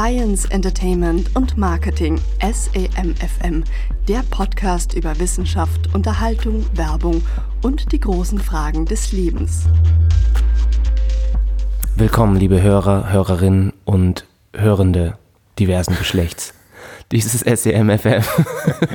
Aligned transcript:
Science, 0.00 0.46
Entertainment 0.46 1.36
und 1.36 1.58
Marketing 1.58 2.18
SEMFM, 2.40 3.64
der 4.08 4.22
Podcast 4.30 4.94
über 4.94 5.18
Wissenschaft, 5.20 5.94
Unterhaltung, 5.94 6.64
Werbung 6.72 7.20
und 7.60 7.92
die 7.92 8.00
großen 8.00 8.38
Fragen 8.38 8.86
des 8.86 9.12
Lebens. 9.12 9.66
Willkommen, 11.96 12.36
liebe 12.36 12.62
Hörer, 12.62 13.12
Hörerinnen 13.12 13.74
und 13.84 14.24
Hörende 14.56 15.18
diversen 15.58 15.94
Geschlechts. 15.98 16.54
Dies 17.12 17.34
ist 17.34 17.44
SEMFM. 17.44 18.22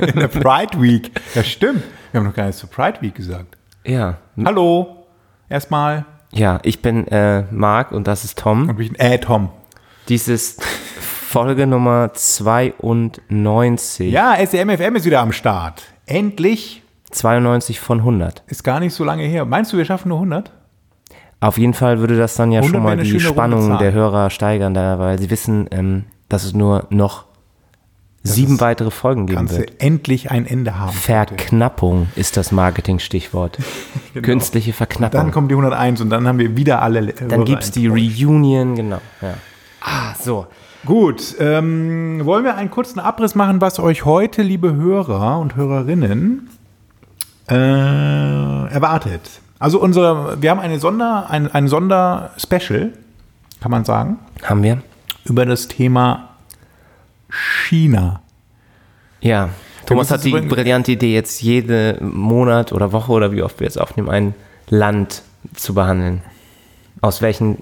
In 0.12 0.18
der 0.18 0.26
Pride 0.26 0.82
Week. 0.82 1.12
Ja, 1.36 1.44
stimmt. 1.44 1.84
Wir 2.10 2.18
haben 2.18 2.26
noch 2.26 2.34
gar 2.34 2.46
nichts 2.46 2.58
zur 2.60 2.68
Pride 2.68 3.00
Week 3.00 3.14
gesagt. 3.14 3.56
Ja. 3.84 4.18
Hallo. 4.44 5.06
Erstmal. 5.48 6.04
Ja, 6.32 6.58
ich 6.64 6.82
bin 6.82 7.06
äh, 7.06 7.44
Marc 7.52 7.92
und 7.92 8.08
das 8.08 8.24
ist 8.24 8.40
Tom. 8.40 8.68
Und 8.68 8.80
ich 8.80 8.88
bin 8.88 8.98
äh, 8.98 9.20
Tom. 9.20 9.50
Dies 10.08 10.26
ist 10.26 10.62
Folge 11.36 11.66
Nummer 11.66 12.14
92. 12.14 14.10
Ja, 14.10 14.34
SEMFM 14.42 14.96
ist 14.96 15.04
wieder 15.04 15.20
am 15.20 15.32
Start. 15.32 15.82
Endlich. 16.06 16.82
92 17.10 17.78
von 17.78 17.98
100. 17.98 18.42
Ist 18.46 18.64
gar 18.64 18.80
nicht 18.80 18.94
so 18.94 19.04
lange 19.04 19.24
her. 19.24 19.44
Meinst 19.44 19.70
du, 19.70 19.76
wir 19.76 19.84
schaffen 19.84 20.08
nur 20.08 20.16
100? 20.16 20.50
Auf 21.40 21.58
jeden 21.58 21.74
Fall 21.74 21.98
würde 21.98 22.16
das 22.16 22.36
dann 22.36 22.52
ja 22.52 22.60
100 22.60 22.74
schon 22.74 22.82
mal 22.82 22.96
die 22.96 23.20
Spannung 23.20 23.76
der 23.76 23.92
Hörer 23.92 24.30
steigern, 24.30 24.72
da, 24.72 24.98
weil 24.98 25.18
sie 25.18 25.28
wissen, 25.28 25.68
ähm, 25.72 26.04
dass 26.30 26.42
es 26.44 26.54
nur 26.54 26.86
noch 26.88 27.26
sieben 28.22 28.58
weitere 28.62 28.90
Folgen 28.90 29.26
geben 29.26 29.50
wird. 29.50 29.82
endlich 29.82 30.30
ein 30.30 30.46
Ende 30.46 30.78
haben. 30.78 30.92
Verknappung 30.94 32.08
ist 32.16 32.38
das 32.38 32.50
Marketing-Stichwort. 32.50 33.58
Künstliche 34.22 34.72
Verknappung. 34.72 35.10
Genau. 35.10 35.24
Dann 35.24 35.32
kommt 35.32 35.50
die 35.50 35.54
101 35.54 36.00
und 36.00 36.08
dann 36.08 36.26
haben 36.26 36.38
wir 36.38 36.56
wieder 36.56 36.80
alle. 36.80 37.12
Dann 37.12 37.44
gibt 37.44 37.62
es 37.62 37.72
die 37.72 37.88
Reunion, 37.88 38.74
genau. 38.74 39.02
Ja. 39.20 39.34
Ah, 39.82 40.14
so. 40.18 40.46
Gut, 40.86 41.34
ähm, 41.40 42.20
wollen 42.24 42.44
wir 42.44 42.54
einen 42.54 42.70
kurzen 42.70 43.00
Abriss 43.00 43.34
machen, 43.34 43.60
was 43.60 43.80
euch 43.80 44.04
heute, 44.04 44.42
liebe 44.42 44.76
Hörer 44.76 45.40
und 45.40 45.56
Hörerinnen, 45.56 46.48
äh, 47.48 47.54
erwartet. 47.54 49.40
Also 49.58 49.80
unsere, 49.80 50.40
wir 50.40 50.48
haben 50.48 50.60
eine 50.60 50.78
Sonder, 50.78 51.28
ein, 51.28 51.52
ein 51.52 51.66
Sonder-Special, 51.66 52.92
kann 53.60 53.70
man 53.72 53.84
sagen, 53.84 54.20
Haben 54.44 54.62
wir? 54.62 54.80
über 55.24 55.44
das 55.44 55.66
Thema 55.66 56.28
China. 57.28 58.20
Ja. 59.20 59.48
Thomas 59.86 60.12
hat 60.12 60.22
die 60.22 60.30
brillante 60.30 60.92
Idee, 60.92 61.14
jetzt 61.14 61.42
jede 61.42 61.98
Monat 62.00 62.72
oder 62.72 62.92
Woche 62.92 63.10
oder 63.10 63.32
wie 63.32 63.42
oft 63.42 63.58
wir 63.58 63.66
jetzt 63.66 63.80
aufnehmen, 63.80 64.08
ein 64.08 64.34
Land 64.68 65.22
zu 65.54 65.74
behandeln. 65.74 66.22
Aus 67.00 67.22
welchen, 67.22 67.58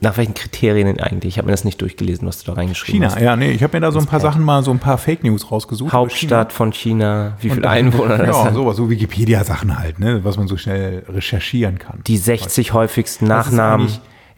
nach 0.00 0.16
welchen 0.16 0.34
Kriterien 0.34 0.86
denn 0.86 1.00
eigentlich? 1.00 1.34
Ich 1.34 1.38
habe 1.38 1.46
mir 1.46 1.52
das 1.52 1.64
nicht 1.64 1.80
durchgelesen, 1.82 2.26
was 2.28 2.38
du 2.42 2.46
da 2.50 2.52
reingeschrieben 2.56 3.00
China, 3.02 3.14
hast. 3.14 3.20
ja, 3.20 3.34
nee, 3.34 3.50
ich 3.50 3.62
habe 3.64 3.76
mir 3.76 3.80
da 3.80 3.90
so 3.90 3.98
ein 3.98 4.06
paar. 4.06 4.20
Sachen 4.20 4.44
mal, 4.44 4.62
so 4.62 4.70
ein 4.70 4.78
paar 4.78 4.96
Fake 4.98 5.24
News 5.24 5.50
rausgesucht. 5.50 5.92
Hauptstadt 5.92 6.52
von 6.52 6.72
China, 6.72 7.36
wie 7.40 7.48
China. 7.48 7.54
viele 7.56 7.68
Einwohner 7.68 8.18
das 8.18 8.28
Ja, 8.36 8.44
hat. 8.44 8.54
sowas, 8.54 8.76
so 8.76 8.88
Wikipedia-Sachen 8.88 9.76
halt, 9.78 9.98
ne, 9.98 10.20
was 10.22 10.36
man 10.36 10.46
so 10.46 10.56
schnell 10.56 11.04
recherchieren 11.08 11.78
kann. 11.80 12.00
Die 12.06 12.16
60 12.16 12.72
häufigsten 12.72 13.26
Nachnamen. 13.26 13.88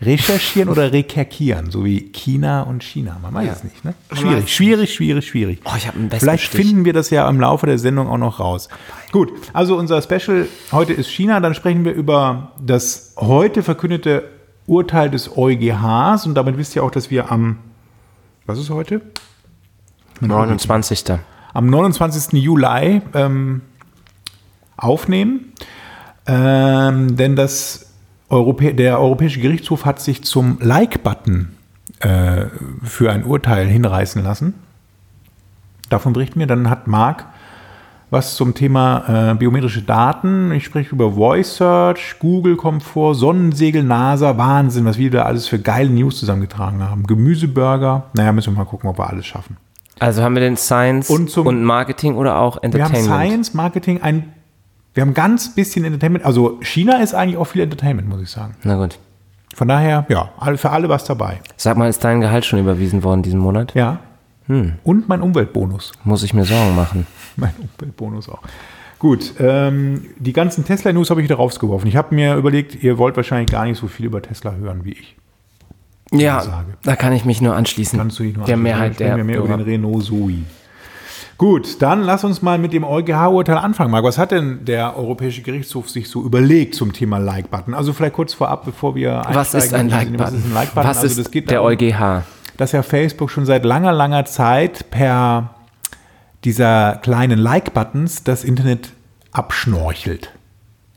Recherchieren 0.03 0.69
oder 0.69 0.93
rekerkieren, 0.93 1.71
so 1.71 1.85
wie 1.85 2.11
China 2.11 2.63
und 2.63 2.83
China. 2.83 3.17
Man 3.23 3.33
weiß 3.33 3.47
Ja. 3.47 3.53
es 3.53 3.65
nicht, 3.65 3.85
ne? 3.85 3.95
Schwierig, 4.13 4.53
schwierig, 4.55 4.93
schwierig, 4.93 5.27
schwierig. 5.27 5.61
Oh, 5.65 5.71
ich 5.77 5.89
einen 5.89 6.11
Vielleicht 6.11 6.45
Stich. 6.45 6.61
finden 6.67 6.85
wir 6.85 6.93
das 6.93 7.11
ja 7.11 7.29
im 7.29 7.41
Laufe 7.41 7.67
der 7.67 7.79
Sendung 7.79 8.09
auch 8.09 8.19
noch 8.19 8.41
raus. 8.41 8.69
Gut, 9.13 9.31
also 9.53 9.77
unser 9.79 10.03
Special 10.03 10.49
heute 10.73 10.93
ist 10.93 11.09
China. 11.11 11.39
Dann 11.41 11.55
sprechen 11.55 11.85
wir 11.85 11.93
über 11.93 12.53
das 12.61 13.15
heute 13.19 13.63
verkündete 13.63 14.25
Urteil 14.67 15.11
des 15.11 15.37
EuGHs. 15.37 16.27
Und 16.27 16.35
damit 16.35 16.57
wisst 16.57 16.77
ihr 16.77 16.85
auch, 16.85 16.91
dass 16.91 17.11
wir 17.11 17.31
am, 17.31 17.59
was 18.47 18.59
ist 18.59 18.71
heute? 18.71 19.01
29. 20.21 21.05
am 21.53 21.67
29. 21.67 22.33
Juli 22.43 23.03
ähm, 23.15 23.63
aufnehmen. 24.77 25.53
Ähm, 26.27 27.17
denn 27.17 27.37
das 27.37 27.93
Europä 28.29 28.73
der 28.73 28.99
Europäische 29.01 29.41
Gerichtshof 29.41 29.85
hat 29.85 30.01
sich 30.01 30.25
zum 30.25 30.59
Like-Button 30.61 31.55
äh, 32.01 32.47
für 32.83 33.13
ein 33.13 33.25
Urteil 33.25 33.67
hinreißen 33.67 34.23
lassen. 34.23 34.55
Davon 35.91 36.13
berichten 36.13 36.41
wir. 36.41 36.47
Dann 36.47 36.71
hat 36.71 36.87
Marc 36.87 37.27
was 38.15 38.37
zum 38.37 38.55
Thema 38.55 39.33
äh, 39.33 39.35
biometrische 39.35 39.83
Daten. 39.83 40.51
Ich 40.53 40.65
spreche 40.65 40.95
über 40.95 41.13
Voice 41.13 41.57
Search, 41.57 42.17
Google 42.19 42.57
kommt 42.57 42.83
vor, 42.83 43.15
Sonnensegel, 43.15 43.83
NASA, 43.83 44.39
Wahnsinn, 44.39 44.85
was 44.87 44.97
wir 44.97 45.11
da 45.11 45.23
alles 45.25 45.47
für 45.49 45.59
geile 45.59 45.91
News 45.91 46.19
zusammengetragen 46.21 46.83
haben. 46.83 47.03
Gemüseburger. 47.07 48.05
Naja, 48.15 48.33
müssen 48.33 48.55
wir 48.55 48.59
mal 48.59 48.65
gucken, 48.65 48.89
ob 48.89 48.99
wir 48.99 49.11
alles 49.11 49.27
schaffen. 49.27 49.57
Also 49.99 50.23
haben 50.23 50.35
wir 50.35 50.41
den 50.41 50.57
Science 50.57 51.11
Und 51.11 51.31
zum- 51.31 51.47
und 51.47 51.63
Marketing 51.63 52.17
oder 52.17 52.39
auch 52.39 52.57
Wir 52.63 52.71
haben 52.71 52.73
Entertainment? 52.73 53.05
Science, 53.05 53.55
Marketing, 53.55 54.03
ein, 54.03 54.33
wir 54.95 55.03
haben 55.03 55.15
ganz 55.15 55.55
bisschen 55.55 55.85
Entertainment. 55.85 56.25
Also 56.25 56.59
China 56.63 57.03
ist 57.03 57.15
eigentlich 57.15 57.37
auch 57.37 57.45
viel 57.47 57.63
Entertainment, 57.63 58.09
muss 58.09 58.23
ich 58.23 58.31
sagen. 58.31 58.55
Na 58.65 58.77
gut. 58.77 58.99
Von 59.55 59.69
daher, 59.69 60.05
ja, 60.09 60.31
für 60.57 60.71
alle 60.71 60.89
was 60.89 61.05
dabei. 61.05 61.41
Sag 61.57 61.77
mal, 61.77 61.89
ist 61.89 62.03
dein 62.03 62.21
Gehalt 62.21 62.45
schon 62.45 62.59
überwiesen 62.59 63.05
worden 63.05 63.23
diesen 63.23 63.39
Monat? 63.39 63.75
Ja. 63.75 63.99
Hm. 64.47 64.75
Und 64.85 65.09
mein 65.09 65.23
Umweltbonus. 65.23 65.93
Muss 66.05 66.23
ich 66.23 66.35
mir 66.35 66.45
Sorgen 66.45 66.77
machen. 66.77 67.07
Mein 67.37 67.55
Umweltbonus 67.59 68.29
auch. 68.29 68.43
Gut, 68.99 69.35
ähm, 69.39 70.07
die 70.19 70.33
ganzen 70.33 70.65
Tesla-News 70.65 71.11
habe 71.11 71.21
ich 71.21 71.25
wieder 71.25 71.37
rausgeworfen. 71.37 71.89
Ich 71.89 71.97
habe 71.97 72.15
mir 72.15 72.37
überlegt, 72.37 72.83
ihr 72.83 72.97
wollt 72.97 73.17
wahrscheinlich 73.17 73.51
gar 73.51 73.65
nicht 73.65 73.79
so 73.79 73.87
viel 73.87 74.07
über 74.07 74.23
Tesla 74.23 74.55
hören 74.55 74.85
wie 74.85 74.93
ich. 74.93 75.17
Ja, 76.13 76.41
sage. 76.43 76.75
da 76.83 76.97
kann 76.97 77.13
ich 77.13 77.25
mich 77.25 77.41
nur 77.41 77.57
anschließen. 77.57 77.99
Kannst 77.99 78.19
du 78.19 78.23
dich 78.23 78.37
nur 78.37 78.47
der 78.47 78.55
anschauen. 78.55 78.63
Mehrheit 78.63 79.01
der 79.01 79.17
wir 79.17 79.25
mehr 79.25 79.39
über 79.39 79.57
den 79.57 79.61
Renault 79.61 80.05
Zoe. 80.05 80.43
Gut, 81.37 81.83
dann 81.83 82.03
lass 82.03 82.23
uns 82.23 82.43
mal 82.43 82.59
mit 82.59 82.73
dem 82.73 82.85
EuGH-Urteil 82.85 83.59
anfangen. 83.59 83.91
Marc, 83.91 84.05
was 84.05 84.19
hat 84.19 84.31
denn 84.31 84.65
der 84.65 84.97
Europäische 84.97 85.43
Gerichtshof 85.43 85.91
sich 85.91 86.09
so 86.09 86.23
überlegt 86.23 86.77
zum 86.77 86.93
Thema 86.93 87.19
Like-Button? 87.19 87.75
Also 87.75 87.93
vielleicht 87.93 88.15
kurz 88.15 88.33
vorab, 88.35 88.65
bevor 88.65 88.95
wir 88.95 89.23
Was 89.33 89.53
ist 89.53 89.75
ein 89.75 89.93
einsteigen, 89.93 90.15
Like-Button? 90.15 90.21
Was 90.21 90.33
ist 90.33 90.47
ein 90.47 90.55
Like-Button? 90.55 90.89
Was 90.89 90.99
Also 90.99 91.21
ist 91.21 91.33
geht 91.33 91.51
der 91.51 91.63
EuGH? 91.63 92.23
Dass 92.57 92.73
ja 92.73 92.83
Facebook 92.83 93.31
schon 93.31 93.47
seit 93.47 93.65
langer, 93.65 93.93
langer 93.93 94.25
Zeit 94.25 94.91
per 94.91 95.51
dieser 96.45 96.97
kleinen 97.03 97.39
Like-Buttons 97.39 98.25
das 98.25 98.45
Internet 98.45 98.93
abschnorchelt, 99.33 100.33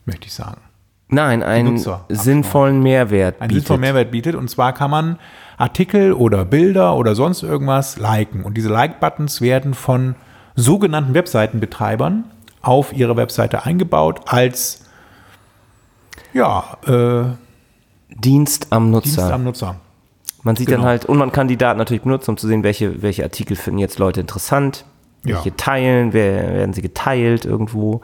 möchte 0.05 0.27
ich 0.27 0.33
sagen. 0.33 0.61
Nein, 1.09 1.41
einen 1.41 1.81
sinnvollen 2.09 2.83
Mehrwert 2.83 3.39
einen 3.39 3.47
bietet. 3.47 3.63
sinnvollen 3.63 3.81
Mehrwert 3.81 4.11
bietet. 4.11 4.35
Und 4.35 4.49
zwar 4.49 4.73
kann 4.73 4.91
man 4.91 5.19
Artikel 5.57 6.11
oder 6.11 6.43
Bilder 6.43 6.95
oder 6.97 7.15
sonst 7.15 7.43
irgendwas 7.43 7.97
liken. 7.97 8.43
Und 8.43 8.55
diese 8.55 8.69
Like-Buttons 8.69 9.39
werden 9.39 9.73
von 9.73 10.15
sogenannten 10.55 11.13
Webseitenbetreibern 11.13 12.25
auf 12.61 12.91
ihre 12.91 13.15
Webseite 13.15 13.63
eingebaut 13.63 14.21
als 14.25 14.85
ja, 16.33 16.77
äh, 16.85 17.23
Dienst 18.13 18.67
am 18.71 18.91
Nutzer. 18.91 19.09
Dienst 19.09 19.31
am 19.31 19.43
Nutzer. 19.45 19.75
Man 20.47 20.55
sieht 20.55 20.67
genau. 20.67 20.79
dann 20.79 20.87
halt, 20.87 21.05
und 21.05 21.17
man 21.17 21.31
kann 21.31 21.47
die 21.47 21.57
Daten 21.57 21.77
natürlich 21.77 22.01
benutzen, 22.01 22.31
um 22.31 22.37
zu 22.37 22.47
sehen, 22.47 22.63
welche, 22.63 23.01
welche 23.03 23.23
Artikel 23.23 23.55
finden 23.55 23.77
jetzt 23.79 23.99
Leute 23.99 24.21
interessant, 24.21 24.85
Ja. 25.25 25.35
welche 25.35 25.55
teilen, 25.55 26.13
wer, 26.13 26.53
werden 26.53 26.73
sie 26.73 26.81
geteilt 26.81 27.45
irgendwo. 27.45 28.01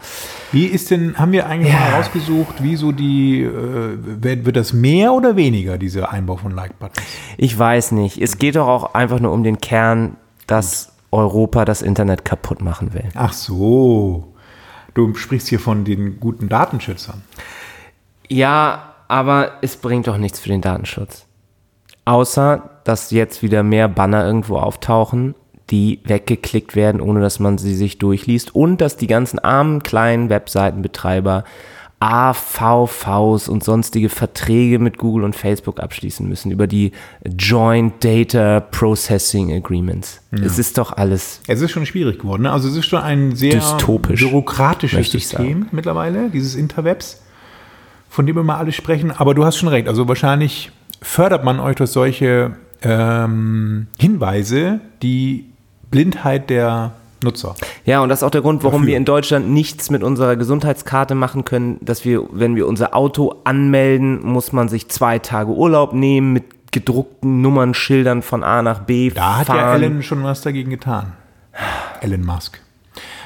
Wie 0.52 0.66
ist 0.66 0.92
denn, 0.92 1.18
haben 1.18 1.32
wir 1.32 1.48
eigentlich 1.48 1.74
Ja. 1.74 1.80
mal 1.80 1.94
rausgesucht, 1.96 2.62
wie 2.62 2.76
so 2.76 2.92
die, 2.92 3.42
äh, 3.42 3.98
wird, 4.46 4.56
das 4.56 4.74
mehr 4.74 5.14
oder 5.14 5.36
weniger, 5.36 5.78
dieser 5.78 6.12
Einbau 6.12 6.36
von 6.38 6.52
Like-Buttons? 6.52 7.08
Ich 7.38 7.58
weiß 7.58 7.94
nicht. 7.94 8.22
Es 8.22 8.38
geht 8.38 8.56
doch 8.58 8.68
auch 8.68 8.94
einfach 8.94 9.20
nur 9.20 9.32
um 9.32 9.44
den 9.44 9.60
Kern, 9.60 10.18
dass 10.46 10.92
Europa 11.12 11.64
das 11.64 11.82
Internet 11.82 12.26
kaputt 12.26 12.62
machen 12.62 12.94
will. 12.94 13.08
Ach 13.16 13.34
so. 13.34 14.34
Du 14.94 15.16
sprichst 15.16 15.48
hier 15.48 15.60
von 15.60 15.86
den 15.86 16.20
guten 16.20 16.50
Datenschützern. 16.50 17.22
Ja, 18.28 18.96
aber 19.08 19.54
es 19.62 19.78
bringt 19.78 20.08
doch 20.08 20.18
nichts 20.18 20.40
für 20.40 20.50
den 20.50 20.62
Datenschutz. 20.62 21.26
Außer, 22.06 22.70
dass 22.84 23.12
jetzt 23.12 23.44
wieder 23.44 23.64
mehr 23.64 23.88
Banner 23.88 24.26
irgendwo 24.26 24.58
auftauchen, 24.58 25.36
die 25.70 26.00
weggeklickt 26.04 26.76
werden, 26.76 27.02
ohne 27.02 27.22
dass 27.22 27.40
man 27.40 27.58
sie 27.58 27.76
sich 27.76 27.98
durchliest. 27.98 28.54
Und 28.54 28.82
dass 28.82 28.98
die 28.98 29.08
ganzen 29.08 29.40
armen 29.40 29.82
kleinen 29.82 30.30
Webseitenbetreiber 30.30 31.46
AVVs 32.04 33.48
und 33.48 33.64
sonstige 33.64 34.10
Verträge 34.10 34.78
mit 34.78 34.98
Google 34.98 35.24
und 35.24 35.38
Facebook 35.38 35.80
abschließen 35.80 36.28
müssen 36.28 36.52
über 36.52 36.68
die 36.68 36.92
Joint 37.26 38.04
Data 38.04 38.60
Processing 38.60 39.54
Agreements. 39.54 40.20
Es 40.32 40.60
ist 40.60 40.78
doch 40.78 40.92
alles 40.92 41.40
Es 41.48 41.62
ist 41.62 41.72
schon 41.72 41.86
schwierig 41.86 42.20
geworden. 42.20 42.42
Ne? 42.42 42.52
Also 42.52 42.68
es 42.68 42.76
ist 42.76 42.88
schon 42.88 43.02
ein 43.02 43.38
sehr 43.38 43.62
bürokratisches 43.88 45.12
System 45.12 45.68
mittlerweile, 45.72 46.30
dieses 46.30 46.56
Interwebs, 46.56 47.22
von 48.10 48.26
dem 48.26 48.36
wir 48.36 48.44
mal 48.44 48.58
alle 48.58 48.74
sprechen. 48.74 49.12
Aber 49.12 49.34
du 49.34 49.46
hast 49.46 49.56
schon 49.56 49.70
recht. 49.70 49.88
Also 49.88 50.06
wahrscheinlich 50.06 50.73
fördert 51.04 51.44
man 51.44 51.60
euch 51.60 51.76
durch 51.76 51.92
solche 51.92 52.54
ähm, 52.82 53.88
Hinweise 54.00 54.80
die 55.02 55.46
Blindheit 55.92 56.50
der 56.50 56.92
Nutzer. 57.24 57.56
Ja, 57.86 58.02
und 58.02 58.10
das 58.10 58.20
ist 58.20 58.24
auch 58.24 58.32
der 58.32 58.42
Grund, 58.42 58.64
warum 58.64 58.82
Dafür. 58.82 58.88
wir 58.88 58.98
in 58.98 59.06
Deutschland 59.06 59.50
nichts 59.50 59.90
mit 59.90 60.04
unserer 60.04 60.36
Gesundheitskarte 60.36 61.16
machen 61.16 61.46
können, 61.46 61.78
dass 61.82 62.04
wir, 62.04 62.24
wenn 62.32 62.56
wir 62.56 62.68
unser 62.68 62.96
Auto 62.96 63.36
anmelden, 63.44 64.26
muss 64.26 64.52
man 64.52 64.68
sich 64.70 64.90
zwei 64.90 65.20
Tage 65.20 65.52
Urlaub 65.52 65.94
nehmen 65.94 66.34
mit 66.34 66.72
gedruckten 66.74 67.42
Nummernschildern 67.42 68.24
von 68.24 68.44
A 68.44 68.62
nach 68.64 68.80
B 68.80 69.12
Da 69.12 69.38
hat 69.38 69.48
fahren. 69.48 69.82
ja 69.82 69.88
Elon 69.88 70.02
schon 70.04 70.24
was 70.24 70.42
dagegen 70.42 70.72
getan. 70.72 71.14
Elon 72.02 72.26
Musk. 72.26 72.60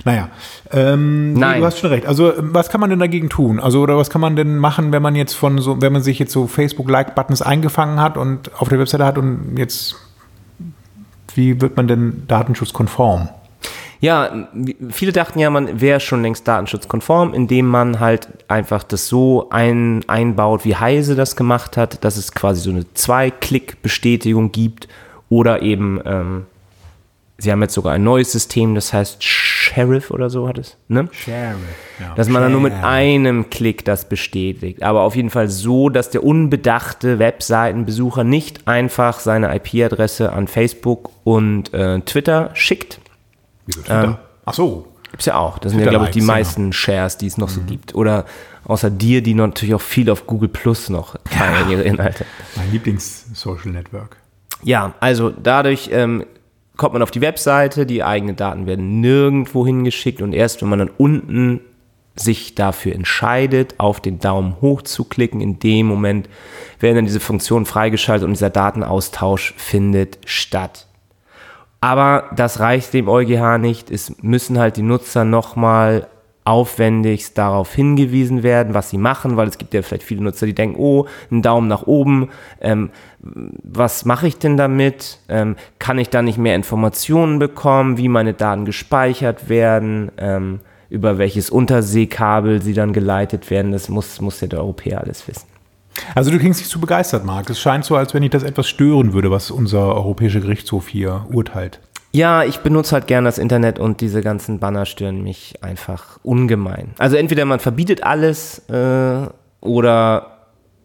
Naja, 0.04 0.30
ähm, 0.72 1.34
Nein. 1.34 1.60
du 1.60 1.66
hast 1.66 1.80
schon 1.80 1.90
recht. 1.90 2.06
Also, 2.06 2.36
ähm, 2.36 2.50
was 2.54 2.70
kann 2.70 2.82
man 2.82 2.90
denn 2.90 3.00
dagegen 3.00 3.30
tun? 3.30 3.60
Also, 3.60 3.82
oder 3.82 3.98
was 3.98 4.10
kann 4.10 4.22
man 4.22 4.36
denn 4.36 4.58
machen, 4.58 4.92
wenn 4.92 5.02
man 5.02 5.16
jetzt 5.16 5.34
von 5.34 5.60
so, 5.60 5.82
wenn 5.82 5.94
man 5.94 6.02
sich 6.02 6.20
jetzt 6.20 6.32
so 6.32 6.48
Facebook-Like-Buttons 6.48 7.42
eingefangen 7.42 8.00
hat 8.02 8.18
und 8.18 8.52
auf 8.60 8.70
der 8.70 8.80
Webseite 8.80 9.06
hat 9.06 9.18
und 9.18 9.58
jetzt, 9.58 9.96
wie 11.36 11.62
wird 11.62 11.78
man 11.78 11.88
denn 11.88 12.24
datenschutzkonform? 12.28 13.30
Ja, 14.00 14.48
viele 14.90 15.12
dachten 15.12 15.40
ja, 15.40 15.50
man 15.50 15.82
wäre 15.82 16.00
schon 16.00 16.22
längst 16.22 16.48
datenschutzkonform, 16.48 17.34
indem 17.34 17.68
man 17.68 18.00
halt 18.00 18.28
einfach 18.48 18.84
das 18.84 19.08
so 19.08 19.50
ein, 19.50 20.04
einbaut, 20.08 20.66
wie 20.66 20.76
Heise 20.76 21.16
das 21.16 21.36
gemacht 21.36 21.78
hat, 21.78 22.04
dass 22.04 22.18
es 22.18 22.32
quasi 22.32 22.62
so 22.62 22.70
eine 22.70 22.94
Zwei-Klick-Bestätigung 22.94 24.52
gibt 24.52 24.88
oder 25.30 25.64
eben, 25.64 26.00
ähm, 26.06 26.46
sie 27.40 27.52
haben 27.52 27.62
jetzt 27.62 27.74
sogar 27.74 27.94
ein 27.94 28.04
neues 28.04 28.32
System, 28.32 28.76
das 28.76 28.94
heißt 28.94 29.24
Sheriff 29.68 30.12
oder 30.12 30.30
so 30.30 30.48
hat 30.48 30.58
es, 30.58 30.78
ne? 30.88 31.10
Sheriff. 31.12 31.58
Ja. 32.00 32.14
Dass 32.16 32.30
man 32.30 32.42
dann 32.42 32.52
nur 32.52 32.62
mit 32.62 32.74
einem 32.74 33.50
Klick 33.50 33.86
das 33.86 34.08
bestätigt. 34.08 34.84
Aber 34.84 35.02
auf 35.02 35.16
jeden 35.16 35.30
Fall 35.30 35.50
so, 35.50 35.90
dass 35.90 36.10
der 36.10 36.24
unbedachte 36.24 37.20
Webseitenbesucher 37.20 38.24
nicht 38.24 38.68
einfach 38.68 39.20
seine 39.20 39.56
IP-Adresse 39.56 40.32
an 40.32 40.48
Facebook 40.48 41.10
und 41.24 41.74
äh, 41.74 42.00
Twitter 42.02 42.52
schickt. 42.54 43.00
Wieso 43.66 43.82
Twitter? 43.82 44.20
Ach 44.46 44.54
so. 44.54 44.88
Gibt's 45.12 45.26
ja 45.26 45.38
auch. 45.38 45.58
Das 45.58 45.72
sind 45.72 45.82
ja, 45.82 45.90
glaube 45.90 46.06
ich, 46.06 46.12
die 46.12 46.22
meisten 46.22 46.74
Shares, 46.74 47.18
die 47.18 47.28
es 47.28 47.38
noch 47.38 47.50
so 47.50 47.62
gibt. 47.62 47.96
Oder 47.96 48.26
außer 48.66 48.90
dir, 48.90 49.22
die 49.24 49.34
natürlich 49.34 49.74
auch 49.74 49.82
viel 49.82 50.10
auf 50.10 50.28
Google 50.28 50.50
Plus 50.50 50.90
noch 50.90 51.16
teilen, 51.32 51.70
ihre 51.70 51.84
Inhalte. 51.84 52.26
Mein 52.56 52.72
Lieblings-Social 52.72 53.72
Network. 53.72 54.18
Ja, 54.64 54.94
also 55.00 55.30
dadurch 55.30 55.90
ähm, 55.92 56.26
kommt 56.78 56.94
man 56.94 57.02
auf 57.02 57.12
die 57.12 57.22
Webseite, 57.22 57.86
die 57.86 58.04
eigenen 58.04 58.36
Daten 58.36 58.68
werden 58.68 59.02
nirgendwo 59.02 59.66
hingeschickt 59.66 60.22
und 60.22 60.34
erst 60.34 60.62
wenn 60.62 60.70
man 60.70 60.80
dann 60.80 60.92
unten 60.98 61.62
sich 62.16 62.56
dafür 62.56 62.94
entscheidet, 62.94 63.76
auf 63.78 64.00
den 64.00 64.20
Daumen 64.20 64.56
hoch 64.62 64.82
zu 64.82 65.04
klicken, 65.04 65.42
in 65.42 65.60
dem 65.60 65.88
Moment 65.88 66.30
werden 66.80 66.96
dann 66.96 67.06
diese 67.06 67.20
Funktionen 67.20 67.66
freigeschaltet 67.66 68.26
und 68.26 68.34
dieser 68.34 68.50
Datenaustausch 68.50 69.54
findet 69.58 70.20
statt. 70.26 70.88
Aber 71.80 72.32
das 72.36 72.60
reicht 72.60 72.94
dem 72.94 73.08
EuGH 73.08 73.60
nicht. 73.60 73.92
Es 73.92 74.22
müssen 74.24 74.58
halt 74.58 74.78
die 74.78 74.82
Nutzer 74.82 75.26
nochmal 75.26 76.08
aufwendigst 76.48 77.38
darauf 77.38 77.74
hingewiesen 77.76 78.42
werden, 78.42 78.74
was 78.74 78.90
sie 78.90 78.98
machen, 78.98 79.36
weil 79.36 79.50
es 79.50 79.58
gibt 79.58 79.74
ja 79.74 79.82
vielleicht 79.82 80.04
viele 80.04 80.24
Nutzer, 80.24 80.46
die 80.46 80.56
denken, 80.56 80.80
oh, 80.80 81.06
ein 81.30 81.42
Daumen 81.42 81.68
nach 81.68 81.84
oben, 81.84 82.30
ähm, 82.62 82.90
was 83.20 84.06
mache 84.06 84.28
ich 84.28 84.38
denn 84.38 84.56
damit? 84.56 85.20
Ähm, 85.28 85.58
kann 85.78 86.00
ich 86.00 86.10
da 86.10 86.22
nicht 86.22 86.38
mehr 86.38 86.56
Informationen 86.56 87.38
bekommen, 87.38 87.98
wie 87.98 88.08
meine 88.08 88.34
Daten 88.34 88.64
gespeichert 88.64 89.50
werden, 89.50 90.10
ähm, 90.18 90.60
über 90.90 91.18
welches 91.18 91.50
Unterseekabel 91.50 92.62
sie 92.62 92.74
dann 92.74 92.94
geleitet 92.94 93.50
werden? 93.50 93.74
Das 93.74 93.90
muss, 93.90 94.22
muss 94.22 94.40
ja 94.40 94.48
der 94.48 94.60
Europäer 94.60 95.02
alles 95.02 95.28
wissen. 95.28 95.48
Also 96.16 96.32
du 96.32 96.40
klingst 96.40 96.62
nicht 96.62 96.70
zu 96.70 96.80
begeistert, 96.80 97.26
Marc. 97.26 97.50
Es 97.50 97.60
scheint 97.60 97.84
so, 97.84 97.96
als 97.96 98.14
wenn 98.14 98.24
ich 98.24 98.30
das 98.30 98.44
etwas 98.44 98.70
stören 98.70 99.12
würde, 99.14 99.32
was 99.32 99.52
unser 99.52 99.96
Europäischer 99.96 100.40
Gerichtshof 100.40 100.88
hier 100.88 101.26
urteilt. 101.30 101.82
Ja, 102.18 102.44
ich 102.44 102.58
benutze 102.60 102.94
halt 102.94 103.06
gern 103.06 103.26
das 103.26 103.38
Internet 103.38 103.78
und 103.78 104.02
diese 104.02 104.22
ganzen 104.22 104.58
Banner 104.60 104.86
stören 104.88 105.22
mich 105.24 105.56
einfach 105.62 106.20
ungemein. 106.24 106.90
Also 106.98 107.16
entweder 107.16 107.46
man 107.46 107.60
verbietet 107.60 108.04
alles 108.04 108.60
äh, 108.70 109.28
oder 109.62 110.38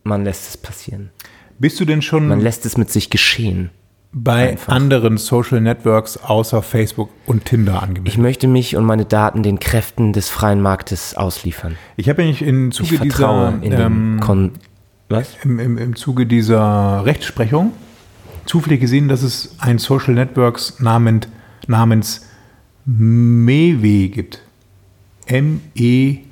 man 0.05 0.25
lässt 0.25 0.49
es 0.51 0.57
passieren. 0.59 1.11
Bist 1.59 1.81
du 1.81 1.85
denn 1.87 2.03
schon 2.03 2.29
Man 2.29 2.41
lässt 2.41 2.67
es 2.67 2.77
mit 2.77 2.91
sich 2.91 3.09
geschehen. 3.09 3.71
bei 4.13 4.51
einfach. 4.51 4.75
anderen 4.75 5.17
Social 5.17 5.63
Networks 5.63 6.19
außer 6.19 6.61
Facebook 6.61 7.09
und 7.25 7.47
Tinder 7.47 7.77
Ich 7.77 7.83
angemeldet? 7.83 8.19
möchte 8.19 8.47
mich 8.47 8.77
und 8.77 8.85
meine 8.85 9.07
Daten 9.07 9.43
den 9.43 9.59
Kräften 9.59 10.13
des 10.13 10.29
freien 10.29 10.61
Marktes 10.61 11.15
ausliefern. 11.15 11.77
Ich 11.97 12.11
habe 12.11 12.23
ja 12.23 12.29
nicht 12.29 12.43
im 12.43 12.69
Ich 12.69 12.75
Zuge 12.77 12.97
vertraue 12.99 13.55
dieser 13.63 13.79
in 13.79 13.81
ähm, 13.87 14.21
Kon 14.21 14.51
Was? 15.09 15.37
im, 15.45 15.59
im, 15.59 15.79
im 15.79 15.97
Zuge 15.97 16.27
dieser 16.27 17.07
Rechtsprechung 17.07 17.73
zufällig 18.47 18.81
gesehen, 18.81 19.09
dass 19.09 19.23
es 19.23 19.57
ein 19.59 19.79
Social 19.79 20.15
Networks 20.15 20.81
namens, 20.81 21.29
namens 21.67 22.27
Mewe 22.85 24.09
gibt. 24.09 24.43
M-E-W-E. 25.27 26.25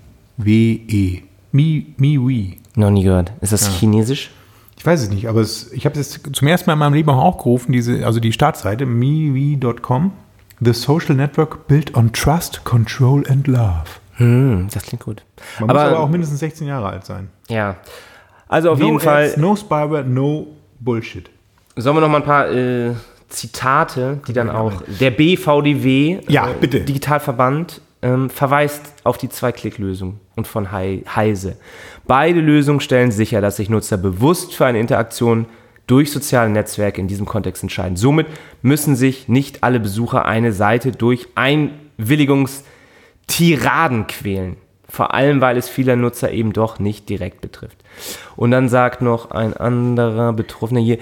Mi, 1.52 1.94
Miwi. 1.96 2.58
Noch 2.76 2.90
nie 2.90 3.04
gehört. 3.04 3.32
Ist 3.40 3.52
das 3.52 3.68
chinesisch? 3.78 4.30
Ich 4.76 4.86
weiß 4.86 5.02
es 5.02 5.10
nicht, 5.10 5.28
aber 5.28 5.40
es, 5.40 5.72
ich 5.72 5.84
habe 5.84 5.98
es 6.00 6.20
zum 6.32 6.48
ersten 6.48 6.70
Mal 6.70 6.72
in 6.72 6.78
meinem 6.78 6.94
Leben 6.94 7.10
auch 7.10 7.22
aufgerufen, 7.22 7.72
diese, 7.72 8.06
also 8.06 8.18
die 8.18 8.32
Startseite 8.32 8.86
miwi.com. 8.86 10.12
The 10.60 10.72
Social 10.72 11.14
Network 11.14 11.66
built 11.68 11.94
on 11.94 12.12
Trust, 12.12 12.64
Control 12.64 13.24
and 13.28 13.46
Love. 13.46 13.84
Hm, 14.14 14.68
das 14.72 14.82
klingt 14.84 15.04
gut. 15.04 15.22
Man 15.58 15.70
aber, 15.70 15.80
muss 15.80 15.88
aber 15.92 16.00
auch 16.00 16.08
mindestens 16.08 16.40
16 16.40 16.66
Jahre 16.66 16.88
alt 16.88 17.04
sein. 17.06 17.28
ja. 17.48 17.76
Also 18.48 18.72
auf 18.72 18.80
no 18.80 18.86
jeden 18.86 19.00
Fall. 19.00 19.26
Ads, 19.26 19.36
no 19.36 19.54
Spyware, 19.54 20.04
no 20.04 20.48
Bullshit. 20.80 21.30
Sollen 21.80 21.96
wir 21.96 22.00
noch 22.00 22.08
mal 22.08 22.18
ein 22.18 22.24
paar 22.24 22.50
äh, 22.50 22.92
Zitate, 23.28 24.20
die 24.26 24.32
dann 24.32 24.50
auch 24.50 24.72
der 25.00 25.10
BVDW, 25.10 26.18
Ja, 26.28 26.48
äh, 26.50 26.54
bitte. 26.60 26.80
Digitalverband, 26.80 27.80
ähm, 28.02 28.30
verweist 28.30 28.82
auf 29.04 29.18
die 29.18 29.28
Zwei-Klick-Lösung 29.28 30.18
und 30.36 30.46
von 30.46 30.72
Hei- 30.72 31.02
Heise. 31.14 31.56
Beide 32.06 32.40
Lösungen 32.40 32.80
stellen 32.80 33.12
sicher, 33.12 33.40
dass 33.40 33.56
sich 33.56 33.68
Nutzer 33.70 33.96
bewusst 33.98 34.54
für 34.54 34.66
eine 34.66 34.80
Interaktion 34.80 35.46
durch 35.86 36.10
soziale 36.12 36.50
Netzwerke 36.50 37.00
in 37.00 37.08
diesem 37.08 37.26
Kontext 37.26 37.62
entscheiden. 37.62 37.96
Somit 37.96 38.26
müssen 38.62 38.96
sich 38.96 39.28
nicht 39.28 39.62
alle 39.64 39.80
Besucher 39.80 40.24
eine 40.24 40.52
Seite 40.52 40.92
durch 40.92 41.26
Einwilligungstiraden 41.34 44.06
quälen. 44.06 44.56
Vor 44.88 45.14
allem, 45.14 45.40
weil 45.40 45.56
es 45.56 45.68
viele 45.68 45.96
Nutzer 45.96 46.32
eben 46.32 46.52
doch 46.52 46.78
nicht 46.80 47.08
direkt 47.08 47.40
betrifft. 47.40 47.78
Und 48.36 48.50
dann 48.50 48.68
sagt 48.68 49.02
noch 49.02 49.30
ein 49.30 49.56
anderer 49.56 50.32
Betroffener 50.32 50.80
hier, 50.80 50.98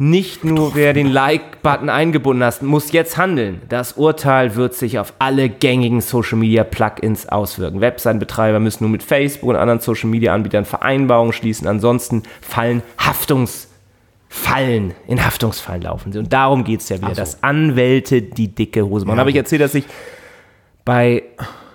nicht 0.00 0.44
nur 0.44 0.76
wer 0.76 0.92
den 0.92 1.08
Like-Button 1.08 1.88
eingebunden 1.90 2.44
hat, 2.44 2.62
muss 2.62 2.92
jetzt 2.92 3.16
handeln. 3.16 3.60
Das 3.68 3.94
Urteil 3.94 4.54
wird 4.54 4.74
sich 4.74 5.00
auf 5.00 5.12
alle 5.18 5.48
gängigen 5.48 6.00
Social-Media-Plugins 6.00 7.28
auswirken. 7.28 7.80
Webseitenbetreiber 7.80 8.60
müssen 8.60 8.84
nur 8.84 8.90
mit 8.90 9.02
Facebook 9.02 9.50
und 9.50 9.56
anderen 9.56 9.80
Social-Media-Anbietern 9.80 10.64
Vereinbarungen 10.64 11.32
schließen. 11.32 11.66
Ansonsten 11.66 12.22
fallen 12.40 12.82
Haftungsfallen, 12.96 14.94
in 15.08 15.24
Haftungsfallen 15.24 15.82
laufen 15.82 16.12
sie. 16.12 16.20
Und 16.20 16.32
darum 16.32 16.62
geht 16.62 16.80
es 16.80 16.88
ja 16.90 16.98
wieder, 16.98 17.14
dass 17.14 17.42
Anwälte 17.42 18.22
die 18.22 18.54
dicke 18.54 18.86
Hose 18.86 19.04
machen. 19.04 19.16
Ja, 19.16 19.22
Aber 19.22 19.30
ich 19.30 19.34
gut. 19.34 19.42
erzähle, 19.42 19.64
dass 19.64 19.74
ich 19.74 19.84
bei 20.84 21.24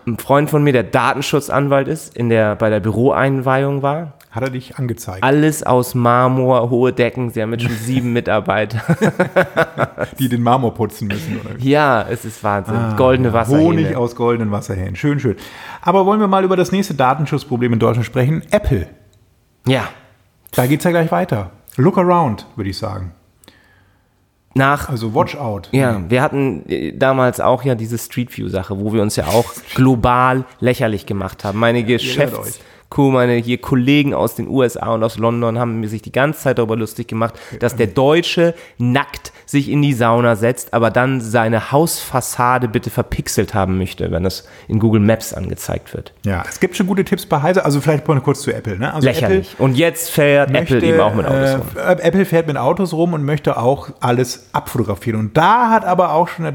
einem 0.06 0.18
Freund 0.18 0.50
von 0.50 0.64
mir, 0.64 0.72
der 0.72 0.84
Datenschutzanwalt 0.84 1.90
ist, 1.90 2.16
in 2.16 2.30
der, 2.30 2.56
bei 2.56 2.70
der 2.70 2.80
Büroeinweihung 2.80 3.82
war. 3.82 4.14
Hat 4.34 4.42
er 4.44 4.50
dich 4.50 4.78
angezeigt? 4.78 5.24
Alles 5.24 5.62
aus 5.62 5.94
Marmor, 5.94 6.70
hohe 6.72 6.92
Decken. 6.92 7.30
Sie 7.30 7.40
haben 7.42 7.52
jetzt 7.52 7.64
schon 7.66 7.76
sieben 7.76 8.14
Mitarbeiter. 8.14 8.82
Die 10.20 10.28
den 10.28 10.42
Marmor 10.42 10.74
putzen 10.74 11.08
müssen. 11.08 11.40
Oder? 11.40 11.52
Ja, 11.60 12.02
es 12.10 12.26
ist 12.26 12.44
Wahnsinn. 12.44 12.96
Goldene 12.98 13.28
Ja, 13.28 13.34
Wasserhähne. 13.36 13.64
Honig 13.64 13.96
aus 13.96 14.16
goldenen 14.16 14.52
Wasserhähnen. 14.52 14.96
Schön, 14.96 15.20
schön. 15.20 15.36
Aber 15.82 16.06
wollen 16.08 16.20
wir 16.20 16.28
mal 16.28 16.44
über 16.44 16.56
das 16.56 16.72
nächste 16.72 16.96
Datenschutzproblem 16.96 17.74
in 17.74 17.80
Deutschland 17.80 18.06
sprechen? 18.08 18.42
Apple. 18.50 18.88
Ja. 19.68 19.84
Da 20.52 20.66
geht 20.66 20.80
es 20.80 20.84
ja 20.84 20.90
gleich 20.92 21.12
weiter. 21.12 21.52
Look 21.78 21.98
around, 22.00 22.48
würde 22.56 22.72
ich 22.72 22.78
sagen. 22.78 23.12
Nach, 24.56 24.90
Also 24.90 25.16
watch 25.16 25.36
out. 25.36 25.70
ja, 25.72 26.02
wir 26.10 26.22
hatten 26.22 26.64
äh, 26.70 26.92
damals 26.96 27.40
auch 27.40 27.64
ja 27.64 27.74
diese 27.74 27.98
Street 27.98 28.36
View 28.38 28.50
Sache, 28.50 28.80
wo 28.80 28.94
wir 28.94 29.02
uns 29.02 29.16
ja 29.16 29.26
auch 29.26 29.46
global 29.76 30.46
lächerlich 30.60 31.08
gemacht 31.08 31.44
haben. 31.44 31.58
Meine 31.60 31.80
erinnert 31.80 32.02
Geschäfts 32.94 33.14
meine 33.14 33.34
hier 33.34 33.60
Kollegen 33.60 34.14
aus 34.14 34.36
den 34.36 34.48
USA 34.48 34.94
und 34.94 35.04
aus 35.04 35.18
London 35.18 35.58
haben 35.60 35.80
mir 35.80 35.88
sich 35.88 36.02
die 36.02 36.12
ganze 36.12 36.42
Zeit 36.42 36.58
darüber 36.58 36.76
lustig 36.76 37.08
gemacht, 37.08 37.34
dass 37.60 37.76
der 37.76 37.88
Deutsche 37.88 38.54
nackt 38.78 39.32
sich 39.46 39.70
in 39.70 39.82
die 39.82 39.94
Sauna 39.94 40.36
setzt, 40.36 40.74
aber 40.74 40.90
dann 40.90 41.22
seine 41.22 41.72
Hausfassade 41.72 42.68
bitte 42.68 42.90
verpixelt 42.90 43.54
haben 43.54 43.78
möchte, 43.78 44.12
wenn 44.12 44.24
das 44.24 44.48
in 44.68 44.80
Google 44.80 45.02
Maps 45.02 45.34
angezeigt 45.34 45.94
wird. 45.94 46.14
Ja, 46.26 46.44
es 46.48 46.60
gibt 46.60 46.76
schon 46.76 46.88
gute 46.88 47.04
Tipps 47.04 47.26
bei 47.26 47.42
Heise. 47.42 47.66
Also 47.66 47.82
vielleicht 47.82 48.08
mal 48.08 48.20
kurz 48.22 48.42
zu 48.42 48.54
Apple. 48.54 48.78
Ne? 48.78 48.94
Also 48.94 49.08
Lächerlich. 49.08 49.56
und 49.60 49.76
jetzt 49.76 50.10
fährt 50.10 50.50
Apple 50.50 50.78
Apple 50.78 50.88
eben 50.88 51.00
auch 51.00 51.14
mit 51.14 51.26
Autos 51.26 51.54
rum. 51.54 51.68
äh, 51.78 52.02
Apple 52.02 52.26
fährt 52.26 52.48
mit 52.48 52.58
Autos 52.58 52.94
rum 52.94 53.14
und 53.14 53.24
möchte 53.24 53.58
auch 53.58 53.90
alles 54.00 54.50
abfotografieren. 54.54 55.20
Und 55.20 55.38
da 55.38 55.70
hat 55.70 55.86
aber 55.86 56.14
auch 56.14 56.28
schon 56.28 56.46
der 56.46 56.52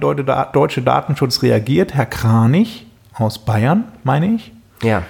deutsche 0.53 0.83
Datenschutz 0.83 1.43
reagiert. 1.43 1.95
Herr 1.95 2.07
Kranich 2.07 2.87
aus 3.15 3.39
Bayern, 3.39 3.85
meine 4.05 4.35
ich. 4.35 4.53
Ja. 4.83 5.03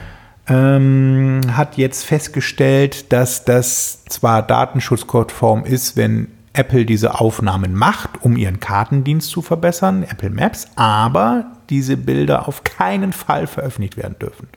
Ähm, 0.48 1.40
hat 1.52 1.76
jetzt 1.76 2.04
festgestellt, 2.04 3.12
dass 3.12 3.44
das 3.44 4.04
zwar 4.06 4.42
datenschutzkonform 4.42 5.64
ist, 5.64 5.96
wenn 5.96 6.28
Apple 6.52 6.84
diese 6.84 7.20
Aufnahmen 7.20 7.74
macht, 7.74 8.22
um 8.22 8.36
ihren 8.36 8.58
Kartendienst 8.58 9.30
zu 9.30 9.42
verbessern, 9.42 10.02
Apple 10.02 10.30
Maps, 10.30 10.68
aber 10.76 11.46
diese 11.70 11.96
Bilder 11.96 12.48
auf 12.48 12.64
keinen 12.64 13.12
Fall 13.12 13.46
veröffentlicht 13.46 13.96
werden 13.96 14.18
dürfen. 14.18 14.48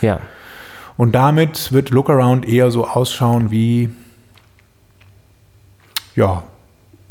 Ja. 0.00 0.20
Und 0.96 1.12
damit 1.12 1.72
wird 1.72 1.90
Lookaround 1.90 2.48
eher 2.48 2.70
so 2.70 2.86
ausschauen 2.86 3.50
wie 3.50 3.90
ja, 6.16 6.42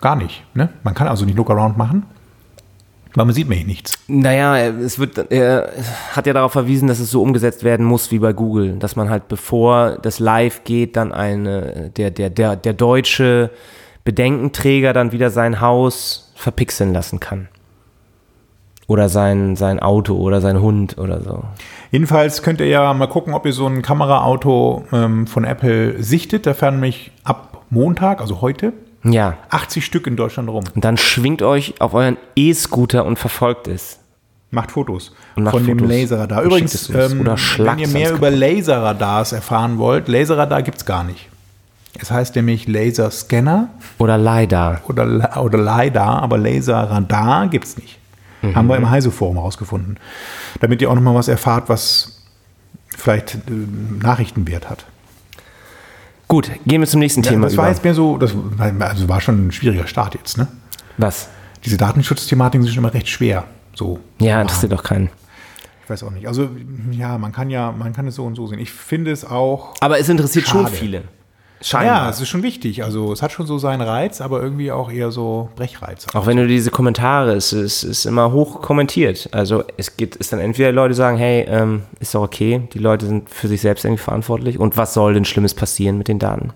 gar 0.01 0.15
nicht. 0.15 0.43
Ne? 0.55 0.69
Man 0.83 0.95
kann 0.95 1.07
also 1.07 1.25
nicht 1.25 1.37
Lookaround 1.37 1.77
machen, 1.77 2.03
man 3.15 3.31
sieht 3.31 3.47
mir 3.47 3.55
hier 3.55 3.65
nichts. 3.65 3.97
Naja, 4.07 4.57
es 4.57 4.99
wird, 4.99 5.31
er 5.31 5.71
hat 6.11 6.27
ja 6.27 6.33
darauf 6.33 6.51
verwiesen, 6.51 6.87
dass 6.87 6.99
es 6.99 7.11
so 7.11 7.21
umgesetzt 7.21 7.63
werden 7.63 7.85
muss 7.85 8.11
wie 8.11 8.19
bei 8.19 8.33
Google, 8.33 8.77
dass 8.77 8.95
man 8.95 9.09
halt 9.09 9.27
bevor 9.27 9.97
das 10.01 10.19
live 10.19 10.63
geht, 10.63 10.97
dann 10.97 11.13
eine, 11.13 11.91
der, 11.95 12.11
der, 12.11 12.29
der, 12.29 12.55
der 12.55 12.73
deutsche 12.73 13.51
Bedenkenträger 14.03 14.93
dann 14.93 15.11
wieder 15.11 15.29
sein 15.29 15.61
Haus 15.61 16.33
verpixeln 16.35 16.93
lassen 16.93 17.19
kann. 17.19 17.47
Oder 18.87 19.09
sein, 19.09 19.55
sein 19.55 19.79
Auto 19.79 20.15
oder 20.15 20.41
sein 20.41 20.61
Hund 20.61 20.99
oder 20.99 21.19
so. 21.21 21.43
Jedenfalls 21.89 22.43
könnt 22.43 22.59
ihr 22.59 22.67
ja 22.67 22.93
mal 22.93 23.07
gucken, 23.07 23.33
ob 23.33 23.45
ihr 23.47 23.53
so 23.53 23.65
ein 23.65 23.81
Kameraauto 23.81 24.83
ähm, 24.91 25.25
von 25.25 25.43
Apple 25.43 26.03
sichtet. 26.03 26.45
Da 26.45 26.53
fahren 26.53 26.75
nämlich 26.75 27.11
ab 27.23 27.63
Montag, 27.71 28.21
also 28.21 28.41
heute, 28.41 28.73
Ja. 29.05 29.37
80 29.49 29.85
Stück 29.85 30.07
in 30.07 30.15
Deutschland 30.15 30.49
rum. 30.49 30.63
Und 30.73 30.83
dann 30.83 30.97
schwingt 30.97 31.41
euch 31.41 31.75
auf 31.79 31.93
euren 31.93 32.17
E-Scooter 32.35 33.05
und 33.05 33.17
verfolgt 33.19 33.67
es. 33.67 33.99
Macht 34.51 34.71
Fotos 34.71 35.13
Und 35.35 35.43
macht 35.43 35.55
von 35.55 35.65
dem 35.65 35.79
Fotos. 35.79 35.93
Laserradar. 35.95 36.39
Und 36.39 36.45
Übrigens, 36.45 36.89
ähm, 36.89 37.21
Oder 37.21 37.35
wenn 37.57 37.79
ihr 37.79 37.87
mehr 37.89 38.11
über 38.13 38.31
Laserradars 38.31 39.33
erfahren 39.33 39.77
wollt, 39.77 40.07
Laserradar 40.07 40.63
gibt 40.63 40.77
es 40.77 40.85
gar 40.85 41.03
nicht. 41.03 41.29
Es 41.99 42.11
heißt 42.11 42.35
nämlich 42.35 42.67
Laserscanner 42.67 43.69
Oder 43.99 44.17
LiDAR. 44.17 44.81
oder, 44.87 45.41
oder 45.41 45.57
LiDAR, 45.57 46.21
aber 46.23 46.37
Laserradar 46.37 47.47
gibt 47.47 47.65
es 47.65 47.77
nicht. 47.77 47.97
Mhm. 48.41 48.55
Haben 48.55 48.67
wir 48.67 48.77
im 48.77 48.89
Heise-Forum 48.89 49.37
rausgefunden. 49.37 49.97
Damit 50.59 50.81
ihr 50.81 50.89
auch 50.89 50.95
nochmal 50.95 51.15
was 51.15 51.27
erfahrt, 51.27 51.69
was 51.69 52.21
vielleicht 52.95 53.35
äh, 53.35 53.39
Nachrichtenwert 54.01 54.69
hat. 54.69 54.85
Gut, 56.27 56.49
gehen 56.65 56.81
wir 56.81 56.87
zum 56.87 56.99
nächsten 56.99 57.21
Ja, 57.21 57.31
Thema 57.31 57.47
das 57.47 57.57
war 57.57 57.65
über. 57.65 57.73
jetzt 57.73 57.83
mehr 57.83 57.93
so, 57.93 58.17
das 58.17 58.31
war- 58.35 58.73
also 58.89 59.07
war 59.07 59.21
schon 59.21 59.47
ein 59.47 59.51
schwieriger 59.51 59.87
Start 59.87 60.15
jetzt, 60.15 60.37
ne? 60.37 60.47
Was? 60.97 61.29
Diese 61.63 61.77
Datenschutzthematiken 61.77 62.63
sind 62.63 62.73
schon 62.73 62.83
immer 62.83 62.93
recht 62.93 63.07
schwer. 63.09 63.45
So. 63.73 63.99
Ja, 64.19 64.41
interessiert 64.41 64.71
doch 64.71 64.83
keinen. 64.83 65.09
Ich 65.83 65.89
weiß 65.89 66.03
auch 66.03 66.11
nicht. 66.11 66.27
Also, 66.27 66.49
ja, 66.91 67.17
man 67.19 67.31
kann 67.31 67.49
ja, 67.51 67.71
man 67.71 67.93
kann 67.93 68.07
es 68.07 68.15
so 68.15 68.25
und 68.25 68.35
so 68.35 68.47
sehen. 68.47 68.57
Ich 68.59 68.71
finde 68.71 69.11
es 69.11 69.23
auch. 69.23 69.75
Aber 69.81 69.99
es 69.99 70.09
interessiert 70.09 70.47
schon 70.47 70.65
Schade. 70.65 71.03
Viele. 71.69 71.83
Ja, 71.83 71.89
Scheinbar. 71.89 72.09
es 72.09 72.21
ist 72.21 72.27
schon 72.29 72.43
wichtig. 72.43 72.83
Also, 72.83 73.11
es 73.11 73.21
hat 73.21 73.31
schon 73.31 73.47
so 73.47 73.57
seinen 73.57 73.81
Reiz, 73.81 74.21
aber 74.21 74.41
irgendwie 74.41 74.71
auch 74.71 74.91
eher 74.91 75.11
so 75.11 75.49
Brechreiz. 75.55 76.05
Auch 76.13 76.25
wenn 76.27 76.37
du 76.37 76.47
diese 76.47 76.71
Kommentare, 76.71 77.33
es 77.33 77.53
ist, 77.53 77.83
ist 77.83 78.05
immer 78.05 78.31
hoch 78.31 78.61
kommentiert. 78.61 79.29
Also 79.31 79.63
es 79.77 79.97
geht, 79.97 80.15
ist 80.15 80.31
dann 80.33 80.39
entweder 80.39 80.71
Leute 80.71 80.93
sagen, 80.93 81.17
hey, 81.17 81.45
ähm, 81.47 81.83
ist 81.99 82.13
doch 82.15 82.21
okay, 82.23 82.67
die 82.73 82.79
Leute 82.79 83.05
sind 83.05 83.29
für 83.29 83.47
sich 83.47 83.61
selbst 83.61 83.85
irgendwie 83.85 84.03
verantwortlich 84.03 84.59
und 84.59 84.77
was 84.77 84.93
soll 84.93 85.13
denn 85.13 85.25
Schlimmes 85.25 85.53
passieren 85.53 85.97
mit 85.97 86.07
den 86.07 86.19
Daten? 86.19 86.51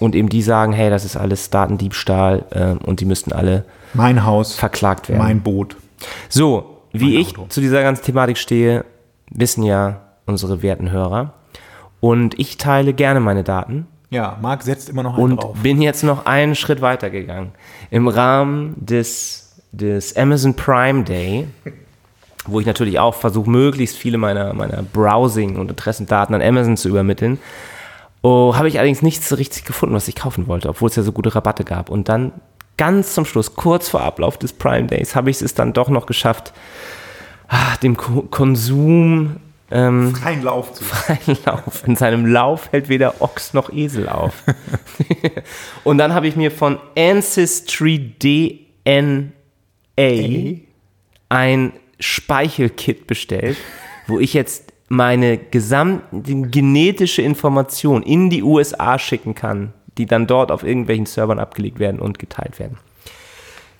Und 0.00 0.14
eben 0.14 0.28
die 0.28 0.42
sagen, 0.42 0.72
hey, 0.72 0.90
das 0.90 1.04
ist 1.04 1.16
alles 1.16 1.50
Datendiebstahl 1.50 2.44
ähm, 2.52 2.78
und 2.84 3.00
die 3.00 3.04
müssten 3.04 3.32
alle 3.32 3.64
Mein 3.92 4.24
Haus, 4.24 4.54
verklagt 4.54 5.08
werden. 5.08 5.18
mein 5.18 5.40
Boot. 5.40 5.76
So, 6.28 6.82
wie 6.92 7.16
ich 7.16 7.34
zu 7.48 7.60
dieser 7.60 7.82
ganzen 7.82 8.04
Thematik 8.04 8.38
stehe, 8.38 8.84
wissen 9.30 9.62
ja 9.62 10.00
unsere 10.26 10.62
werten 10.62 10.90
Hörer. 10.90 11.34
Und 12.00 12.38
ich 12.38 12.58
teile 12.58 12.92
gerne 12.92 13.20
meine 13.20 13.44
Daten 13.44 13.86
Ja, 14.14 14.38
Marc 14.40 14.62
setzt 14.62 14.88
immer 14.88 15.02
noch 15.02 15.14
einen 15.14 15.32
und 15.32 15.42
drauf. 15.42 15.56
bin 15.60 15.82
jetzt 15.82 16.04
noch 16.04 16.24
einen 16.24 16.54
Schritt 16.54 16.80
weiter 16.80 17.10
gegangen. 17.10 17.50
Im 17.90 18.06
Rahmen 18.06 18.76
des, 18.76 19.56
des 19.72 20.16
Amazon 20.16 20.54
Prime 20.54 21.02
Day, 21.02 21.48
wo 22.46 22.60
ich 22.60 22.66
natürlich 22.66 23.00
auch 23.00 23.16
versuche, 23.16 23.50
möglichst 23.50 23.96
viele 23.96 24.16
meiner, 24.16 24.54
meiner 24.54 24.84
Browsing- 24.84 25.56
und 25.56 25.68
Interessendaten 25.68 26.32
an 26.32 26.42
Amazon 26.42 26.76
zu 26.76 26.88
übermitteln, 26.88 27.40
oh, 28.22 28.54
habe 28.54 28.68
ich 28.68 28.78
allerdings 28.78 29.02
nichts 29.02 29.36
richtig 29.36 29.64
gefunden, 29.64 29.96
was 29.96 30.06
ich 30.06 30.14
kaufen 30.14 30.46
wollte, 30.46 30.68
obwohl 30.68 30.88
es 30.88 30.94
ja 30.94 31.02
so 31.02 31.10
gute 31.10 31.34
Rabatte 31.34 31.64
gab. 31.64 31.90
Und 31.90 32.08
dann 32.08 32.30
ganz 32.76 33.14
zum 33.14 33.24
Schluss, 33.24 33.56
kurz 33.56 33.88
vor 33.88 34.02
Ablauf 34.02 34.38
des 34.38 34.52
Prime 34.52 34.86
Days, 34.86 35.16
habe 35.16 35.28
ich 35.28 35.42
es 35.42 35.54
dann 35.54 35.72
doch 35.72 35.88
noch 35.88 36.06
geschafft, 36.06 36.52
ah, 37.48 37.76
dem 37.82 37.96
Ko 37.96 38.22
Konsum 38.30 39.40
ähm, 39.74 40.12
Kein 40.12 40.42
Lauf 40.44 40.72
zu. 40.72 40.84
freien 40.84 41.36
Lauf. 41.44 41.82
In 41.84 41.96
seinem 41.96 42.26
Lauf 42.26 42.70
hält 42.70 42.88
weder 42.88 43.20
Ochs 43.20 43.54
noch 43.54 43.72
Esel 43.72 44.08
auf. 44.08 44.44
und 45.84 45.98
dann 45.98 46.14
habe 46.14 46.28
ich 46.28 46.36
mir 46.36 46.52
von 46.52 46.78
Ancestry 46.96 48.14
DNA 48.20 49.32
ein 51.28 51.72
Speichelkit 51.98 53.08
bestellt, 53.08 53.56
wo 54.06 54.20
ich 54.20 54.32
jetzt 54.32 54.72
meine 54.88 55.38
gesamte 55.38 56.22
genetische 56.22 57.22
Information 57.22 58.04
in 58.04 58.30
die 58.30 58.44
USA 58.44 58.96
schicken 59.00 59.34
kann, 59.34 59.72
die 59.98 60.06
dann 60.06 60.28
dort 60.28 60.52
auf 60.52 60.62
irgendwelchen 60.62 61.06
Servern 61.06 61.40
abgelegt 61.40 61.80
werden 61.80 61.98
und 61.98 62.20
geteilt 62.20 62.60
werden. 62.60 62.78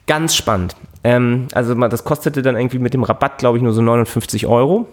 Ganz 0.09 0.35
spannend. 0.35 0.75
Ähm, 1.05 1.47
also 1.53 1.75
das 1.75 2.03
kostete 2.03 2.43
dann 2.43 2.57
irgendwie 2.57 2.81
mit 2.81 2.95
dem 2.95 3.05
Rabatt, 3.05 3.39
glaube 3.39 3.59
ich, 3.59 3.63
nur 3.63 3.73
so 3.73 3.81
59 3.81 4.49
Euro. 4.49 4.89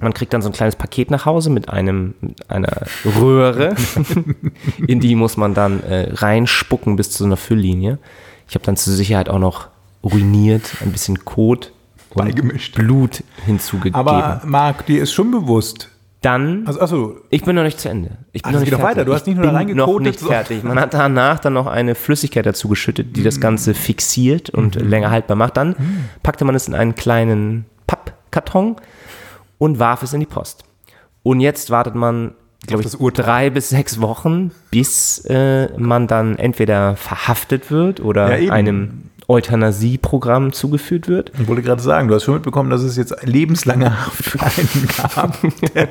Man 0.00 0.12
kriegt 0.12 0.32
dann 0.34 0.42
so 0.42 0.48
ein 0.48 0.52
kleines 0.52 0.74
Paket 0.76 1.10
nach 1.10 1.24
Hause 1.24 1.50
mit 1.50 1.68
einem 1.68 2.14
mit 2.20 2.50
einer 2.50 2.82
Röhre, 3.20 3.74
in 4.86 5.00
die 5.00 5.14
muss 5.14 5.36
man 5.36 5.54
dann 5.54 5.82
äh, 5.84 6.08
reinspucken 6.12 6.96
bis 6.96 7.10
zu 7.10 7.24
einer 7.24 7.36
Fülllinie. 7.36 7.98
Ich 8.48 8.54
habe 8.56 8.64
dann 8.64 8.76
zur 8.76 8.92
Sicherheit 8.92 9.28
auch 9.28 9.38
noch 9.38 9.68
uriniert, 10.02 10.76
ein 10.82 10.90
bisschen 10.92 11.24
Kot 11.24 11.72
und 12.10 12.24
Beigemischt. 12.26 12.74
Blut 12.74 13.22
hinzugegeben. 13.46 13.94
Aber 13.98 14.42
Marc, 14.44 14.84
dir 14.86 15.02
ist 15.02 15.12
schon 15.12 15.30
bewusst. 15.30 15.88
dann, 16.22 16.66
Also, 16.66 16.80
achso, 16.80 17.16
ich 17.30 17.44
bin 17.44 17.54
noch 17.56 17.62
nicht 17.62 17.78
zu 17.80 17.88
Ende. 17.88 18.10
Ich 18.32 18.42
bin 18.42 18.48
Ach, 18.48 18.52
noch 18.52 18.52
das 18.52 18.60
nicht 18.62 18.70
geht 18.70 18.78
doch 18.80 18.84
weiter. 18.84 19.04
Du 19.04 19.12
Ich 19.12 19.16
hast 19.16 19.26
nicht 19.26 19.36
nur 19.36 19.46
da 19.50 19.62
bin 19.62 19.76
noch 19.76 20.00
nicht 20.00 20.20
fertig. 20.20 20.62
Man 20.64 20.78
hat 20.80 20.92
danach 20.94 21.38
dann 21.38 21.52
noch 21.52 21.66
eine 21.66 21.94
Flüssigkeit 21.94 22.44
dazu 22.46 22.68
geschüttet, 22.68 23.16
die 23.16 23.22
das 23.22 23.40
Ganze 23.40 23.74
fixiert 23.74 24.50
und 24.50 24.80
Mhm. 24.80 24.88
länger 24.88 25.10
haltbar 25.10 25.36
macht. 25.36 25.56
Dann 25.56 25.76
packte 26.22 26.44
man 26.44 26.54
es 26.54 26.66
in 26.68 26.74
einen 26.74 26.94
kleinen 26.94 27.64
Pappkarton 27.86 28.76
und 29.58 29.78
warf 29.78 30.02
es 30.02 30.12
in 30.12 30.20
die 30.20 30.26
Post. 30.26 30.64
Und 31.22 31.40
jetzt 31.40 31.70
wartet 31.70 31.94
man, 31.94 32.34
glaube 32.66 32.82
ich, 32.84 33.00
Urteil. 33.00 33.24
drei 33.24 33.50
bis 33.50 33.68
sechs 33.70 34.00
Wochen, 34.00 34.50
bis 34.70 35.24
äh, 35.26 35.68
man 35.78 36.06
dann 36.06 36.36
entweder 36.38 36.96
verhaftet 36.96 37.70
wird 37.70 38.00
oder 38.00 38.38
Ja, 38.38 38.52
einem 38.52 39.10
Euthanasieprogramm 39.26 40.52
zugeführt 40.52 41.08
wird. 41.08 41.32
ich 41.40 41.48
wollte 41.48 41.62
gerade 41.62 41.80
sagen, 41.80 42.08
du 42.08 42.14
hast 42.14 42.24
schon 42.24 42.34
mitbekommen, 42.34 42.68
dass 42.68 42.82
es 42.82 42.96
jetzt 42.96 43.14
lebenslange 43.24 44.04
Haft 44.06 44.22
für 44.24 44.40
einen 44.42 44.88
gab, 45.14 45.38
der, 45.74 45.88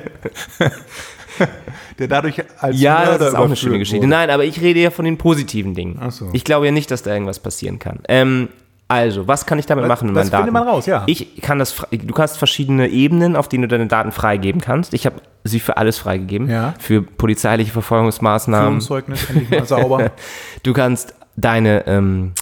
der 1.97 2.07
dadurch 2.07 2.43
als 2.59 2.79
Ja, 2.79 2.99
Mörder 2.99 3.17
das 3.17 3.27
ist 3.29 3.35
auch 3.35 3.45
eine 3.45 3.55
schlimme 3.55 3.79
Geschichte. 3.79 4.01
wurde. 4.01 4.09
Nein, 4.09 4.29
aber 4.29 4.45
ich 4.45 4.61
rede 4.61 4.79
ja 4.81 4.91
von 4.91 5.05
den 5.05 5.17
positiven 5.17 5.73
Dingen. 5.73 5.99
So. 6.11 6.29
Ich 6.33 6.43
glaube 6.43 6.65
ja 6.67 6.71
nicht, 6.71 6.91
dass 6.91 7.01
da 7.01 7.11
irgendwas 7.13 7.39
passieren 7.39 7.79
kann. 7.79 7.99
Ähm, 8.07 8.49
also, 8.87 9.27
was 9.27 9.45
kann 9.45 9.57
ich 9.59 9.65
damit 9.65 9.83
Das- 9.83 9.89
machen 9.89 10.07
mit 10.07 10.15
das 10.17 10.25
meinen 10.25 10.31
Daten? 10.31 10.43
findet 10.45 10.53
man 10.65 10.67
raus, 10.67 10.85
ja. 10.85 11.03
Ich 11.07 11.41
kann 11.41 11.57
das, 11.59 11.75
du 11.91 12.15
hast 12.17 12.37
verschiedene 12.37 12.87
Ebenen, 12.89 13.35
auf 13.35 13.47
denen 13.47 13.63
du 13.63 13.67
deine 13.67 13.87
Daten 13.87 14.11
freigeben 14.11 14.61
kannst. 14.61 14.93
Ich 14.93 15.05
habe 15.05 15.15
sie 15.43 15.59
für 15.59 15.77
alles 15.77 15.97
freigegeben. 15.97 16.49
Ja. 16.49 16.73
Für 16.79 17.01
polizeiliche 17.01 17.71
Verfolgungsmaßnahmen. 17.71 18.67
Führungszeugnis 18.81 19.29
endlich 19.29 19.49
mal 19.49 19.65
sauber. 19.65 20.11
Du 20.63 20.73
kannst 20.73 21.15
deine 21.35 21.87
ähm, 21.87 22.33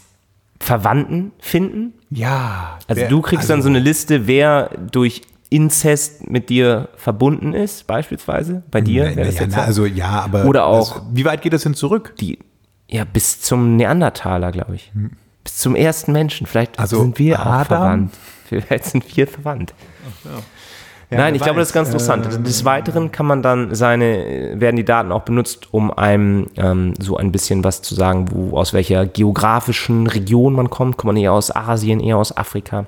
Verwandten 0.59 1.31
finden. 1.39 1.93
Ja. 2.09 2.77
Also 2.87 3.01
wer- 3.01 3.07
du 3.09 3.21
kriegst 3.21 3.49
dann 3.49 3.61
so 3.61 3.69
eine 3.69 3.79
Liste, 3.79 4.27
wer 4.27 4.69
durch 4.91 5.21
Inzest 5.49 6.29
mit 6.29 6.49
dir 6.49 6.89
verbunden 6.95 7.53
ist, 7.53 7.87
beispielsweise. 7.87 8.63
Bei 8.71 8.79
dir. 8.81 9.11
Na, 9.15 9.23
das 9.23 9.35
ja, 9.39 9.47
na, 9.47 9.55
so. 9.55 9.61
also 9.61 9.85
ja, 9.85 10.09
aber 10.09 10.45
Oder 10.45 10.65
auch- 10.65 10.93
Das, 10.95 11.03
wie 11.13 11.25
weit 11.25 11.41
geht 11.41 11.53
das 11.53 11.63
denn 11.63 11.73
zurück? 11.73 12.13
die, 12.19 12.39
ja, 12.89 13.03
bis 13.05 13.41
zum 13.41 13.75
Neandertaler, 13.75 14.51
glaube 14.51 14.75
ich. 14.75 14.91
Bis 15.43 15.57
zum 15.57 15.75
ersten 15.75 16.11
Menschen. 16.11 16.45
Vielleicht 16.47 16.77
Also 16.79 16.99
sind 17.01 17.17
wir 17.19 17.39
auch 17.41 17.45
Adam? 17.45 17.65
verwandt. 17.65 18.13
Vielleicht 18.47 18.85
sind 18.85 19.17
wir 19.17 19.27
verwandt. 19.27 19.73
Ja, 21.09 21.17
Nein, 21.17 21.35
ich 21.35 21.41
glaube, 21.41 21.59
das 21.59 21.69
ist 21.69 21.73
ganz 21.73 21.87
weiß. 21.89 21.93
interessant. 21.93 22.27
Ähm, 22.35 22.43
Des 22.45 22.63
Weiteren 22.63 23.11
kann 23.11 23.25
man 23.25 23.41
dann 23.41 23.75
seine, 23.75 24.53
werden 24.55 24.77
die 24.77 24.85
Daten 24.85 25.11
auch 25.11 25.23
benutzt, 25.23 25.73
um 25.73 25.91
einem 25.91 26.47
ähm, 26.55 26.93
so 26.99 27.17
ein 27.17 27.31
bisschen 27.33 27.63
was 27.65 27.81
zu 27.81 27.95
sagen, 27.95 28.27
wo, 28.31 28.55
aus 28.57 28.71
welcher 28.73 29.05
geografischen 29.05 30.07
Region 30.07 30.53
man 30.53 30.69
kommt. 30.69 30.95
Kommt 30.97 31.13
man 31.13 31.17
eher 31.21 31.33
aus 31.33 31.53
Asien, 31.53 31.99
eher 31.99 32.15
aus 32.17 32.35
Afrika? 32.37 32.85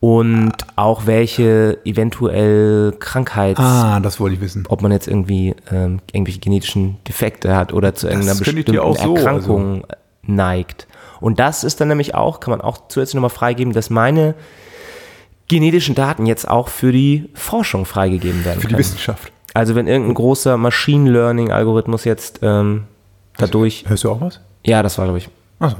Und 0.00 0.52
auch 0.76 1.06
welche 1.06 1.78
eventuell 1.86 2.92
Krankheits- 2.98 3.58
Ah, 3.60 4.00
das 4.00 4.20
wollte 4.20 4.34
ich 4.34 4.42
wissen. 4.42 4.64
ob 4.68 4.82
man 4.82 4.92
jetzt 4.92 5.08
irgendwie 5.08 5.54
ähm, 5.72 6.00
irgendwelche 6.12 6.40
genetischen 6.40 6.98
Defekte 7.08 7.56
hat 7.56 7.72
oder 7.72 7.94
zu 7.94 8.08
irgendeiner 8.08 8.38
bestimmten 8.38 8.78
auch 8.78 8.96
so, 8.96 9.00
also 9.14 9.16
Erkrankung 9.16 9.84
neigt. 10.22 10.86
Und 11.24 11.40
das 11.40 11.64
ist 11.64 11.80
dann 11.80 11.88
nämlich 11.88 12.14
auch, 12.14 12.38
kann 12.38 12.50
man 12.50 12.60
auch 12.60 12.76
zusätzlich 12.88 13.14
nochmal 13.14 13.30
freigeben, 13.30 13.72
dass 13.72 13.88
meine 13.88 14.34
genetischen 15.48 15.94
Daten 15.94 16.26
jetzt 16.26 16.46
auch 16.46 16.68
für 16.68 16.92
die 16.92 17.30
Forschung 17.32 17.86
freigegeben 17.86 18.44
werden 18.44 18.60
Für 18.60 18.66
die 18.66 18.74
können. 18.74 18.80
Wissenschaft. 18.80 19.32
Also 19.54 19.74
wenn 19.74 19.86
irgendein 19.86 20.12
großer 20.16 20.58
Machine 20.58 21.10
Learning 21.10 21.50
Algorithmus 21.50 22.04
jetzt 22.04 22.40
ähm, 22.42 22.84
dadurch, 23.38 23.86
Hörst 23.88 24.04
du 24.04 24.10
auch 24.10 24.20
was? 24.20 24.40
ja, 24.66 24.82
das 24.82 24.98
war 24.98 25.06
glaube 25.06 25.16
ich 25.16 25.30
Achso. 25.60 25.78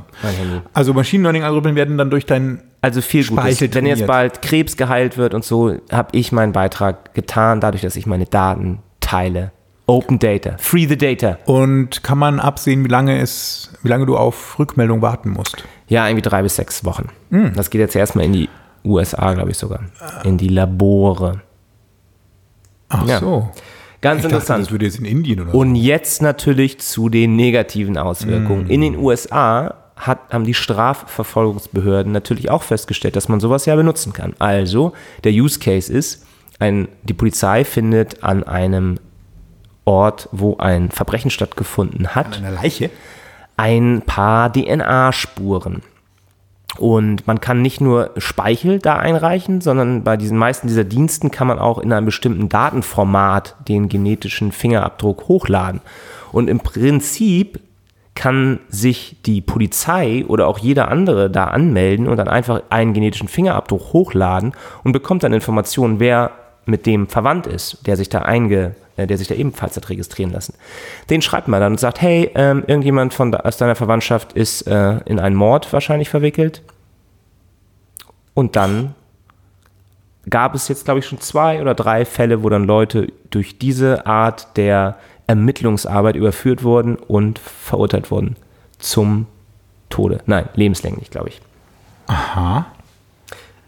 Also 0.73 0.95
Machine 0.95 1.25
Learning 1.25 1.43
Algorithmen 1.43 1.77
werden 1.77 1.99
dann 1.99 2.09
durch 2.09 2.25
dein 2.25 2.63
Also 2.81 3.03
viel 3.03 3.27
Gutes. 3.27 3.61
Wenn 3.75 3.85
jetzt 3.85 4.07
bald 4.07 4.41
Krebs 4.41 4.79
geheilt 4.79 5.19
wird 5.19 5.35
und 5.35 5.45
so, 5.45 5.77
habe 5.93 6.09
ich 6.13 6.33
meinen 6.33 6.53
Beitrag 6.53 7.13
getan, 7.13 7.61
dadurch, 7.61 7.83
dass 7.83 7.97
ich 7.97 8.07
meine 8.07 8.25
Daten 8.25 8.79
teile 9.01 9.53
Open 9.87 10.19
Data. 10.19 10.57
Free 10.59 10.87
the 10.87 10.97
Data. 10.97 11.39
Und 11.45 12.03
kann 12.03 12.17
man 12.19 12.41
absehen, 12.41 12.85
wie 12.85 12.89
lange 12.89 13.21
es, 13.21 13.71
wie 13.83 13.89
lange 13.89 14.07
du 14.07 14.17
auf 14.17 14.59
Rückmeldung 14.59 15.03
warten 15.03 15.31
musst? 15.31 15.63
Ja, 15.89 16.07
irgendwie 16.09 16.23
drei 16.23 16.43
bis 16.43 16.57
sechs 16.57 16.85
Wochen. 16.85 17.09
Das 17.55 17.69
geht 17.71 17.81
jetzt 17.81 17.95
erstmal 17.95 18.25
in 18.25 18.33
die 18.33 18.49
USA, 18.85 19.35
glaube 19.35 19.51
ich 19.51 19.59
sogar. 19.59 19.81
In 20.25 20.39
die 20.39 20.49
Labore. 20.49 21.43
Ach 22.89 23.07
Ja. 23.07 23.19
so. 23.21 23.51
Ganz 24.01 24.19
Ich 24.19 24.23
dachte, 24.25 24.35
interessant. 24.37 24.65
das 24.65 24.71
würde 24.71 24.85
jetzt 24.87 24.99
in 24.99 25.05
Indien 25.07 25.41
oder 25.41 25.53
so. 25.53 25.59
Und 25.59 25.77
jetzt 25.77 26.21
natürlich 26.23 26.79
zu 26.81 27.09
den 27.09 27.37
negativen 27.37 27.97
Auswirkungen. 27.99 28.69
In 28.69 28.81
den 28.83 28.97
USA 28.97 29.75
hat, 29.97 30.19
haben 30.31 30.45
die 30.45 30.53
Strafverfolgungsbehörden 30.55 32.13
natürlich 32.13 32.51
auch 32.51 32.63
festgestellt, 32.63 33.17
dass 33.17 33.29
man 33.29 33.41
sowas 33.41 33.65
ja 33.67 33.77
benutzen 33.77 34.13
kann. 34.13 34.35
Also, 34.39 34.93
der 35.25 35.33
Use 35.33 35.59
Case 35.59 35.93
ist, 35.93 36.27
ein, 36.59 36.89
die 37.03 37.15
Polizei 37.15 37.65
findet 37.65 38.23
an 38.23 38.45
einem 38.45 38.99
Ort, 39.85 40.29
wo 40.33 40.57
ein 40.57 40.91
Verbrechen 40.91 41.31
stattgefunden 41.31 42.15
hat, 42.15 42.39
Eine 42.39 42.51
Leiche? 42.51 42.91
ein 43.57 44.03
paar 44.05 44.53
DNA-Spuren. 44.53 45.83
Und 46.79 47.27
man 47.29 47.41
kann 47.41 47.63
nicht 47.63 47.81
nur 47.81 48.11
Speichel 48.17 48.81
da 48.81 48.97
einreichen, 48.97 49.61
sondern 49.61 50.03
bei 50.03 50.17
diesen 50.17 50.37
meisten 50.37 50.67
dieser 50.67 50.83
Diensten 50.83 51.31
kann 51.31 51.47
man 51.47 51.61
auch 51.61 51.79
in 51.79 51.93
einem 51.93 52.07
bestimmten 52.07 52.49
Datenformat 52.49 53.55
den 53.69 53.89
genetischen 53.89 54.51
Fingerabdruck 54.51 55.29
hochladen. 55.29 55.81
Und 56.33 56.49
im 56.49 56.59
Prinzip 56.59 57.61
kann 58.17 58.59
sich 58.69 59.17
die 59.25 59.41
Polizei 59.41 60.25
oder 60.27 60.49
auch 60.49 60.59
jeder 60.59 60.89
andere 60.89 61.31
da 61.31 61.45
anmelden 61.45 62.09
und 62.09 62.17
dann 62.17 62.29
einfach 62.29 62.63
einen 62.71 62.93
genetischen 62.93 63.29
Fingerabdruck 63.29 63.93
hochladen 63.93 64.53
und 64.83 64.93
bekommt 64.93 65.23
dann 65.23 65.33
Informationen, 65.33 66.01
wer 66.01 66.33
mit 66.67 66.87
dem 66.87 67.09
verwandt 67.09 67.47
ist, 67.47 67.87
der 67.87 67.97
sich 67.97 68.09
da 68.09 68.21
einge, 68.21 68.75
äh, 68.97 69.07
der 69.07 69.19
sich 69.19 69.29
da 69.29 69.35
ebenfalls 69.35 69.77
hat 69.77 69.89
registrieren 69.89 70.33
lassen. 70.33 70.55
Den 71.11 71.23
schreibt 71.23 71.49
man 71.49 71.61
dann 71.61 71.73
und 71.73 71.81
sagt, 71.81 72.01
hey, 72.01 72.31
ähm, 72.35 72.65
irgendjemand 72.67 73.15
von 73.15 73.33
da, 73.33 73.41
aus 73.41 73.57
deiner 73.57 73.75
Verwandtschaft 73.75 74.33
ist 74.33 74.63
äh, 74.63 74.99
in 75.07 75.19
einen 75.19 75.37
Mord 75.37 75.73
wahrscheinlich 75.73 76.09
verwickelt. 76.09 76.63
Und 78.35 78.57
dann 78.57 78.95
gab 80.29 80.55
es 80.55 80.69
jetzt, 80.69 80.85
glaube 80.85 81.01
ich, 81.01 81.07
schon 81.07 81.21
zwei 81.21 81.61
oder 81.61 81.75
drei 81.75 82.05
Fälle, 82.05 82.43
wo 82.43 82.49
dann 82.49 82.65
Leute 82.65 83.13
durch 83.31 83.59
diese 83.59 84.07
Art 84.07 84.57
der 84.57 84.97
Ermittlungsarbeit 85.27 86.17
überführt 86.17 86.63
wurden 86.63 86.97
und 86.97 87.39
verurteilt 87.39 88.11
wurden 88.11 88.37
zum 88.79 89.27
Tode. 89.89 90.21
Nein, 90.27 90.49
lebenslänglich, 90.55 91.11
glaube 91.11 91.29
ich. 91.29 91.41
Aha. 92.07 92.67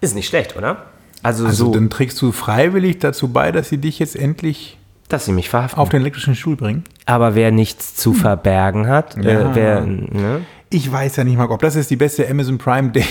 Ist 0.00 0.14
nicht 0.14 0.28
schlecht, 0.28 0.56
oder? 0.56 0.86
Also, 1.26 1.46
Also 1.46 1.66
so, 1.66 1.72
dann 1.72 1.90
trägst 1.90 2.20
du 2.22 2.30
freiwillig 2.32 2.98
dazu 2.98 3.28
bei, 3.28 3.50
dass 3.52 3.68
sie 3.68 3.78
dich 3.78 3.98
jetzt 3.98 4.14
endlich 4.16 4.78
dass 5.08 5.24
sie 5.24 5.32
mich 5.32 5.48
verhaften. 5.48 5.78
auf 5.80 5.88
den 5.88 6.00
elektrischen 6.00 6.34
Stuhl 6.34 6.56
bringen? 6.56 6.82
Aber 7.04 7.34
wer 7.36 7.50
nichts 7.52 7.94
zu 7.94 8.12
verbergen 8.12 8.88
hat, 8.88 9.16
Ja. 9.22 9.50
äh, 9.50 9.54
wer, 9.54 9.80
ne? 9.86 10.40
Ich 10.68 10.90
weiß 10.90 11.14
ja 11.16 11.22
nicht 11.24 11.36
mal, 11.36 11.48
ob 11.48 11.60
das 11.62 11.76
jetzt 11.76 11.90
die 11.90 11.96
beste 11.96 12.28
Amazon 12.28 12.58
Prime 12.58 12.90
Day 12.90 13.04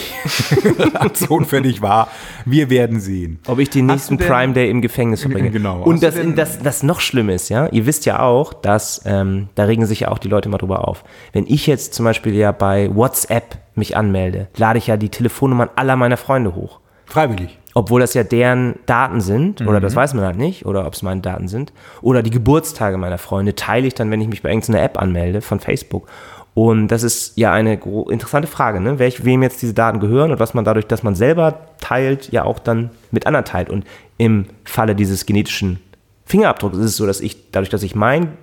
Aktion 0.93 1.45
für 1.45 1.61
dich 1.61 1.81
war. 1.81 2.09
Wir 2.45 2.69
werden 2.69 2.99
sehen. 2.99 3.39
ob 3.47 3.59
ich 3.59 3.69
den 3.69 3.85
nächsten 3.85 4.17
Prime 4.17 4.51
Day 4.53 4.69
im 4.69 4.81
Gefängnis 4.81 5.21
verbringe. 5.21 5.51
Genau. 5.51 5.81
Und 5.83 6.03
das, 6.03 6.15
das, 6.35 6.59
das 6.59 6.83
noch 6.83 6.99
schlimm 6.99 7.29
ist, 7.29 7.47
ja, 7.49 7.67
ihr 7.67 7.85
wisst 7.85 8.05
ja 8.05 8.19
auch, 8.19 8.53
dass, 8.53 9.01
ähm, 9.05 9.47
da 9.55 9.63
regen 9.63 9.85
sich 9.85 10.01
ja 10.01 10.09
auch 10.09 10.17
die 10.19 10.27
Leute 10.27 10.49
mal 10.49 10.57
drüber 10.57 10.87
auf. 10.87 11.03
Wenn 11.31 11.45
ich 11.47 11.65
jetzt 11.65 11.93
zum 11.93 12.03
Beispiel 12.03 12.35
ja 12.35 12.51
bei 12.51 12.93
WhatsApp 12.93 13.57
mich 13.75 13.95
anmelde, 13.95 14.47
lade 14.57 14.77
ich 14.77 14.87
ja 14.87 14.97
die 14.97 15.09
Telefonnummern 15.09 15.69
aller 15.77 15.95
meiner 15.95 16.17
Freunde 16.17 16.55
hoch. 16.55 16.79
Freiwillig. 17.05 17.57
Obwohl 17.77 17.99
das 17.99 18.13
ja 18.13 18.23
deren 18.23 18.75
Daten 18.85 19.19
sind, 19.19 19.59
oder 19.61 19.79
Mhm. 19.79 19.83
das 19.83 19.95
weiß 19.95 20.13
man 20.13 20.23
halt 20.25 20.37
nicht, 20.37 20.65
oder 20.65 20.87
ob 20.87 20.93
es 20.93 21.03
meine 21.03 21.19
Daten 21.21 21.47
sind, 21.49 21.73
oder 22.01 22.23
die 22.23 22.29
Geburtstage 22.31 22.97
meiner 22.97 23.17
Freunde 23.17 23.53
teile 23.53 23.85
ich 23.85 23.93
dann, 23.93 24.09
wenn 24.11 24.21
ich 24.21 24.29
mich 24.29 24.41
bei 24.41 24.49
irgendeiner 24.49 24.81
App 24.81 24.97
anmelde 24.99 25.41
von 25.41 25.59
Facebook. 25.59 26.07
Und 26.53 26.87
das 26.87 27.03
ist 27.03 27.37
ja 27.37 27.51
eine 27.51 27.73
interessante 28.09 28.47
Frage, 28.47 28.79
ne? 28.79 28.97
Welch, 28.97 29.25
wem 29.25 29.43
jetzt 29.43 29.61
diese 29.61 29.73
Daten 29.73 29.99
gehören 29.99 30.31
und 30.31 30.39
was 30.39 30.53
man 30.53 30.63
dadurch, 30.63 30.87
dass 30.87 31.03
man 31.03 31.13
selber 31.13 31.59
teilt, 31.81 32.31
ja 32.31 32.45
auch 32.45 32.59
dann 32.59 32.91
mit 33.11 33.27
anderen 33.27 33.43
teilt. 33.43 33.69
Und 33.69 33.83
im 34.17 34.45
Falle 34.63 34.95
dieses 34.95 35.25
genetischen 35.25 35.81
Fingerabdrucks 36.25 36.77
ist 36.77 36.85
es 36.85 36.95
so, 36.95 37.05
dass 37.05 37.19
ich, 37.19 37.51
dadurch, 37.51 37.69
dass 37.69 37.83
ich 37.83 37.93
meinen 37.93 38.37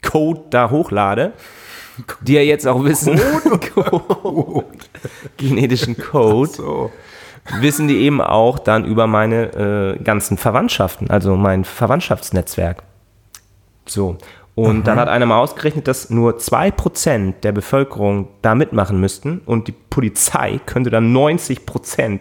Code 0.00 0.42
da 0.50 0.70
hochlade, 0.70 1.32
die 2.20 2.34
ja 2.34 2.40
jetzt 2.40 2.68
auch 2.68 2.84
wissen, 2.84 3.18
Code, 3.74 4.64
genetischen 5.36 5.96
Code, 5.96 6.50
So. 6.50 6.90
Wissen 7.60 7.88
die 7.88 7.98
eben 7.98 8.20
auch 8.20 8.58
dann 8.58 8.84
über 8.84 9.06
meine 9.06 9.96
äh, 9.98 10.02
ganzen 10.02 10.38
Verwandtschaften, 10.38 11.10
also 11.10 11.36
mein 11.36 11.64
Verwandtschaftsnetzwerk. 11.64 12.82
So. 13.86 14.16
Und 14.54 14.86
dann 14.86 14.98
hat 14.98 15.08
einer 15.08 15.26
mal 15.26 15.38
ausgerechnet, 15.38 15.88
dass 15.88 16.10
nur 16.10 16.38
2% 16.38 17.40
der 17.42 17.50
Bevölkerung 17.50 18.28
da 18.40 18.54
mitmachen 18.54 19.00
müssten 19.00 19.40
und 19.46 19.66
die 19.66 19.72
Polizei 19.72 20.60
könnte 20.64 20.90
dann 20.90 21.14
90% 21.14 22.20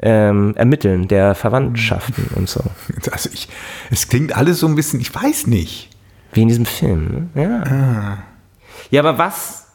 ähm, 0.00 0.54
ermitteln 0.56 1.06
der 1.06 1.34
Verwandtschaften 1.34 2.30
und 2.34 2.48
so. 2.48 2.62
Also 3.12 3.28
ich, 3.32 3.48
es 3.90 4.08
klingt 4.08 4.36
alles 4.36 4.60
so 4.60 4.66
ein 4.66 4.74
bisschen, 4.74 5.00
ich 5.00 5.14
weiß 5.14 5.48
nicht. 5.48 5.90
Wie 6.32 6.42
in 6.42 6.48
diesem 6.48 6.66
Film, 6.66 7.30
ne? 7.34 7.42
Ja. 7.42 8.18
Ja, 8.90 9.02
aber 9.02 9.18
was 9.18 9.67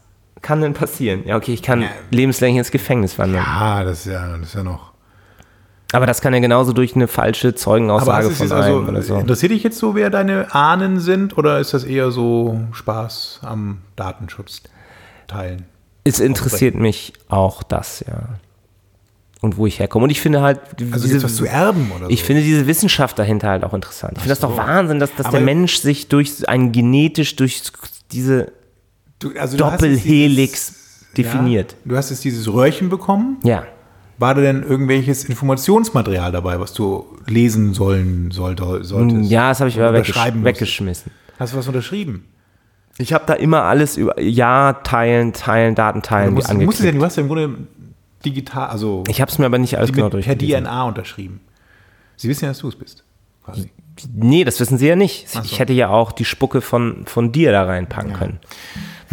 kann 0.43 0.61
denn 0.61 0.73
passieren? 0.75 1.23
Ja, 1.25 1.35
okay, 1.37 1.53
ich 1.53 1.63
kann 1.63 1.85
lebenslänglich 2.11 2.59
ins 2.59 2.69
Gefängnis 2.71 3.17
wandern. 3.17 3.43
Ah, 3.43 3.83
das 3.83 4.05
ist 4.05 4.13
ja, 4.13 4.27
das 4.37 4.49
ist 4.49 4.53
ja 4.55 4.61
noch. 4.63 4.91
Aber 5.91 6.05
das 6.07 6.21
kann 6.21 6.33
ja 6.33 6.39
genauso 6.39 6.73
durch 6.73 6.95
eine 6.95 7.07
falsche 7.07 7.53
Zeugenaussage 7.55 8.31
von 8.31 8.51
also, 8.51 8.77
einem 8.79 8.89
oder 8.89 9.01
so. 9.03 9.15
interessiert 9.17 9.51
dich 9.51 9.63
jetzt 9.63 9.77
so, 9.77 9.93
wer 9.95 10.09
deine 10.09 10.53
Ahnen 10.53 10.99
sind, 10.99 11.37
oder 11.37 11.59
ist 11.59 11.73
das 11.73 11.83
eher 11.83 12.09
so 12.11 12.59
Spaß 12.71 13.41
am 13.43 13.79
Datenschutz 13.95 14.63
teilen? 15.27 15.65
Es 16.03 16.19
interessiert 16.19 16.75
mich 16.75 17.13
auch 17.29 17.63
das, 17.63 18.03
ja. 18.07 18.23
Und 19.39 19.57
wo 19.57 19.67
ich 19.67 19.79
herkomme. 19.79 20.05
Und 20.05 20.09
ich 20.09 20.21
finde 20.21 20.41
halt, 20.41 20.59
Also 20.91 21.07
jetzt 21.07 21.23
was 21.23 21.35
zu 21.35 21.45
erben 21.45 21.91
oder 21.95 22.05
so? 22.05 22.09
ich 22.11 22.23
finde 22.23 22.41
diese 22.41 22.65
Wissenschaft 22.65 23.19
dahinter 23.19 23.49
halt 23.49 23.63
auch 23.63 23.73
interessant. 23.73 24.13
Ich 24.15 24.19
finde 24.19 24.29
das 24.31 24.39
doch. 24.39 24.57
Wahnsinn, 24.57 24.99
dass, 24.99 25.13
dass 25.15 25.27
Aber- 25.27 25.37
der 25.37 25.45
Mensch 25.45 25.77
sich 25.77 26.07
durch 26.07 26.47
ein 26.49 26.71
genetisch, 26.71 27.35
durch 27.35 27.61
diese 28.11 28.51
Du, 29.23 29.39
also 29.39 29.57
du 29.57 29.63
Doppelhelix 29.63 30.67
dieses- 30.67 31.05
definiert. 31.17 31.71
Ja, 31.71 31.77
du 31.85 31.97
hast 31.97 32.09
jetzt 32.09 32.23
dieses 32.23 32.51
Röhrchen 32.51 32.89
bekommen. 32.89 33.37
Ja. 33.43 33.63
War 34.17 34.35
da 34.35 34.41
denn 34.41 34.63
irgendwelches 34.63 35.23
Informationsmaterial 35.25 36.31
dabei, 36.31 36.59
was 36.59 36.73
du 36.73 37.05
lesen 37.27 37.73
sollen 37.73 38.31
sollte, 38.31 38.83
solltest? 38.83 39.29
Ja, 39.31 39.49
das 39.49 39.59
habe 39.59 39.69
ich 39.69 39.79
aber 39.79 39.93
weggesch 39.93 40.15
weggeschmissen. 40.15 41.11
Hast 41.39 41.53
du 41.53 41.57
was 41.57 41.67
unterschrieben? 41.67 42.25
Ich 42.99 43.11
habe 43.11 43.23
da 43.25 43.33
immer 43.33 43.63
alles 43.63 43.97
über 43.97 44.19
Ja, 44.21 44.73
teilen, 44.73 45.33
teilen, 45.33 45.73
Daten 45.73 46.01
Du 46.01 46.07
teilen, 46.07 46.33
musst, 46.35 46.51
die 46.51 46.53
musst 46.55 46.79
es 46.79 46.85
ja, 46.85 46.91
angeklickt. 46.91 47.01
du 47.01 47.05
hast 47.05 47.15
ja 47.17 47.21
im 47.23 47.27
Grunde 47.27 47.57
digital, 48.23 48.69
also 48.69 49.03
Ich 49.07 49.19
habe 49.19 49.31
es 49.31 49.39
mir 49.39 49.47
aber 49.47 49.57
nicht 49.57 49.77
alles 49.77 49.91
genau 49.91 50.09
mit, 50.09 50.23
per. 50.23 50.37
DNA 50.37 50.83
unterschrieben. 50.83 51.39
Sie 52.15 52.29
wissen 52.29 52.45
ja, 52.45 52.51
dass 52.51 52.59
du 52.59 52.69
es 52.69 52.75
bist. 52.75 53.03
Quasi. 53.43 53.71
Nee, 54.13 54.43
das 54.43 54.59
wissen 54.59 54.77
sie 54.77 54.87
ja 54.87 54.95
nicht. 54.95 55.27
Ach 55.35 55.43
Ich 55.43 55.51
so. 55.51 55.57
hätte 55.59 55.73
ja 55.73 55.89
auch 55.89 56.11
die 56.11 56.25
Spucke 56.25 56.61
von, 56.61 57.05
von 57.05 57.31
dir 57.31 57.51
da 57.51 57.63
reinpacken 57.63 58.13
können. 58.13 58.39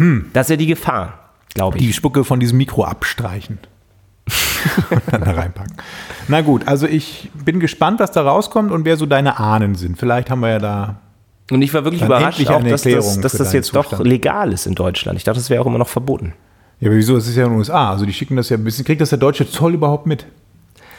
Hm. 0.01 0.31
Das 0.33 0.47
ist 0.47 0.51
ja 0.51 0.55
die 0.57 0.65
Gefahr, 0.65 1.19
glaube 1.53 1.77
ich. 1.77 1.83
Die 1.85 1.93
Spucke 1.93 2.23
von 2.23 2.39
diesem 2.39 2.57
Mikro 2.57 2.83
abstreichen. 2.83 3.59
und 4.89 5.01
dann 5.11 5.23
da 5.23 5.31
reinpacken. 5.31 5.75
Na 6.27 6.41
gut, 6.41 6.67
also 6.67 6.87
ich 6.87 7.29
bin 7.45 7.59
gespannt, 7.59 7.99
was 7.99 8.11
da 8.11 8.23
rauskommt 8.23 8.71
und 8.71 8.83
wer 8.83 8.97
so 8.97 9.05
deine 9.05 9.39
Ahnen 9.39 9.75
sind. 9.75 9.97
Vielleicht 9.97 10.31
haben 10.31 10.39
wir 10.39 10.49
ja 10.49 10.59
da. 10.59 10.95
Und 11.51 11.61
ich 11.61 11.73
war 11.73 11.83
wirklich 11.83 12.01
überrascht, 12.01 12.47
auch, 12.47 12.63
dass 12.63 12.81
das, 12.81 13.19
dass 13.19 13.33
das 13.33 13.53
jetzt 13.53 13.75
doch 13.75 13.85
Zustand. 13.85 14.07
legal 14.07 14.51
ist 14.51 14.65
in 14.65 14.73
Deutschland. 14.73 15.17
Ich 15.17 15.23
dachte, 15.23 15.39
das 15.39 15.49
wäre 15.49 15.61
auch 15.61 15.67
immer 15.67 15.77
noch 15.77 15.87
verboten. 15.87 16.33
Ja, 16.79 16.87
aber 16.87 16.97
wieso? 16.97 17.17
Es 17.17 17.27
ist 17.27 17.35
ja 17.35 17.43
in 17.43 17.51
den 17.51 17.59
USA. 17.59 17.91
Also 17.91 18.05
die 18.05 18.13
schicken 18.13 18.35
das 18.37 18.49
ja 18.49 18.57
ein 18.57 18.63
bisschen. 18.63 18.85
Kriegt 18.85 19.01
das 19.01 19.09
der 19.09 19.19
deutsche 19.19 19.47
Zoll 19.47 19.75
überhaupt 19.75 20.07
mit? 20.07 20.25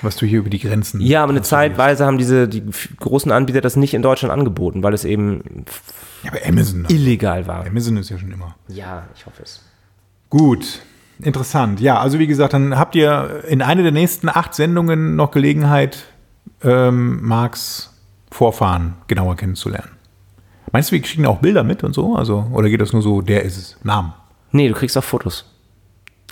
Was 0.02 0.16
du 0.16 0.26
hier 0.26 0.40
über 0.40 0.50
die 0.50 0.58
Grenzen. 0.58 1.00
Ja, 1.00 1.22
aber 1.22 1.30
eine 1.30 1.40
transferierst? 1.40 1.76
Zeitweise 1.76 2.06
haben 2.06 2.18
diese 2.18 2.48
die 2.48 2.62
großen 2.98 3.30
Anbieter 3.32 3.60
das 3.60 3.76
nicht 3.76 3.94
in 3.94 4.02
Deutschland 4.02 4.32
angeboten, 4.32 4.82
weil 4.82 4.94
es 4.94 5.04
eben 5.04 5.64
Ja, 6.24 6.32
aber 6.32 6.40
Amazon. 6.46 6.86
illegal 6.88 7.46
war. 7.46 7.64
Amazon 7.66 7.96
ist 7.96 8.10
ja 8.10 8.18
schon 8.18 8.32
immer. 8.32 8.56
Ja, 8.68 9.04
ich 9.16 9.24
hoffe 9.26 9.42
es. 9.42 9.62
Gut, 10.28 10.80
interessant. 11.20 11.80
Ja, 11.80 12.00
also 12.00 12.18
wie 12.18 12.26
gesagt, 12.26 12.52
dann 12.52 12.78
habt 12.78 12.94
ihr 12.94 13.44
in 13.48 13.62
einer 13.62 13.82
der 13.82 13.92
nächsten 13.92 14.28
acht 14.28 14.54
Sendungen 14.54 15.14
noch 15.16 15.30
Gelegenheit, 15.30 16.04
ähm, 16.62 17.20
Marks 17.22 17.90
Vorfahren 18.30 18.94
genauer 19.08 19.36
kennenzulernen. 19.36 19.90
Meinst 20.72 20.90
du, 20.90 20.96
wir 20.96 21.04
schicken 21.04 21.26
auch 21.26 21.38
Bilder 21.40 21.64
mit 21.64 21.84
und 21.84 21.94
so? 21.94 22.16
Also, 22.16 22.46
oder 22.52 22.70
geht 22.70 22.80
das 22.80 22.92
nur 22.94 23.02
so, 23.02 23.20
der 23.20 23.42
ist 23.42 23.58
es, 23.58 23.76
Namen? 23.84 24.14
Nee, 24.52 24.68
du 24.68 24.74
kriegst 24.74 24.96
auch 24.96 25.04
Fotos. 25.04 25.44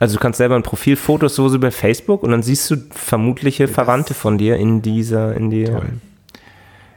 Also 0.00 0.16
du 0.16 0.20
kannst 0.20 0.38
selber 0.38 0.56
ein 0.56 0.62
Profil 0.62 0.96
Fotos 0.96 1.36
so 1.36 1.54
über 1.54 1.70
Facebook 1.70 2.22
und 2.22 2.30
dann 2.30 2.42
siehst 2.42 2.70
du 2.70 2.76
vermutliche 2.90 3.68
Verwandte 3.68 4.14
von 4.14 4.38
dir 4.38 4.56
in 4.56 4.82
dieser, 4.82 5.36
in 5.36 5.50
der. 5.50 5.72
Toll. 5.72 5.92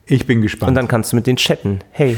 Ich 0.05 0.25
bin 0.25 0.41
gespannt. 0.41 0.69
Und 0.69 0.75
dann 0.75 0.87
kannst 0.87 1.11
du 1.11 1.17
mit 1.17 1.27
denen 1.27 1.37
chatten. 1.37 1.79
Hey, 1.91 2.17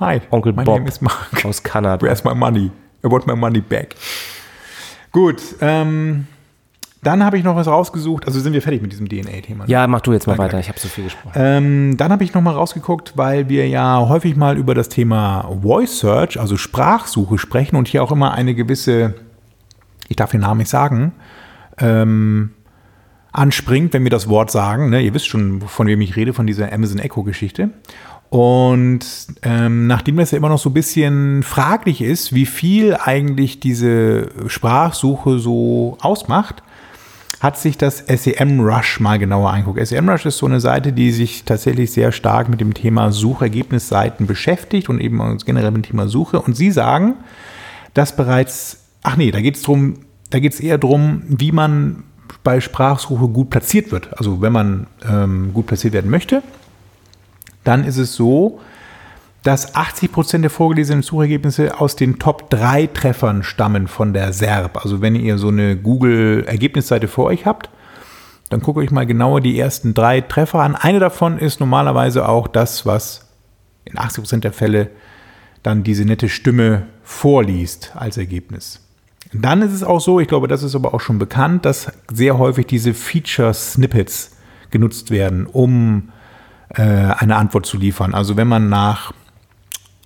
Hi, 0.00 0.20
Onkel 0.30 0.52
my 0.52 0.64
Bob 0.64 0.78
name 0.78 0.88
is 0.88 1.00
Mark. 1.00 1.44
aus 1.44 1.62
Kanada. 1.62 2.04
Where's 2.04 2.24
my 2.24 2.34
money? 2.34 2.70
I 3.04 3.10
want 3.10 3.26
my 3.26 3.36
money 3.36 3.60
back. 3.60 3.94
Gut, 5.12 5.40
ähm, 5.60 6.26
Dann 7.02 7.22
habe 7.22 7.36
ich 7.38 7.44
noch 7.44 7.54
was 7.54 7.66
rausgesucht. 7.68 8.26
Also 8.26 8.40
sind 8.40 8.54
wir 8.54 8.62
fertig 8.62 8.80
mit 8.82 8.90
diesem 8.90 9.08
DNA-Thema. 9.08 9.66
Ja, 9.68 9.86
mach 9.86 10.00
du 10.00 10.12
jetzt 10.12 10.26
mal 10.26 10.36
Danke, 10.36 10.54
weiter. 10.54 10.60
Ich 10.60 10.68
habe 10.68 10.80
so 10.80 10.88
viel 10.88 11.04
gesprochen. 11.04 11.32
Ähm, 11.36 11.96
dann 11.96 12.10
habe 12.10 12.24
ich 12.24 12.32
noch 12.32 12.40
mal 12.40 12.54
rausgeguckt, 12.54 13.12
weil 13.16 13.48
wir 13.48 13.68
ja 13.68 14.00
häufig 14.08 14.36
mal 14.36 14.56
über 14.56 14.74
das 14.74 14.88
Thema 14.88 15.48
Voice 15.62 15.98
Search, 16.00 16.40
also 16.40 16.56
Sprachsuche 16.56 17.36
sprechen 17.38 17.76
und 17.76 17.88
hier 17.88 18.02
auch 18.02 18.10
immer 18.10 18.32
eine 18.32 18.54
gewisse, 18.54 19.14
ich 20.08 20.16
darf 20.16 20.30
den 20.30 20.40
Namen 20.40 20.58
nicht 20.58 20.70
sagen, 20.70 21.12
ähm, 21.78 22.50
anspringt, 23.32 23.92
wenn 23.92 24.04
wir 24.04 24.10
das 24.10 24.28
Wort 24.28 24.50
sagen. 24.50 24.90
Ne? 24.90 25.00
Ihr 25.00 25.14
wisst 25.14 25.26
schon, 25.26 25.60
von 25.62 25.86
wem 25.86 26.00
ich 26.00 26.16
rede, 26.16 26.32
von 26.32 26.46
dieser 26.46 26.72
Amazon 26.72 26.98
Echo-Geschichte. 26.98 27.70
Und 28.30 29.00
ähm, 29.42 29.86
nachdem 29.86 30.16
das 30.16 30.30
ja 30.30 30.38
immer 30.38 30.48
noch 30.48 30.58
so 30.58 30.70
ein 30.70 30.74
bisschen 30.74 31.42
fraglich 31.42 32.00
ist, 32.00 32.32
wie 32.34 32.46
viel 32.46 32.96
eigentlich 32.96 33.60
diese 33.60 34.28
Sprachsuche 34.48 35.38
so 35.38 35.98
ausmacht, 36.00 36.62
hat 37.40 37.58
sich 37.58 37.76
das 37.76 37.98
SEMrush 37.98 39.00
mal 39.00 39.18
genauer 39.18 39.50
angeguckt. 39.50 39.86
SEMrush 39.86 40.26
ist 40.26 40.38
so 40.38 40.46
eine 40.46 40.60
Seite, 40.60 40.92
die 40.92 41.12
sich 41.12 41.44
tatsächlich 41.44 41.92
sehr 41.92 42.10
stark 42.10 42.48
mit 42.48 42.60
dem 42.60 42.72
Thema 42.72 43.12
Suchergebnisseiten 43.12 44.26
beschäftigt 44.26 44.88
und 44.88 45.00
eben 45.00 45.38
generell 45.44 45.70
mit 45.70 45.84
dem 45.84 45.90
Thema 45.90 46.08
Suche. 46.08 46.40
Und 46.40 46.56
sie 46.56 46.70
sagen, 46.70 47.16
dass 47.92 48.16
bereits, 48.16 48.83
ach 49.04 49.16
nee, 49.16 49.30
da 49.30 49.40
geht 49.40 49.54
es 49.54 49.62
drum, 49.62 50.00
da 50.30 50.40
geht 50.40 50.54
es 50.54 50.58
eher 50.58 50.78
darum, 50.78 51.22
wie 51.28 51.52
man 51.52 52.02
bei 52.42 52.60
Sprachsuche 52.60 53.28
gut 53.28 53.50
platziert 53.50 53.92
wird. 53.92 54.18
Also 54.18 54.42
wenn 54.42 54.52
man 54.52 54.88
ähm, 55.08 55.52
gut 55.54 55.68
platziert 55.68 55.94
werden 55.94 56.10
möchte, 56.10 56.42
dann 57.62 57.84
ist 57.84 57.98
es 57.98 58.14
so, 58.14 58.60
dass 59.44 59.74
80 59.74 60.10
Prozent 60.10 60.42
der 60.42 60.50
vorgelesenen 60.50 61.02
Suchergebnisse 61.02 61.78
aus 61.78 61.96
den 61.96 62.18
Top 62.18 62.48
3 62.50 62.88
Treffern 62.88 63.42
stammen 63.42 63.88
von 63.88 64.14
der 64.14 64.32
SERP. 64.32 64.82
Also 64.82 65.02
wenn 65.02 65.14
ihr 65.14 65.38
so 65.38 65.48
eine 65.48 65.76
Google-Ergebnisseite 65.76 67.08
vor 67.08 67.26
euch 67.26 67.44
habt, 67.44 67.68
dann 68.48 68.60
guckt 68.60 68.78
euch 68.78 68.90
mal 68.90 69.06
genauer 69.06 69.40
die 69.40 69.58
ersten 69.58 69.92
drei 69.94 70.22
Treffer 70.22 70.60
an. 70.60 70.76
Eine 70.76 70.98
davon 70.98 71.38
ist 71.38 71.60
normalerweise 71.60 72.26
auch 72.28 72.48
das, 72.48 72.86
was 72.86 73.28
in 73.84 73.98
80 73.98 74.22
Prozent 74.24 74.44
der 74.44 74.52
Fälle 74.52 74.90
dann 75.62 75.82
diese 75.82 76.04
nette 76.04 76.28
Stimme 76.28 76.86
vorliest 77.02 77.92
als 77.96 78.16
Ergebnis. 78.16 78.83
Dann 79.34 79.62
ist 79.62 79.72
es 79.72 79.82
auch 79.82 80.00
so, 80.00 80.20
ich 80.20 80.28
glaube, 80.28 80.46
das 80.46 80.62
ist 80.62 80.76
aber 80.76 80.94
auch 80.94 81.00
schon 81.00 81.18
bekannt, 81.18 81.64
dass 81.64 81.90
sehr 82.12 82.38
häufig 82.38 82.66
diese 82.66 82.94
Feature-Snippets 82.94 84.36
genutzt 84.70 85.10
werden, 85.10 85.46
um 85.46 86.10
äh, 86.68 86.82
eine 86.82 87.36
Antwort 87.36 87.66
zu 87.66 87.76
liefern. 87.76 88.14
Also 88.14 88.36
wenn 88.36 88.46
man 88.46 88.68
nach 88.68 89.12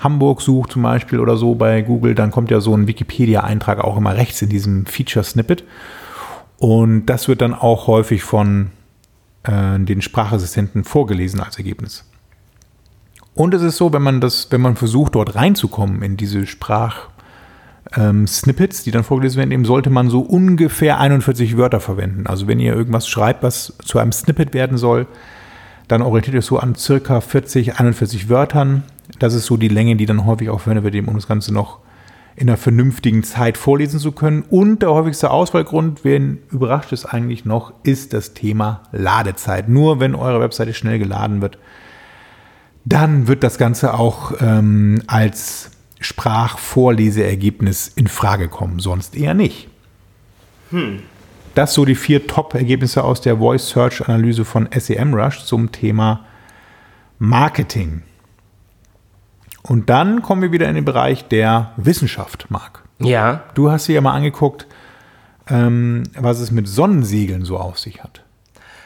Hamburg 0.01 0.41
sucht 0.41 0.73
zum 0.73 0.83
Beispiel 0.83 1.21
oder 1.21 1.37
so 1.37 1.55
bei 1.55 1.83
Google, 1.83 2.15
dann 2.15 2.31
kommt 2.31 2.51
ja 2.51 2.61
so 2.61 2.75
ein 2.75 2.87
Wikipedia-Eintrag 2.87 3.81
auch 3.81 3.99
immer 3.99 4.17
rechts 4.17 4.41
in 4.41 4.49
diesem 4.49 4.87
Feature-Snippet. 4.87 5.65
Und 6.57 7.07
das 7.07 7.29
wird 7.29 7.43
dann 7.43 7.55
auch 7.55 7.87
häufig 7.87 8.23
von 8.23 8.71
äh, 9.43 9.79
den 9.79 10.01
Sprachassistenten 10.01 10.85
vorgelesen 10.85 11.41
als 11.41 11.59
Ergebnis. 11.59 12.05
Und 13.35 13.55
es 13.55 13.63
ist 13.63 13.77
so, 13.77 13.93
wenn 13.93 14.03
man 14.03 14.21
das, 14.21 14.51
wenn 14.51 14.61
man 14.61 14.77
versucht, 14.77 15.15
dort 15.15 15.35
reinzukommen 15.35 16.03
in 16.03 16.17
diese 16.17 16.47
Sprach, 16.47 17.09
ähm, 17.97 18.27
Snippets, 18.27 18.83
die 18.83 18.91
dann 18.91 19.05
vorgelesen 19.05 19.39
werden, 19.39 19.51
eben 19.51 19.65
sollte 19.65 19.91
man 19.91 20.11
so 20.11 20.21
ungefähr 20.21 20.99
41 20.99 21.57
Wörter 21.57 21.81
verwenden. 21.81 22.27
Also 22.27 22.47
wenn 22.47 22.61
ihr 22.61 22.75
irgendwas 22.75 23.09
schreibt, 23.09 23.43
was 23.43 23.75
zu 23.85 23.99
einem 23.99 24.13
Snippet 24.13 24.55
werden 24.55 24.77
soll, 24.77 25.07
dann 25.87 26.03
orientiert 26.03 26.37
euch 26.37 26.45
so 26.45 26.59
an 26.59 26.75
circa 26.75 27.21
40, 27.21 27.81
41 27.81 28.29
Wörtern. 28.29 28.83
Das 29.19 29.35
ist 29.35 29.47
so 29.47 29.57
die 29.57 29.69
Länge, 29.69 29.97
die 29.97 30.07
dann 30.07 30.27
häufig 30.27 30.51
auch 30.51 30.61
verwendet 30.61 30.93
wird, 30.93 31.09
um 31.09 31.15
das 31.15 31.27
Ganze 31.27 31.53
noch 31.53 31.79
in 32.37 32.49
einer 32.49 32.57
vernünftigen 32.57 33.25
Zeit 33.25 33.57
vorlesen 33.57 33.99
zu 33.99 34.13
können. 34.13 34.43
Und 34.49 34.83
der 34.83 34.93
häufigste 34.93 35.31
Auswahlgrund, 35.31 36.05
wen 36.05 36.39
überrascht 36.53 36.93
es 36.93 37.05
eigentlich 37.05 37.45
noch, 37.45 37.73
ist 37.83 38.13
das 38.13 38.35
Thema 38.35 38.83
Ladezeit. 38.93 39.69
Nur 39.69 39.99
wenn 39.99 40.15
eure 40.15 40.41
Webseite 40.41 40.73
schnell 40.73 41.01
geladen 41.01 41.41
wird, 41.43 41.59
dann 42.85 43.27
wird 43.27 43.43
das 43.43 43.59
Ganze 43.59 43.95
auch 43.95 44.35
ähm, 44.41 45.03
als 45.09 45.71
Sprachvorleseergebnis 46.01 47.89
in 47.89 48.07
Frage 48.07 48.49
kommen, 48.49 48.79
sonst 48.79 49.17
eher 49.17 49.35
nicht. 49.35 49.69
Das 51.55 51.75
so 51.75 51.85
die 51.85 51.95
vier 51.95 52.27
Top-Ergebnisse 52.27 53.03
aus 53.03 53.21
der 53.21 53.39
Voice 53.39 53.69
Search 53.71 54.07
Analyse 54.09 54.45
von 54.45 54.69
SEMrush 54.77 55.45
zum 55.45 55.73
Thema 55.73 56.25
Marketing. 57.19 58.03
Und 59.63 59.91
dann 59.91 60.23
kommen 60.23 60.43
wir 60.43 60.53
wieder 60.53 60.69
in 60.69 60.75
den 60.77 60.85
Bereich 60.85 61.27
der 61.29 61.73
Wissenschaft, 61.77 62.47
Marc. 62.49 62.83
Ja, 63.01 63.45
Du 63.55 63.71
hast 63.71 63.89
dir 63.89 63.95
ja 63.95 64.01
mal 64.01 64.13
angeguckt, 64.13 64.67
ähm, 65.49 66.05
was 66.17 66.41
es 66.41 66.51
mit 66.51 66.69
Sonnensegeln 66.69 67.45
so 67.45 67.59
auf 67.59 67.79
sich 67.79 68.03
hat. 68.03 68.23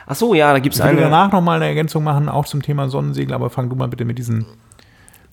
ach 0.07 0.15
so, 0.17 0.35
ja, 0.35 0.53
da 0.53 0.59
gibt 0.61 0.75
es 0.75 0.81
Ich 0.81 0.85
will 0.85 0.93
eine. 0.93 1.01
danach 1.03 1.33
nochmal 1.33 1.57
eine 1.57 1.67
Ergänzung 1.67 2.05
machen, 2.05 2.29
auch 2.29 2.45
zum 2.47 2.63
Thema 2.63 2.89
Sonnensegel, 2.89 3.35
aber 3.35 3.51
fang 3.51 3.69
du 3.69 3.77
mal 3.77 3.89
bitte 3.89 4.05
mit 4.05 4.19
diesen 4.19 4.47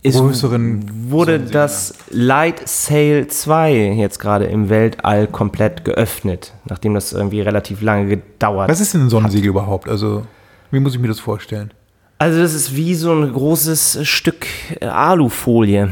Es 0.01 0.15
größeren 0.17 1.09
wurde 1.11 1.39
das 1.39 1.93
Light 2.09 2.67
Sail 2.67 3.27
2 3.27 3.93
jetzt 3.97 4.19
gerade 4.19 4.45
im 4.45 4.69
Weltall 4.69 5.27
komplett 5.27 5.83
geöffnet, 5.83 6.53
nachdem 6.65 6.93
das 6.93 7.11
irgendwie 7.11 7.41
relativ 7.41 7.81
lange 7.81 8.07
gedauert 8.07 8.69
Was 8.69 8.79
ist 8.79 8.93
denn 8.93 9.01
ein 9.01 9.09
Sonnensegel 9.09 9.49
überhaupt? 9.49 9.89
Also, 9.89 10.25
wie 10.71 10.79
muss 10.79 10.93
ich 10.93 11.01
mir 11.01 11.09
das 11.09 11.19
vorstellen? 11.19 11.71
Also 12.17 12.39
das 12.39 12.53
ist 12.53 12.75
wie 12.75 12.95
so 12.95 13.13
ein 13.13 13.31
großes 13.31 13.99
Stück 14.07 14.45
äh, 14.79 14.85
Alufolie, 14.85 15.89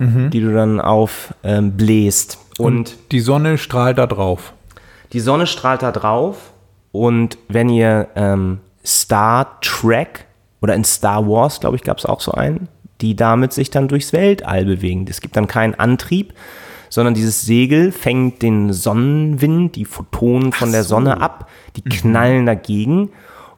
die 0.00 0.40
du 0.40 0.52
dann 0.52 0.80
aufbläst. 0.80 1.34
Ähm, 1.42 1.72
bläst. 1.72 2.38
und 2.58 2.96
die 3.10 3.20
Sonne 3.20 3.58
strahlt 3.58 3.98
da 3.98 4.06
drauf. 4.06 4.52
die 5.12 5.20
Sonne 5.20 5.46
strahlt 5.46 5.82
da 5.82 5.90
drauf 5.90 6.52
und 6.92 7.38
wenn 7.48 7.68
ihr 7.68 8.08
ähm, 8.14 8.58
Star 8.84 9.58
Trek 9.60 10.26
oder 10.60 10.74
in 10.74 10.84
Star 10.84 11.26
Wars, 11.28 11.60
glaube 11.60 11.76
ich, 11.76 11.82
gab 11.82 11.98
es 11.98 12.06
auch 12.06 12.20
so 12.20 12.32
einen, 12.32 12.68
die 13.00 13.16
damit 13.16 13.52
sich 13.52 13.70
dann 13.70 13.88
durchs 13.88 14.12
Weltall 14.12 14.64
bewegen. 14.64 15.06
Es 15.08 15.20
gibt 15.20 15.36
dann 15.36 15.46
keinen 15.46 15.74
Antrieb, 15.74 16.34
sondern 16.90 17.14
dieses 17.14 17.42
Segel 17.42 17.92
fängt 17.92 18.42
den 18.42 18.72
Sonnenwind, 18.72 19.76
die 19.76 19.84
Photonen 19.84 20.52
von 20.52 20.72
der 20.72 20.84
Sonne 20.84 21.20
ab, 21.20 21.48
die 21.76 21.82
knallen 21.82 22.46
dagegen 22.46 23.10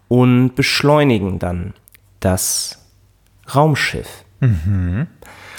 und 0.09 0.55
beschleunigen 0.57 1.39
dann 1.39 1.75
das 2.19 2.85
Raumschiff. 3.55 4.25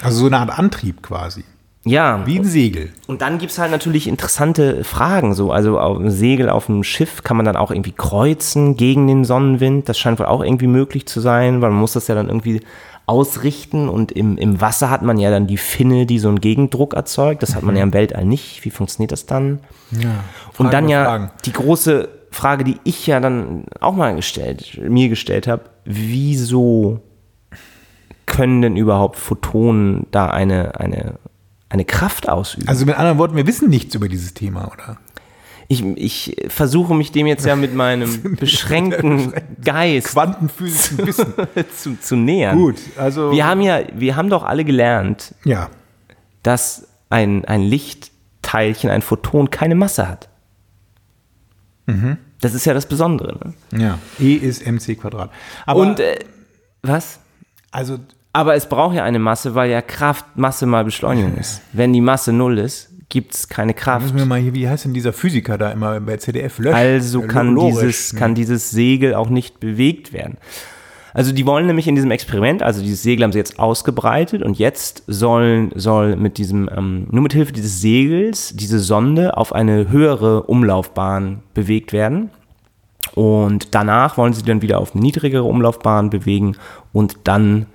Also 0.02 0.18
so 0.18 0.26
eine 0.26 0.38
Art 0.38 0.58
Antrieb 0.58 1.02
quasi. 1.02 1.44
Ja, 1.84 2.24
Wie 2.26 2.38
ein 2.38 2.44
Segel. 2.44 2.90
Und 3.08 3.22
dann 3.22 3.38
gibt 3.38 3.50
es 3.50 3.58
halt 3.58 3.72
natürlich 3.72 4.06
interessante 4.06 4.84
Fragen. 4.84 5.34
So, 5.34 5.50
also 5.50 5.80
auf 5.80 5.98
dem 5.98 6.10
Segel 6.10 6.48
auf 6.48 6.66
dem 6.66 6.84
Schiff 6.84 7.24
kann 7.24 7.36
man 7.36 7.44
dann 7.44 7.56
auch 7.56 7.72
irgendwie 7.72 7.90
kreuzen 7.90 8.76
gegen 8.76 9.08
den 9.08 9.24
Sonnenwind. 9.24 9.88
Das 9.88 9.98
scheint 9.98 10.20
wohl 10.20 10.26
auch 10.26 10.44
irgendwie 10.44 10.68
möglich 10.68 11.06
zu 11.06 11.20
sein, 11.20 11.60
weil 11.60 11.70
man 11.70 11.80
muss 11.80 11.94
das 11.94 12.06
ja 12.06 12.14
dann 12.14 12.28
irgendwie 12.28 12.60
ausrichten. 13.06 13.88
Und 13.88 14.12
im, 14.12 14.36
im 14.36 14.60
Wasser 14.60 14.90
hat 14.90 15.02
man 15.02 15.18
ja 15.18 15.30
dann 15.30 15.46
die 15.46 15.56
Finne, 15.56 16.06
die 16.06 16.18
so 16.18 16.28
einen 16.28 16.40
Gegendruck 16.40 16.94
erzeugt. 16.94 17.42
Das 17.42 17.54
hat 17.54 17.62
man 17.62 17.76
ja 17.76 17.82
im 17.82 17.92
Weltall 17.92 18.24
nicht. 18.24 18.64
Wie 18.64 18.70
funktioniert 18.70 19.12
das 19.12 19.26
dann? 19.26 19.60
Ja. 19.90 20.24
Und 20.58 20.72
dann 20.72 20.88
ja 20.88 21.04
Fragen. 21.04 21.30
die 21.44 21.52
große 21.52 22.08
Frage, 22.30 22.64
die 22.64 22.78
ich 22.84 23.06
ja 23.06 23.20
dann 23.20 23.64
auch 23.80 23.94
mal 23.94 24.16
gestellt, 24.16 24.80
mir 24.88 25.08
gestellt 25.08 25.46
habe, 25.46 25.64
wieso 25.84 27.00
können 28.26 28.62
denn 28.62 28.76
überhaupt 28.76 29.16
Photonen 29.16 30.06
da 30.10 30.30
eine, 30.30 30.80
eine, 30.80 31.18
eine 31.68 31.84
Kraft 31.84 32.28
ausüben? 32.28 32.68
Also 32.68 32.86
mit 32.86 32.96
anderen 32.96 33.18
Worten, 33.18 33.36
wir 33.36 33.46
wissen 33.46 33.68
nichts 33.68 33.94
über 33.94 34.08
dieses 34.08 34.32
Thema, 34.32 34.72
oder? 34.72 34.96
Ich, 35.72 35.82
ich 35.96 36.36
versuche 36.48 36.94
mich 36.94 37.12
dem 37.12 37.26
jetzt 37.26 37.46
ja 37.46 37.56
mit 37.56 37.74
meinem 37.74 38.36
beschränkten 38.38 39.32
Geist 39.64 40.08
Quantenphysischen 40.08 40.98
Wissen. 40.98 41.32
zu, 41.76 41.98
zu 41.98 42.14
nähern. 42.14 42.58
Gut, 42.58 42.76
also 42.98 43.32
Wir 43.32 43.46
haben 43.46 43.62
ja, 43.62 43.80
wir 43.94 44.14
haben 44.16 44.28
doch 44.28 44.44
alle 44.44 44.66
gelernt, 44.66 45.34
ja. 45.44 45.70
dass 46.42 46.88
ein, 47.08 47.46
ein 47.46 47.62
Lichtteilchen, 47.62 48.90
ein 48.90 49.00
Photon 49.00 49.48
keine 49.48 49.74
Masse 49.74 50.06
hat. 50.06 50.28
Mhm. 51.86 52.18
Das 52.42 52.52
ist 52.52 52.66
ja 52.66 52.74
das 52.74 52.84
Besondere. 52.84 53.54
Ne? 53.70 53.82
Ja. 53.82 53.98
E 54.20 54.34
ist 54.34 54.66
mc 54.66 54.96
Quadrat. 54.96 55.30
Aber 55.64 55.80
Und 55.80 56.00
äh, 56.00 56.18
was? 56.82 57.18
also 57.70 57.98
Aber 58.34 58.56
es 58.56 58.68
braucht 58.68 58.94
ja 58.94 59.04
eine 59.04 59.18
Masse, 59.18 59.54
weil 59.54 59.70
ja 59.70 59.80
Kraft 59.80 60.26
Masse 60.36 60.66
mal 60.66 60.84
Beschleunigung 60.84 61.38
ist. 61.38 61.62
Wenn 61.72 61.94
die 61.94 62.02
Masse 62.02 62.30
null 62.30 62.58
ist, 62.58 62.91
gibt 63.12 63.34
es 63.34 63.48
keine 63.48 63.74
Kraft. 63.74 64.16
wir 64.16 64.24
mal 64.24 64.40
hier, 64.40 64.54
wie 64.54 64.66
heißt 64.66 64.86
denn 64.86 64.94
dieser 64.94 65.12
Physiker 65.12 65.58
da 65.58 65.70
immer 65.70 66.00
bei 66.00 66.16
CDF? 66.16 66.58
Lösch. 66.58 66.74
Also 66.74 67.20
kann 67.20 67.54
Lorisch. 67.54 67.74
dieses, 67.74 68.14
kann 68.16 68.34
dieses 68.34 68.70
Segel 68.70 69.14
auch 69.14 69.28
nicht 69.28 69.60
bewegt 69.60 70.14
werden. 70.14 70.38
Also 71.12 71.32
die 71.32 71.44
wollen 71.44 71.66
nämlich 71.66 71.86
in 71.86 71.94
diesem 71.94 72.10
Experiment, 72.10 72.62
also 72.62 72.80
dieses 72.80 73.02
Segel 73.02 73.24
haben 73.24 73.32
sie 73.32 73.38
jetzt 73.38 73.58
ausgebreitet 73.58 74.42
und 74.42 74.58
jetzt 74.58 75.02
sollen, 75.06 75.72
soll 75.74 76.16
mit 76.16 76.38
diesem, 76.38 76.70
ähm, 76.74 77.06
nur 77.10 77.20
mit 77.22 77.34
Hilfe 77.34 77.52
dieses 77.52 77.82
Segels 77.82 78.56
diese 78.56 78.78
Sonde 78.78 79.36
auf 79.36 79.52
eine 79.52 79.90
höhere 79.90 80.44
Umlaufbahn 80.44 81.42
bewegt 81.52 81.92
werden. 81.92 82.30
Und 83.14 83.74
danach 83.74 84.16
wollen 84.16 84.32
sie 84.32 84.42
dann 84.42 84.62
wieder 84.62 84.78
auf 84.78 84.94
eine 84.94 85.02
niedrigere 85.02 85.44
Umlaufbahn 85.44 86.08
bewegen 86.08 86.56
und 86.94 87.18
dann 87.24 87.66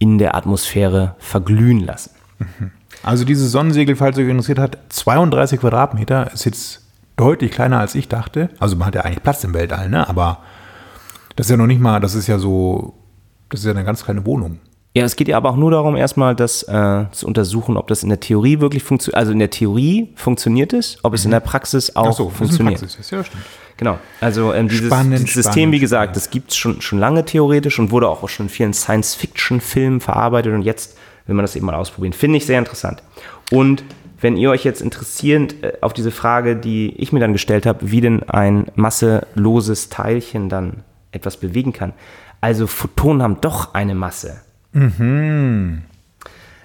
in 0.00 0.18
der 0.18 0.34
Atmosphäre 0.34 1.14
verglühen 1.20 1.78
lassen. 1.78 2.10
Also 3.02 3.24
dieses 3.24 3.50
Sonnensegel, 3.50 3.96
falls 3.96 4.16
euch 4.18 4.28
interessiert 4.28 4.58
hat, 4.58 4.78
32 4.90 5.60
Quadratmeter, 5.60 6.32
ist 6.32 6.44
jetzt 6.44 6.82
deutlich 7.16 7.50
kleiner 7.50 7.80
als 7.80 7.94
ich 7.94 8.08
dachte. 8.08 8.48
Also 8.58 8.76
man 8.76 8.86
hat 8.86 8.94
ja 8.94 9.02
eigentlich 9.02 9.22
Platz 9.22 9.44
im 9.44 9.54
Weltall, 9.54 9.88
ne? 9.88 10.08
Aber 10.08 10.38
das 11.36 11.46
ist 11.46 11.50
ja 11.50 11.56
noch 11.56 11.66
nicht 11.66 11.80
mal, 11.80 12.00
das 12.00 12.14
ist 12.14 12.26
ja 12.26 12.38
so, 12.38 12.94
das 13.48 13.60
ist 13.60 13.66
ja 13.66 13.72
eine 13.72 13.84
ganz 13.84 14.04
kleine 14.04 14.24
Wohnung. 14.24 14.58
Ja, 14.94 15.04
es 15.04 15.16
geht 15.16 15.26
ja 15.26 15.38
aber 15.38 15.48
auch 15.50 15.56
nur 15.56 15.70
darum, 15.70 15.96
erstmal 15.96 16.36
das 16.36 16.64
äh, 16.64 17.06
zu 17.12 17.26
untersuchen, 17.26 17.78
ob 17.78 17.88
das 17.88 18.02
in 18.02 18.10
der 18.10 18.20
Theorie 18.20 18.60
wirklich 18.60 18.82
funktioniert. 18.82 19.16
Also 19.16 19.32
in 19.32 19.38
der 19.38 19.48
Theorie 19.48 20.12
funktioniert 20.16 20.74
es, 20.74 20.98
ob 21.02 21.14
es 21.14 21.24
in 21.24 21.30
der 21.30 21.40
Praxis 21.40 21.96
auch 21.96 22.08
Ach 22.08 22.12
so, 22.12 22.28
funktioniert. 22.28 22.80
Praxis 22.80 23.00
ist, 23.00 23.10
ja, 23.10 23.24
stimmt. 23.24 23.42
Genau. 23.78 23.98
Also 24.20 24.52
ähm, 24.52 24.68
dieses, 24.68 24.86
Spannend, 24.88 25.20
dieses 25.20 25.32
System, 25.32 25.52
spannend, 25.52 25.72
wie 25.72 25.78
gesagt, 25.78 26.02
spannend. 26.02 26.16
das 26.16 26.30
gibt 26.30 26.50
es 26.50 26.56
schon, 26.58 26.82
schon 26.82 26.98
lange 26.98 27.24
theoretisch 27.24 27.78
und 27.78 27.90
wurde 27.90 28.06
auch 28.06 28.28
schon 28.28 28.46
in 28.46 28.50
vielen 28.50 28.74
Science-Fiction-Filmen 28.74 30.00
verarbeitet 30.00 30.52
und 30.52 30.60
jetzt 30.60 30.98
will 31.26 31.34
man 31.34 31.42
das 31.44 31.56
eben 31.56 31.66
mal 31.66 31.74
ausprobieren. 31.74 32.12
Finde 32.12 32.36
ich 32.38 32.46
sehr 32.46 32.58
interessant. 32.58 33.02
Und 33.50 33.84
wenn 34.20 34.36
ihr 34.36 34.50
euch 34.50 34.64
jetzt 34.64 34.80
interessierend 34.82 35.62
äh, 35.64 35.72
auf 35.80 35.92
diese 35.92 36.10
Frage, 36.10 36.54
die 36.56 36.94
ich 36.96 37.12
mir 37.12 37.20
dann 37.20 37.32
gestellt 37.32 37.66
habe, 37.66 37.90
wie 37.90 38.00
denn 38.00 38.22
ein 38.28 38.66
masseloses 38.76 39.88
Teilchen 39.88 40.48
dann 40.48 40.84
etwas 41.10 41.36
bewegen 41.36 41.72
kann. 41.72 41.92
Also 42.40 42.66
Photonen 42.66 43.22
haben 43.22 43.40
doch 43.40 43.74
eine 43.74 43.94
Masse. 43.94 44.40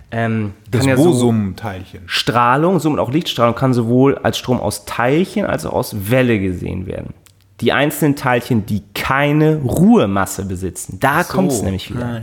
Ähm, 0.09 0.53
Das 0.71 0.85
ja 0.85 0.95
so- 0.95 1.03
Bosum-Teilchen. 1.03 2.03
Strahlung, 2.05 2.79
somit 2.79 2.99
auch 2.99 3.11
Lichtstrahlung, 3.11 3.55
kann 3.55 3.73
sowohl 3.73 4.17
als 4.19 4.37
Strom 4.37 4.59
aus 4.59 4.85
Teilchen 4.85 5.45
als 5.45 5.65
auch 5.65 5.73
aus 5.73 6.09
Welle 6.09 6.39
gesehen 6.39 6.85
werden. 6.87 7.13
Die 7.59 7.73
einzelnen 7.73 8.15
Teilchen, 8.15 8.65
die 8.65 8.83
keine 8.93 9.57
Ruhemasse 9.57 10.45
besitzen, 10.45 10.99
da 10.99 11.23
kommt 11.23 11.51
es 11.51 11.61
nämlich 11.63 11.89
wieder. 11.93 12.21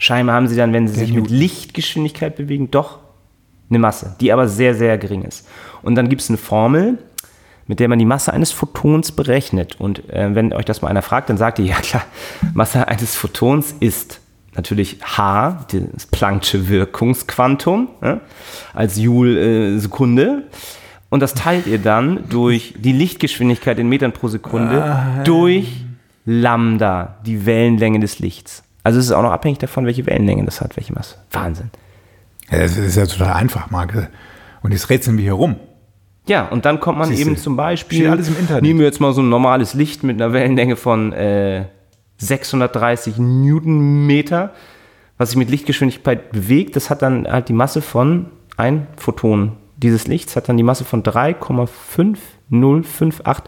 Scheinbar 0.00 0.34
haben 0.34 0.48
sie 0.48 0.56
dann, 0.56 0.72
wenn 0.72 0.88
sie 0.88 0.94
sich 0.94 1.12
mit 1.12 1.28
Lichtgeschwindigkeit 1.28 2.34
bewegen, 2.34 2.70
doch 2.70 3.00
eine 3.68 3.78
Masse, 3.78 4.16
die 4.18 4.32
aber 4.32 4.48
sehr, 4.48 4.74
sehr 4.74 4.96
gering 4.96 5.22
ist. 5.22 5.46
Und 5.82 5.94
dann 5.94 6.08
gibt 6.08 6.22
es 6.22 6.30
eine 6.30 6.38
Formel, 6.38 6.96
mit 7.66 7.80
der 7.80 7.88
man 7.88 7.98
die 7.98 8.06
Masse 8.06 8.32
eines 8.32 8.50
Photons 8.50 9.12
berechnet. 9.12 9.78
Und 9.78 10.08
äh, 10.08 10.34
wenn 10.34 10.54
euch 10.54 10.64
das 10.64 10.80
mal 10.80 10.88
einer 10.88 11.02
fragt, 11.02 11.28
dann 11.28 11.36
sagt 11.36 11.58
ihr, 11.58 11.66
ja 11.66 11.76
klar, 11.76 12.02
Masse 12.54 12.88
eines 12.88 13.14
Photons 13.14 13.74
ist 13.78 14.20
natürlich 14.56 14.98
H, 15.02 15.66
das 15.70 16.10
Planck'sche 16.10 16.68
Wirkungsquantum, 16.68 17.88
ne, 18.00 18.22
als 18.72 18.98
Joule-Sekunde. 18.98 20.44
Und 21.10 21.20
das 21.20 21.34
teilt 21.34 21.66
ihr 21.66 21.78
dann 21.78 22.24
durch 22.30 22.72
die 22.78 22.92
Lichtgeschwindigkeit 22.92 23.78
in 23.78 23.90
Metern 23.90 24.12
pro 24.12 24.28
Sekunde 24.28 25.22
durch 25.24 25.84
Lambda, 26.24 27.18
die 27.26 27.44
Wellenlänge 27.44 28.00
des 28.00 28.18
Lichts. 28.18 28.62
Also 28.82 28.98
es 28.98 29.06
ist 29.06 29.12
auch 29.12 29.22
noch 29.22 29.32
abhängig 29.32 29.58
davon, 29.58 29.86
welche 29.86 30.06
Wellenlänge 30.06 30.44
das 30.44 30.60
hat, 30.60 30.76
welche 30.76 30.92
Masse. 30.92 31.16
Wahnsinn. 31.32 31.70
Ja, 32.50 32.58
das 32.58 32.76
ist 32.76 32.96
ja 32.96 33.06
total 33.06 33.34
einfach, 33.34 33.70
Marc. 33.70 34.10
Und 34.62 34.72
jetzt 34.72 34.90
rätseln 34.90 35.16
wir 35.16 35.22
hier 35.22 35.34
rum. 35.34 35.56
Ja, 36.26 36.48
und 36.48 36.64
dann 36.64 36.80
kommt 36.80 36.98
man 36.98 37.08
Siehste, 37.08 37.22
eben 37.22 37.36
zum 37.36 37.56
Beispiel, 37.56 38.08
alles 38.08 38.28
im 38.28 38.38
Internet. 38.38 38.62
nehmen 38.62 38.78
wir 38.78 38.86
jetzt 38.86 39.00
mal 39.00 39.12
so 39.12 39.22
ein 39.22 39.28
normales 39.28 39.74
Licht 39.74 40.02
mit 40.02 40.20
einer 40.20 40.32
Wellenlänge 40.32 40.76
von 40.76 41.12
äh, 41.12 41.66
630 42.18 43.14
Newtonmeter, 43.18 44.52
was 45.18 45.30
sich 45.30 45.38
mit 45.38 45.50
Lichtgeschwindigkeit 45.50 46.32
bewegt, 46.32 46.76
das 46.76 46.90
hat 46.90 47.02
dann 47.02 47.26
halt 47.26 47.48
die 47.48 47.52
Masse 47.52 47.82
von, 47.82 48.26
ein 48.56 48.86
Photon 48.96 49.56
dieses 49.82 50.06
Lichts 50.06 50.36
hat 50.36 50.48
dann 50.48 50.56
die 50.56 50.62
Masse 50.62 50.84
von 50.84 51.02
3,5058 51.02 53.42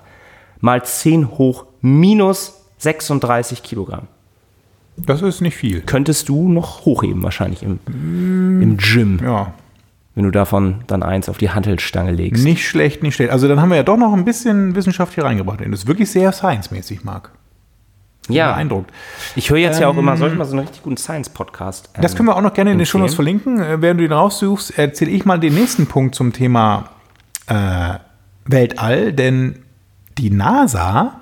mal 0.60 0.84
10 0.84 1.30
hoch 1.32 1.66
minus 1.80 2.66
36 2.78 3.62
Kilogramm. 3.62 4.08
Das 4.96 5.22
ist 5.22 5.40
nicht 5.40 5.56
viel. 5.56 5.80
Könntest 5.80 6.28
du 6.28 6.48
noch 6.48 6.84
hochheben 6.84 7.22
wahrscheinlich 7.22 7.62
im, 7.62 7.78
im 7.88 8.76
Gym, 8.76 9.20
Ja, 9.24 9.54
wenn 10.14 10.24
du 10.24 10.30
davon 10.30 10.82
dann 10.86 11.02
eins 11.02 11.28
auf 11.30 11.38
die 11.38 11.50
Hantelstange 11.50 12.12
legst. 12.12 12.44
nicht 12.44 12.68
schlecht, 12.68 13.02
nicht 13.02 13.14
schlecht. 13.14 13.30
Also 13.32 13.48
dann 13.48 13.60
haben 13.60 13.70
wir 13.70 13.76
ja 13.76 13.82
doch 13.82 13.96
noch 13.96 14.12
ein 14.12 14.24
bisschen 14.26 14.74
Wissenschaft 14.74 15.14
hier 15.14 15.24
reingebracht. 15.24 15.60
Das 15.60 15.68
ist 15.80 15.86
wirklich 15.86 16.10
sehr 16.10 16.30
science-mäßig, 16.32 17.04
Marc. 17.04 17.30
Ja, 18.28 18.52
Beeindruckt. 18.52 18.92
Ich 19.34 19.50
höre 19.50 19.56
jetzt 19.58 19.80
ja 19.80 19.88
auch 19.88 19.96
immer, 19.96 20.16
sollte 20.16 20.36
mal 20.36 20.44
so 20.44 20.52
einen 20.52 20.60
richtig 20.66 20.82
guten 20.82 20.96
Science-Podcast. 20.98 21.90
ähm, 21.96 22.02
Das 22.02 22.14
können 22.14 22.28
wir 22.28 22.36
auch 22.36 22.42
noch 22.42 22.52
gerne 22.54 22.70
in 22.70 22.76
den 22.76 22.82
empfehlen. 22.82 23.00
Shownotes 23.00 23.14
verlinken. 23.14 23.60
Äh, 23.60 23.80
Während 23.82 23.98
du 23.98 24.04
den 24.04 24.12
raussuchst, 24.12 24.78
erzähle 24.78 25.10
ich 25.10 25.24
mal 25.24 25.40
den 25.40 25.54
nächsten 25.54 25.86
Punkt 25.86 26.14
zum 26.14 26.32
Thema 26.32 26.90
äh, 27.48 27.94
Weltall. 28.44 29.12
Denn 29.12 29.56
die 30.18 30.30
NASA, 30.30 31.14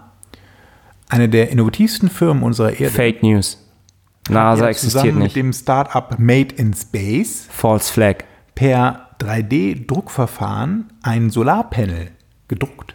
eine 1.10 1.28
der 1.28 1.50
innovativsten 1.50 2.08
Firmen 2.08 2.42
unserer 2.42 2.72
Erde, 2.72 2.90
Fake 2.90 3.22
News. 3.22 3.66
NASA 4.28 4.68
existiert 4.68 5.02
zusammen 5.02 5.18
nicht. 5.18 5.36
mit 5.36 5.44
dem 5.44 5.52
Startup 5.52 6.18
Made 6.18 6.54
in 6.54 6.72
Space 6.72 7.46
False 7.50 7.92
Flag. 7.92 8.24
per 8.54 9.08
3D-Druckverfahren 9.20 10.84
ein 11.02 11.30
Solarpanel 11.30 12.12
gedruckt. 12.48 12.94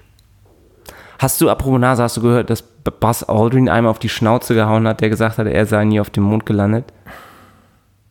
Hast 1.20 1.40
du, 1.42 1.50
apropos 1.50 1.80
NASA, 1.80 2.04
hast 2.04 2.18
du 2.18 2.22
gehört, 2.22 2.50
dass 2.50 2.62
Buzz 2.62 3.24
Aldrin 3.24 3.70
einmal 3.70 3.92
auf 3.92 4.00
die 4.00 4.10
Schnauze 4.10 4.54
gehauen 4.54 4.88
hat, 4.88 5.02
der 5.02 5.10
gesagt 5.10 5.38
hat, 5.38 5.48
er 5.48 5.66
sei 5.66 5.86
nie 5.86 6.00
auf 6.00 6.10
dem 6.10 6.24
Mond 6.24 6.46
gelandet? 6.46 6.92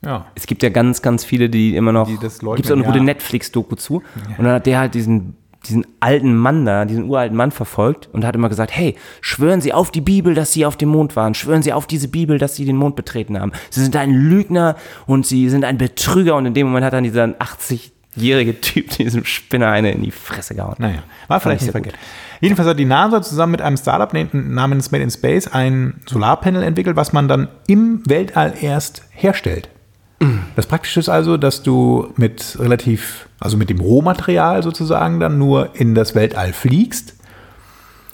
Ja. 0.04 0.26
Es 0.34 0.46
gibt 0.46 0.62
ja 0.62 0.68
ganz, 0.68 1.02
ganz 1.02 1.24
viele, 1.24 1.48
die 1.48 1.76
immer 1.76 1.92
noch. 1.92 2.06
Die 2.06 2.18
das 2.18 2.42
leugnen, 2.42 2.66
auch 2.66 2.72
eine 2.72 2.82
ja. 2.82 2.86
gute 2.86 3.00
Netflix-Doku 3.02 3.76
zu. 3.76 4.02
Und 4.36 4.44
dann 4.44 4.54
hat 4.54 4.66
der 4.66 4.78
halt 4.78 4.94
diesen, 4.94 5.36
diesen 5.66 5.87
alten 6.00 6.35
Mann 6.35 6.64
da, 6.64 6.85
diesen 6.85 7.09
uralten 7.09 7.37
Mann 7.37 7.50
verfolgt 7.50 8.09
und 8.12 8.24
hat 8.24 8.35
immer 8.35 8.48
gesagt: 8.48 8.74
Hey, 8.74 8.96
schwören 9.20 9.61
Sie 9.61 9.72
auf 9.72 9.90
die 9.90 10.00
Bibel, 10.00 10.35
dass 10.35 10.53
Sie 10.53 10.66
auf 10.66 10.77
dem 10.77 10.90
Mond 10.90 11.16
waren. 11.16 11.35
Schwören 11.35 11.62
Sie 11.62 11.72
auf 11.72 11.87
diese 11.87 12.09
Bibel, 12.09 12.38
dass 12.38 12.57
Sie 12.57 12.64
den 12.64 12.77
Mond 12.77 12.96
betreten 12.96 13.38
haben. 13.38 13.53
Sie 13.70 13.83
sind 13.83 13.96
ein 13.96 14.11
Lügner 14.11 14.77
und 15.07 15.27
Sie 15.27 15.48
sind 15.48 15.64
ein 15.64 15.79
Betrüger. 15.79 16.37
Und 16.37 16.46
in 16.46 16.55
dem 16.55 16.66
Moment 16.66 16.85
hat 16.85 16.92
dann 16.92 17.05
dieser 17.05 17.24
80-jährige 17.24 18.61
Typ 18.61 18.90
diesem 18.96 19.24
Spinner 19.24 19.68
eine 19.68 19.92
in 19.92 20.03
die 20.03 20.11
Fresse 20.11 20.55
gehauen. 20.55 20.77
Naja, 20.79 21.03
war 21.29 21.40
vielleicht 21.40 21.62
ich 21.62 21.66
nicht 21.66 21.72
verkehrt. 21.72 21.96
Jedenfalls 22.40 22.68
hat 22.68 22.79
die 22.79 22.85
NASA 22.85 23.22
zusammen 23.22 23.53
mit 23.53 23.62
einem 23.62 23.77
Startup 23.77 24.12
namens 24.33 24.90
Made 24.90 25.03
in 25.03 25.11
Space 25.11 25.48
ein 25.48 26.00
Solarpanel 26.07 26.62
entwickelt, 26.62 26.96
was 26.96 27.12
man 27.12 27.29
dann 27.29 27.48
im 27.66 28.03
Weltall 28.07 28.55
erst 28.61 29.05
herstellt. 29.11 29.70
Das 30.57 30.66
Praktische 30.66 31.00
ist 31.00 31.09
also, 31.09 31.37
dass 31.37 31.62
du 31.62 32.12
mit 32.16 32.57
relativ, 32.59 33.29
also 33.40 33.57
mit 33.57 33.68
dem 33.68 33.81
Rohmaterial 33.81 34.62
sozusagen 34.62 35.20
dann 35.20 35.38
nur 35.38 35.70
in 35.74 35.94
das 35.94 36.14
Weltall 36.14 36.53
fliegst, 36.53 37.14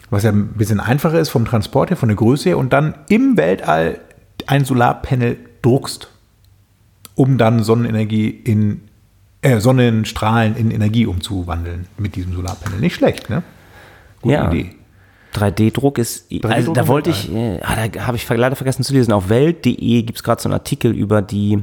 was 0.08 0.24
ja 0.24 0.30
ein 0.30 0.54
bisschen 0.54 0.80
einfacher 0.80 1.20
ist 1.20 1.28
vom 1.28 1.44
Transport 1.44 1.90
her, 1.90 1.96
von 1.96 2.08
der 2.08 2.16
Größe 2.16 2.48
her, 2.50 2.58
und 2.58 2.72
dann 2.72 2.94
im 3.08 3.36
Weltall 3.36 4.00
ein 4.46 4.64
Solarpanel 4.64 5.36
druckst, 5.62 6.08
um 7.14 7.38
dann 7.38 7.62
Sonnenenergie 7.62 8.28
in 8.28 8.82
äh, 9.42 9.60
Sonnenstrahlen 9.60 10.56
in 10.56 10.70
Energie 10.70 11.06
umzuwandeln 11.06 11.86
mit 11.96 12.16
diesem 12.16 12.34
Solarpanel. 12.34 12.80
Nicht 12.80 12.94
schlecht, 12.94 13.30
ne? 13.30 13.42
Gute 14.20 14.34
Ja. 14.34 14.50
Idee. 14.50 14.70
3D-Druck 15.34 15.98
ist, 15.98 16.26
also 16.42 16.72
da 16.72 16.88
wollte 16.88 17.10
ich, 17.10 17.32
äh, 17.32 17.60
ah, 17.62 17.86
da 17.86 18.06
habe 18.06 18.16
ich 18.16 18.28
leider 18.28 18.56
vergessen 18.56 18.82
zu 18.82 18.92
lesen, 18.92 19.12
auf 19.12 19.28
welt.de 19.28 20.02
gibt 20.02 20.18
es 20.18 20.24
gerade 20.24 20.42
so 20.42 20.48
einen 20.48 20.54
Artikel 20.54 20.92
über 20.92 21.22
die, 21.22 21.62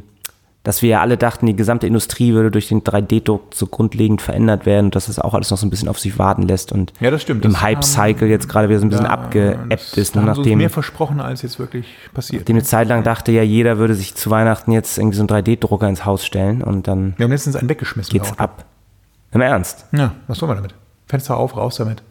dass 0.67 0.81
wir 0.81 0.89
ja 0.89 1.01
alle 1.01 1.15
dachten, 1.15 1.45
die 1.45 1.55
gesamte 1.55 1.87
Industrie 1.87 2.33
würde 2.33 2.51
durch 2.51 2.67
den 2.67 2.81
3D-Druck 2.83 3.53
so 3.55 3.67
grundlegend 3.67 4.21
verändert 4.21 4.65
werden 4.65 4.87
und 4.87 4.95
dass 4.95 5.05
das 5.05 5.17
auch 5.17 5.33
alles 5.33 5.49
noch 5.49 5.57
so 5.57 5.65
ein 5.65 5.69
bisschen 5.69 5.87
auf 5.87 5.97
sich 5.97 6.19
warten 6.19 6.41
lässt 6.41 6.73
und 6.73 6.91
Ja, 6.99 7.09
das 7.09 7.21
stimmt. 7.21 7.45
im 7.45 7.53
Das 7.53 7.61
Hype-Cycle 7.61 8.27
jetzt 8.27 8.49
gerade 8.49 8.67
wieder 8.67 8.79
so 8.79 8.85
ein 8.85 8.89
bisschen 8.89 9.05
abgeebbt 9.05 9.71
das- 9.71 9.93
ist, 9.97 10.15
da 10.15 10.19
uns 10.19 10.37
nachdem, 10.37 10.57
mehr 10.57 10.69
versprochen, 10.69 11.21
als 11.21 11.41
jetzt 11.41 11.57
wirklich 11.57 11.87
passiert. 12.13 12.41
nachdem 12.41 12.57
eine 12.57 12.63
Zeit 12.65 12.89
lang 12.89 13.03
dachte 13.03 13.31
ja, 13.31 13.43
jeder 13.43 13.77
würde 13.77 13.93
sich 13.95 14.13
zu 14.15 14.29
Weihnachten 14.29 14.73
jetzt 14.73 14.97
irgendwie 14.97 15.15
so 15.15 15.21
einen 15.21 15.29
3D-Drucker 15.29 15.87
ins 15.87 16.03
Haus 16.03 16.25
stellen 16.25 16.61
und 16.61 16.87
dann 16.89 17.13
Wir 17.17 17.23
haben 17.23 17.31
letztens 17.31 17.55
einen 17.55 17.69
weggeschmissen. 17.69 18.11
geht's 18.11 18.33
auch. 18.33 18.37
ab. 18.39 18.65
Im 19.31 19.39
Ernst. 19.41 19.85
Ja, 19.93 20.15
was 20.27 20.37
sollen 20.37 20.51
wir 20.51 20.55
damit? 20.55 20.73
Fenster 21.07 21.37
auf, 21.37 21.55
raus 21.55 21.77
damit. 21.77 22.03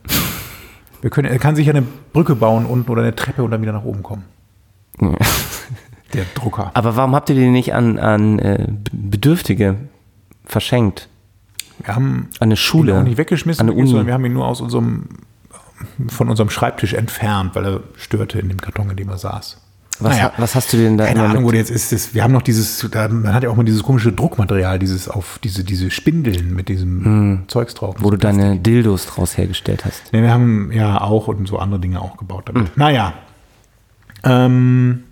Wir 1.02 1.10
können, 1.10 1.28
er 1.30 1.38
kann 1.38 1.56
sich 1.56 1.66
ja 1.66 1.74
eine 1.74 1.84
Brücke 2.14 2.34
bauen 2.34 2.64
unten 2.64 2.90
oder 2.90 3.02
eine 3.02 3.14
Treppe 3.14 3.42
und 3.42 3.50
dann 3.50 3.60
wieder 3.60 3.72
nach 3.72 3.84
oben 3.84 4.02
kommen. 4.02 4.24
Der 6.14 6.24
Drucker. 6.34 6.70
Aber 6.74 6.96
warum 6.96 7.14
habt 7.14 7.28
ihr 7.30 7.34
den 7.36 7.52
nicht 7.52 7.74
an, 7.74 7.98
an 7.98 8.38
äh, 8.38 8.66
Bedürftige 8.92 9.76
verschenkt? 10.44 11.08
Wir 11.84 11.94
haben 11.94 12.28
An 12.38 12.44
eine 12.46 12.54
ihn 12.54 12.56
Schule? 12.56 12.98
auch 12.98 13.02
nicht 13.02 13.18
weggeschmissen, 13.18 13.68
An 13.68 13.86
sondern 13.86 14.06
wir 14.06 14.14
haben 14.14 14.24
ihn 14.24 14.32
nur 14.32 14.46
aus 14.46 14.60
unserem, 14.60 15.08
von 16.08 16.28
unserem 16.30 16.48
Schreibtisch 16.50 16.94
entfernt, 16.94 17.54
weil 17.54 17.66
er 17.66 17.80
störte 17.96 18.38
in 18.38 18.48
dem 18.48 18.60
Karton, 18.60 18.90
in 18.90 18.96
dem 18.96 19.08
er 19.08 19.18
saß. 19.18 19.58
Was, 19.98 20.16
Naja. 20.16 20.32
was 20.36 20.54
hast 20.54 20.72
du 20.72 20.76
denn 20.76 20.98
da 20.98 21.06
Keine 21.06 21.22
Ahnung, 21.24 21.44
wo 21.44 21.50
der 21.50 21.60
jetzt 21.60 21.70
ist. 21.70 21.90
Das, 21.90 22.14
wir 22.14 22.22
haben 22.22 22.32
noch 22.32 22.42
dieses, 22.42 22.86
da, 22.90 23.08
man 23.08 23.32
hat 23.32 23.42
ja 23.44 23.48
auch 23.50 23.56
mal 23.56 23.64
dieses 23.64 23.82
komische 23.82 24.12
Druckmaterial, 24.12 24.78
dieses 24.78 25.08
auf 25.08 25.38
diese, 25.42 25.64
diese 25.64 25.90
Spindeln 25.90 26.54
mit 26.54 26.68
diesem 26.68 27.44
Zeugs 27.48 27.72
drauf. 27.74 27.96
Hm. 27.96 28.04
wo 28.04 28.10
du 28.10 28.18
deine 28.18 28.58
Dildos 28.58 29.06
draus 29.06 29.38
hergestellt 29.38 29.84
hast. 29.86 30.12
Nee, 30.12 30.20
wir 30.22 30.30
haben 30.30 30.70
ja 30.70 31.00
auch 31.00 31.28
und 31.28 31.48
so 31.48 31.58
andere 31.58 31.80
Dinge 31.80 32.00
auch 32.02 32.16
gebaut 32.18 32.44
damit. 32.46 32.64
Hm. 32.64 32.72
Naja. 32.76 33.14
Ähm, 34.22 35.04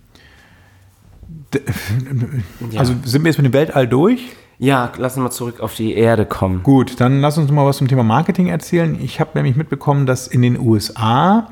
d- 1.54 2.78
also 2.78 2.94
sind 3.04 3.22
wir 3.24 3.30
jetzt 3.30 3.38
mit 3.38 3.46
dem 3.46 3.52
Weltall 3.52 3.86
durch? 3.88 4.20
Ja, 4.58 4.92
lass 4.98 5.16
uns 5.16 5.22
mal 5.24 5.30
zurück 5.30 5.60
auf 5.60 5.74
die 5.74 5.94
Erde 5.94 6.26
kommen. 6.26 6.62
Gut, 6.62 7.00
dann 7.00 7.20
lass 7.20 7.38
uns 7.38 7.50
mal 7.50 7.66
was 7.66 7.78
zum 7.78 7.88
Thema 7.88 8.02
Marketing 8.04 8.46
erzählen. 8.48 8.96
Ich 9.02 9.18
habe 9.20 9.30
nämlich 9.34 9.56
mitbekommen, 9.56 10.06
dass 10.06 10.26
in 10.28 10.42
den 10.42 10.58
USA 10.58 11.48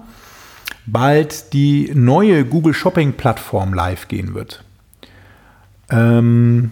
bald 0.86 1.52
die 1.52 1.90
neue 1.94 2.44
Google 2.44 2.74
Shopping 2.74 3.12
Plattform 3.14 3.74
live 3.74 4.08
gehen 4.08 4.34
wird. 4.34 4.64
Ähm, 5.90 6.70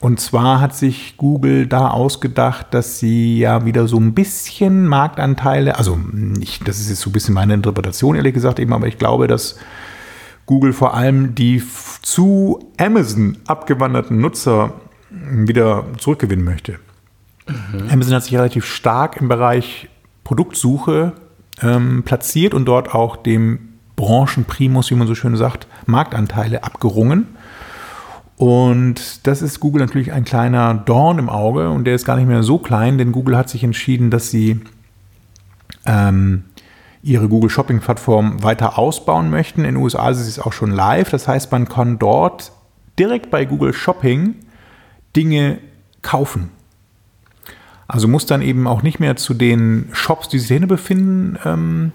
Und 0.00 0.20
zwar 0.20 0.60
hat 0.60 0.74
sich 0.76 1.16
Google 1.16 1.66
da 1.66 1.88
ausgedacht, 1.88 2.66
dass 2.72 2.98
sie 2.98 3.38
ja 3.38 3.64
wieder 3.64 3.88
so 3.88 3.96
ein 3.98 4.12
bisschen 4.14 4.86
Marktanteile, 4.86 5.78
also 5.78 5.96
nicht, 6.12 6.68
das 6.68 6.78
ist 6.78 6.90
jetzt 6.90 7.00
so 7.00 7.08
ein 7.10 7.12
bisschen 7.14 7.34
meine 7.34 7.54
Interpretation, 7.54 8.14
ehrlich 8.14 8.34
gesagt, 8.34 8.60
eben, 8.60 8.72
aber 8.74 8.86
ich 8.88 8.98
glaube, 8.98 9.26
dass 9.26 9.56
Google 10.46 10.72
vor 10.72 10.94
allem 10.94 11.34
die 11.34 11.62
zu 12.02 12.72
Amazon 12.78 13.36
abgewanderten 13.46 14.20
Nutzer 14.20 14.72
wieder 15.10 15.84
zurückgewinnen 15.98 16.44
möchte. 16.44 16.78
Amazon 17.90 18.14
hat 18.14 18.24
sich 18.24 18.34
relativ 18.34 18.64
stark 18.64 19.20
im 19.20 19.28
Bereich 19.28 19.88
Produktsuche 20.24 21.12
ähm, 21.62 22.02
platziert 22.04 22.54
und 22.54 22.64
dort 22.64 22.94
auch 22.94 23.16
dem 23.16 23.74
Branchenprimus, 23.94 24.90
wie 24.90 24.94
man 24.94 25.06
so 25.06 25.14
schön 25.14 25.36
sagt, 25.36 25.66
Marktanteile 25.86 26.64
abgerungen. 26.64 27.28
Und 28.36 29.26
das 29.26 29.40
ist 29.40 29.60
Google 29.60 29.80
natürlich 29.80 30.12
ein 30.12 30.24
kleiner 30.24 30.74
Dorn 30.74 31.18
im 31.18 31.30
Auge 31.30 31.70
und 31.70 31.84
der 31.84 31.94
ist 31.94 32.04
gar 32.04 32.16
nicht 32.16 32.28
mehr 32.28 32.42
so 32.42 32.58
klein, 32.58 32.98
denn 32.98 33.12
Google 33.12 33.36
hat 33.36 33.48
sich 33.48 33.64
entschieden, 33.64 34.10
dass 34.10 34.30
sie 34.30 34.60
ähm, 35.86 36.44
ihre 37.06 37.28
Google 37.28 37.50
Shopping 37.50 37.78
Plattform 37.78 38.42
weiter 38.42 38.78
ausbauen 38.78 39.30
möchten. 39.30 39.60
In 39.60 39.74
den 39.74 39.76
USA 39.76 40.10
ist 40.10 40.18
es 40.18 40.40
auch 40.40 40.52
schon 40.52 40.72
live. 40.72 41.08
Das 41.10 41.28
heißt, 41.28 41.52
man 41.52 41.68
kann 41.68 42.00
dort 42.00 42.50
direkt 42.98 43.30
bei 43.30 43.44
Google 43.44 43.72
Shopping 43.72 44.34
Dinge 45.14 45.58
kaufen. 46.02 46.50
Also 47.86 48.08
muss 48.08 48.26
dann 48.26 48.42
eben 48.42 48.66
auch 48.66 48.82
nicht 48.82 48.98
mehr 48.98 49.14
zu 49.14 49.34
den 49.34 49.88
Shops, 49.92 50.28
die 50.28 50.40
sich 50.40 50.48
dahin 50.48 50.66
befinden, 50.66 51.38
ähm, 51.44 51.92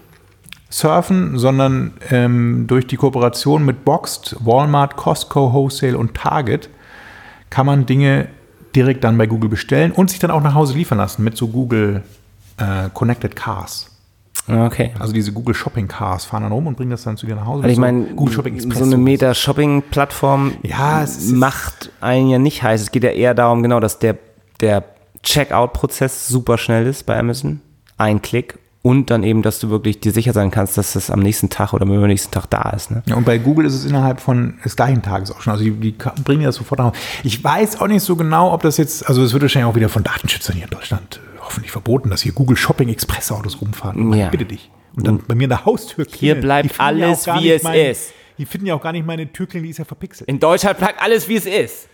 surfen, 0.70 1.38
sondern 1.38 1.92
ähm, 2.10 2.64
durch 2.66 2.86
die 2.86 2.96
Kooperation 2.96 3.66
mit 3.66 3.84
Boxed, 3.84 4.36
Walmart, 4.40 4.96
Costco, 4.96 5.52
Wholesale 5.52 5.98
und 5.98 6.14
Target 6.14 6.70
kann 7.50 7.66
man 7.66 7.84
Dinge 7.84 8.28
direkt 8.74 9.04
dann 9.04 9.18
bei 9.18 9.26
Google 9.26 9.50
bestellen 9.50 9.92
und 9.92 10.08
sich 10.08 10.18
dann 10.18 10.30
auch 10.30 10.42
nach 10.42 10.54
Hause 10.54 10.72
liefern 10.72 10.96
lassen 10.96 11.22
mit 11.22 11.36
so 11.36 11.48
Google 11.48 12.02
äh, 12.56 12.88
Connected 12.94 13.36
Cars. 13.36 13.91
Okay. 14.48 14.90
Also 14.98 15.12
diese 15.12 15.32
Google 15.32 15.54
Shopping 15.54 15.86
Cars 15.88 16.24
fahren 16.24 16.42
dann 16.42 16.52
rum 16.52 16.66
und 16.66 16.76
bringen 16.76 16.90
das 16.90 17.04
dann 17.04 17.16
zu 17.16 17.26
dir 17.26 17.36
nach 17.36 17.46
Hause. 17.46 17.62
Also 17.62 17.72
ich 17.72 17.78
meine, 17.78 18.06
Google 18.14 18.34
Shopping 18.34 18.54
Express. 18.54 18.78
so 18.78 18.84
eine 18.84 18.92
sowas. 18.92 19.04
Meta-Shopping-Plattform 19.04 20.52
Ja, 20.62 21.02
es 21.02 21.16
ist- 21.16 21.32
macht 21.32 21.90
einen 22.00 22.28
ja 22.28 22.38
nicht 22.38 22.62
heiß. 22.62 22.80
Es 22.82 22.90
geht 22.90 23.04
ja 23.04 23.10
eher 23.10 23.34
darum, 23.34 23.62
genau, 23.62 23.78
dass 23.80 23.98
der, 23.98 24.16
der 24.60 24.84
Checkout-Prozess 25.22 26.28
super 26.28 26.58
schnell 26.58 26.86
ist 26.86 27.06
bei 27.06 27.18
Amazon. 27.18 27.60
Ein 27.98 28.22
Klick. 28.22 28.58
Und 28.84 29.10
dann 29.10 29.22
eben, 29.22 29.42
dass 29.42 29.60
du 29.60 29.70
wirklich 29.70 30.00
dir 30.00 30.10
sicher 30.10 30.32
sein 30.32 30.50
kannst, 30.50 30.76
dass 30.76 30.94
das 30.94 31.08
am 31.08 31.20
nächsten 31.20 31.48
Tag 31.48 31.72
oder 31.72 31.82
am 31.84 31.92
übernächsten 31.94 32.32
Tag 32.32 32.50
da 32.50 32.70
ist. 32.70 32.90
Ne? 32.90 33.04
Ja, 33.06 33.14
und 33.14 33.24
bei 33.24 33.38
Google 33.38 33.64
ist 33.64 33.74
es 33.74 33.84
innerhalb 33.84 34.18
von 34.20 34.54
des 34.64 34.74
gleichen 34.74 35.02
Tages 35.02 35.30
auch 35.30 35.40
schon. 35.40 35.52
Also 35.52 35.62
die, 35.62 35.70
die 35.70 35.94
bringen 36.24 36.42
das 36.42 36.56
sofort 36.56 36.80
nach 36.80 36.86
Hause. 36.86 36.96
Ich 37.22 37.44
weiß 37.44 37.80
auch 37.80 37.86
nicht 37.86 38.02
so 38.02 38.16
genau, 38.16 38.52
ob 38.52 38.62
das 38.62 38.78
jetzt, 38.78 39.06
also 39.08 39.22
es 39.22 39.32
wird 39.32 39.42
wahrscheinlich 39.42 39.70
auch 39.70 39.76
wieder 39.76 39.88
von 39.88 40.02
Datenschützern 40.02 40.56
hier 40.56 40.64
in 40.64 40.70
Deutschland 40.70 41.20
äh, 41.24 41.31
hoffentlich 41.44 41.70
verboten, 41.72 42.10
dass 42.10 42.22
hier 42.22 42.32
Google 42.32 42.56
Shopping 42.56 42.88
Express 42.88 43.30
Autos 43.32 43.60
rumfahren. 43.60 44.12
Ja. 44.12 44.26
Ich 44.26 44.30
bitte 44.30 44.44
dich. 44.46 44.70
Und 44.96 45.06
dann 45.06 45.18
bei 45.26 45.34
mir 45.34 45.44
in 45.44 45.50
der 45.50 45.64
Haustür 45.64 46.04
Hier 46.04 46.12
klingeln. 46.34 46.40
bleibt 46.42 46.72
finden 46.72 46.98
ja 46.98 47.06
alles, 47.06 47.26
wie 47.26 47.50
es 47.50 47.62
mein- 47.62 47.78
ist. 47.78 48.12
Die 48.38 48.46
finden 48.46 48.66
ja 48.66 48.74
auch 48.74 48.82
gar 48.82 48.92
nicht 48.92 49.06
meine 49.06 49.30
Türklingel, 49.30 49.64
die 49.66 49.70
ist 49.70 49.78
ja 49.78 49.84
verpixelt. 49.84 50.28
In 50.28 50.40
Deutschland 50.40 50.78
bleibt 50.78 51.00
alles, 51.02 51.28
wie 51.28 51.36
es 51.36 51.46
ist. 51.46 51.88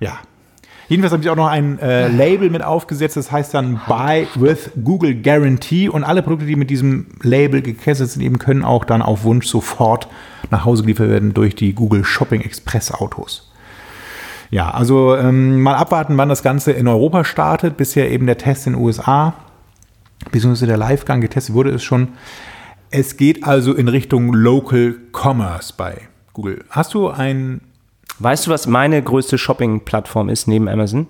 Ja. 0.00 0.18
Jedenfalls 0.88 1.12
habe 1.12 1.22
ich 1.22 1.30
auch 1.30 1.36
noch 1.36 1.46
ein 1.46 1.78
äh, 1.78 2.08
Label 2.08 2.50
mit 2.50 2.64
aufgesetzt, 2.64 3.16
das 3.16 3.30
heißt 3.30 3.54
dann 3.54 3.80
Buy 3.86 4.26
with 4.34 4.70
Google 4.82 5.14
Guarantee 5.14 5.88
und 5.88 6.02
alle 6.02 6.20
Produkte, 6.22 6.46
die 6.46 6.56
mit 6.56 6.68
diesem 6.68 7.06
Label 7.22 7.62
gekennzeichnet 7.62 8.10
sind, 8.10 8.22
eben 8.22 8.38
können 8.38 8.64
auch 8.64 8.84
dann 8.84 9.00
auf 9.00 9.22
Wunsch 9.22 9.46
sofort 9.46 10.08
nach 10.50 10.64
Hause 10.64 10.82
geliefert 10.82 11.08
werden 11.08 11.32
durch 11.32 11.54
die 11.54 11.74
Google 11.74 12.04
Shopping 12.04 12.40
Express 12.40 12.90
Autos. 12.90 13.49
Ja, 14.50 14.70
also 14.70 15.16
ähm, 15.16 15.60
mal 15.60 15.76
abwarten, 15.76 16.16
wann 16.16 16.28
das 16.28 16.42
Ganze 16.42 16.72
in 16.72 16.88
Europa 16.88 17.24
startet. 17.24 17.76
Bisher 17.76 18.10
eben 18.10 18.26
der 18.26 18.38
Test 18.38 18.66
in 18.66 18.72
den 18.74 18.82
USA, 18.82 19.34
beziehungsweise 20.32 20.66
der 20.66 20.76
Livegang 20.76 21.20
getestet 21.20 21.54
wurde 21.54 21.70
es 21.70 21.82
schon. 21.82 22.08
Es 22.90 23.16
geht 23.16 23.44
also 23.44 23.74
in 23.74 23.86
Richtung 23.88 24.32
Local 24.32 24.96
Commerce 25.12 25.72
bei 25.76 26.08
Google. 26.32 26.64
Hast 26.70 26.94
du 26.94 27.08
ein 27.08 27.60
Weißt 28.20 28.46
du, 28.46 28.50
was 28.50 28.66
meine 28.66 29.02
größte 29.02 29.38
Shopping-Plattform 29.38 30.28
ist 30.28 30.46
neben 30.46 30.68
Amazon? 30.68 31.06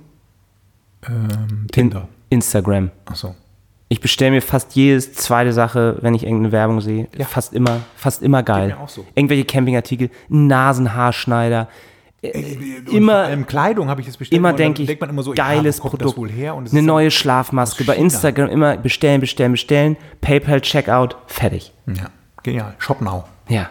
ähm, 1.09 1.67
Tinder? 1.73 2.09
Instagram. 2.29 2.93
Achso. 3.07 3.35
Ich 3.89 4.01
bestelle 4.01 4.31
mir 4.31 4.43
fast 4.43 4.77
jede 4.77 5.01
zweite 5.01 5.53
Sache, 5.53 5.99
wenn 6.03 6.15
ich 6.15 6.23
irgendeine 6.23 6.53
Werbung 6.53 6.81
sehe. 6.81 7.09
Fast 7.29 7.53
immer, 7.53 7.81
fast 7.97 8.23
immer 8.23 8.45
geil. 8.45 8.69
mir 8.69 8.79
auch 8.79 8.89
so. 8.89 9.05
Irgendwelche 9.17 9.45
Campingartikel, 9.45 10.11
ein 10.31 10.47
Nasenhaarschneider. 12.23 12.93
immer, 12.93 13.31
Ähm, 13.31 13.47
Kleidung 13.47 13.89
habe 13.89 14.01
ich 14.01 14.07
jetzt 14.07 14.19
bestellt. 14.19 14.39
immer 14.39 14.51
und 14.51 14.59
denke 14.59 14.83
ich, 14.83 14.87
denkt 14.87 15.01
man 15.01 15.11
immer 15.11 15.23
so, 15.23 15.33
geiles 15.33 15.79
ja, 15.79 15.85
Produkt. 15.85 16.17
Und 16.19 16.71
eine 16.71 16.83
neue 16.83 17.11
Schlafmaske. 17.11 17.85
Bei. 17.85 17.97
Instagram 17.97 18.49
immer 18.51 18.77
bestellen, 18.77 19.21
bestellen, 19.21 19.53
bestellen. 19.53 19.97
PayPal, 20.21 20.61
Checkout, 20.61 21.17
fertig. 21.27 21.73
Ja, 21.87 22.11
genial. 22.43 22.75
Shop 22.79 23.01
now. 23.01 23.25
Ja. 23.49 23.71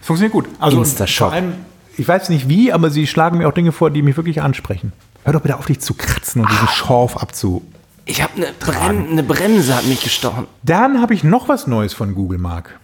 Es 0.00 0.06
funktioniert 0.06 0.32
gut. 0.32 0.46
Also 0.58 0.78
Insta-Shop. 0.78 1.28
vor 1.28 1.34
allem, 1.34 1.54
ich 1.96 2.06
weiß 2.06 2.28
nicht 2.30 2.48
wie, 2.48 2.72
aber 2.72 2.90
sie 2.90 3.06
schlagen 3.06 3.38
mir 3.38 3.48
auch 3.48 3.52
Dinge 3.52 3.72
vor, 3.72 3.90
die 3.90 4.02
mich 4.02 4.16
wirklich 4.16 4.40
ansprechen. 4.42 4.92
Hör 5.24 5.32
doch 5.32 5.40
bitte 5.42 5.56
auf, 5.58 5.66
dich 5.66 5.80
zu 5.80 5.94
kratzen 5.94 6.42
und 6.42 6.50
diesen 6.50 6.68
Schorf 6.68 7.16
abzu. 7.16 7.62
Ich 8.06 8.22
habe 8.22 8.32
eine, 8.36 8.46
Brenn, 8.58 9.10
eine 9.10 9.22
Bremse 9.22 9.76
hat 9.76 9.84
mich 9.86 10.02
gestochen. 10.02 10.46
Dann 10.62 11.02
habe 11.02 11.12
ich 11.12 11.24
noch 11.24 11.48
was 11.48 11.66
Neues 11.66 11.92
von 11.92 12.14
Google, 12.14 12.38
Mark. 12.38 12.78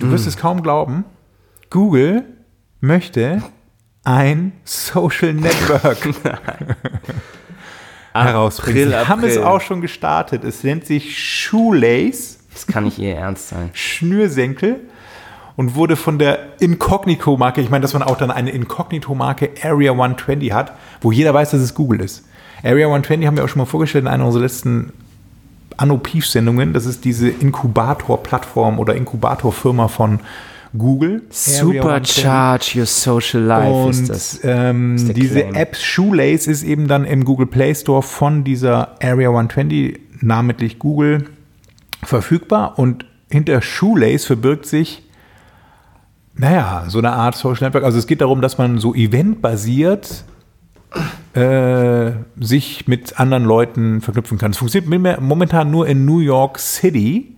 Du 0.00 0.10
wirst 0.10 0.26
es 0.26 0.36
kaum 0.36 0.62
glauben. 0.62 1.04
Google 1.70 2.24
möchte 2.80 3.42
ein 4.04 4.52
Social 4.64 5.34
Network 5.34 5.98
herausbringen. 8.12 8.90
Sie 8.90 9.08
haben 9.08 9.24
es 9.24 9.38
auch 9.38 9.60
schon 9.60 9.80
gestartet. 9.80 10.44
Es 10.44 10.62
nennt 10.62 10.86
sich 10.86 11.18
Shoelace. 11.18 12.38
Das 12.52 12.66
kann 12.66 12.84
nicht 12.84 12.98
ihr 12.98 13.16
Ernst 13.16 13.48
sein. 13.48 13.70
Schnürsenkel 13.72 14.80
und 15.56 15.74
wurde 15.74 15.96
von 15.96 16.18
der 16.18 16.60
Incognito-Marke, 16.60 17.60
ich 17.60 17.70
meine, 17.70 17.82
dass 17.82 17.92
man 17.92 18.02
auch 18.02 18.16
dann 18.16 18.30
eine 18.30 18.50
Incognito-Marke 18.50 19.50
Area 19.62 19.92
120 19.92 20.52
hat, 20.52 20.72
wo 21.00 21.12
jeder 21.12 21.34
weiß, 21.34 21.50
dass 21.50 21.60
es 21.60 21.74
Google 21.74 22.00
ist. 22.00 22.24
Area 22.62 22.86
120 22.86 23.26
haben 23.26 23.36
wir 23.36 23.44
auch 23.44 23.48
schon 23.48 23.60
mal 23.60 23.66
vorgestellt 23.66 24.04
in 24.04 24.08
einer 24.08 24.24
unserer 24.24 24.42
letzten 24.42 24.92
Anno-Pief-Sendungen. 25.76 26.72
Das 26.72 26.86
ist 26.86 27.04
diese 27.04 27.28
Inkubator-Plattform 27.28 28.78
oder 28.78 28.94
Inkubator-Firma 28.94 29.88
von 29.88 30.20
Google. 30.76 31.22
Area 31.58 31.82
120. 31.82 32.24
Supercharge 32.24 32.78
your 32.78 32.86
social 32.86 33.42
life 33.42 33.90
ist 33.90 34.08
das. 34.08 34.34
Und 34.34 34.40
ähm, 34.44 34.94
ist 34.96 35.16
diese 35.16 35.40
Claim. 35.40 35.54
App 35.54 35.76
Shoelace 35.76 36.46
ist 36.46 36.62
eben 36.62 36.88
dann 36.88 37.04
im 37.04 37.24
Google 37.24 37.46
Play 37.46 37.74
Store 37.74 38.02
von 38.02 38.44
dieser 38.44 39.02
Area 39.02 39.28
120, 39.28 40.00
namentlich 40.20 40.78
Google, 40.78 41.26
verfügbar. 42.02 42.78
Und 42.78 43.06
hinter 43.30 43.62
Shoelace 43.62 44.24
verbirgt 44.24 44.66
sich, 44.66 45.02
naja, 46.36 46.84
so 46.88 46.98
eine 46.98 47.12
Art 47.12 47.36
Social 47.36 47.68
Network. 47.68 47.84
Also 47.84 47.98
es 47.98 48.06
geht 48.06 48.20
darum, 48.20 48.40
dass 48.40 48.58
man 48.58 48.78
so 48.78 48.94
eventbasiert 48.94 50.24
äh, 51.34 52.12
sich 52.38 52.86
mit 52.86 53.18
anderen 53.18 53.44
Leuten 53.44 54.00
verknüpfen 54.00 54.38
kann. 54.38 54.52
Es 54.52 54.58
funktioniert 54.58 55.20
momentan 55.20 55.70
nur 55.70 55.86
in 55.86 56.04
New 56.04 56.20
York 56.20 56.58
City. 56.58 57.33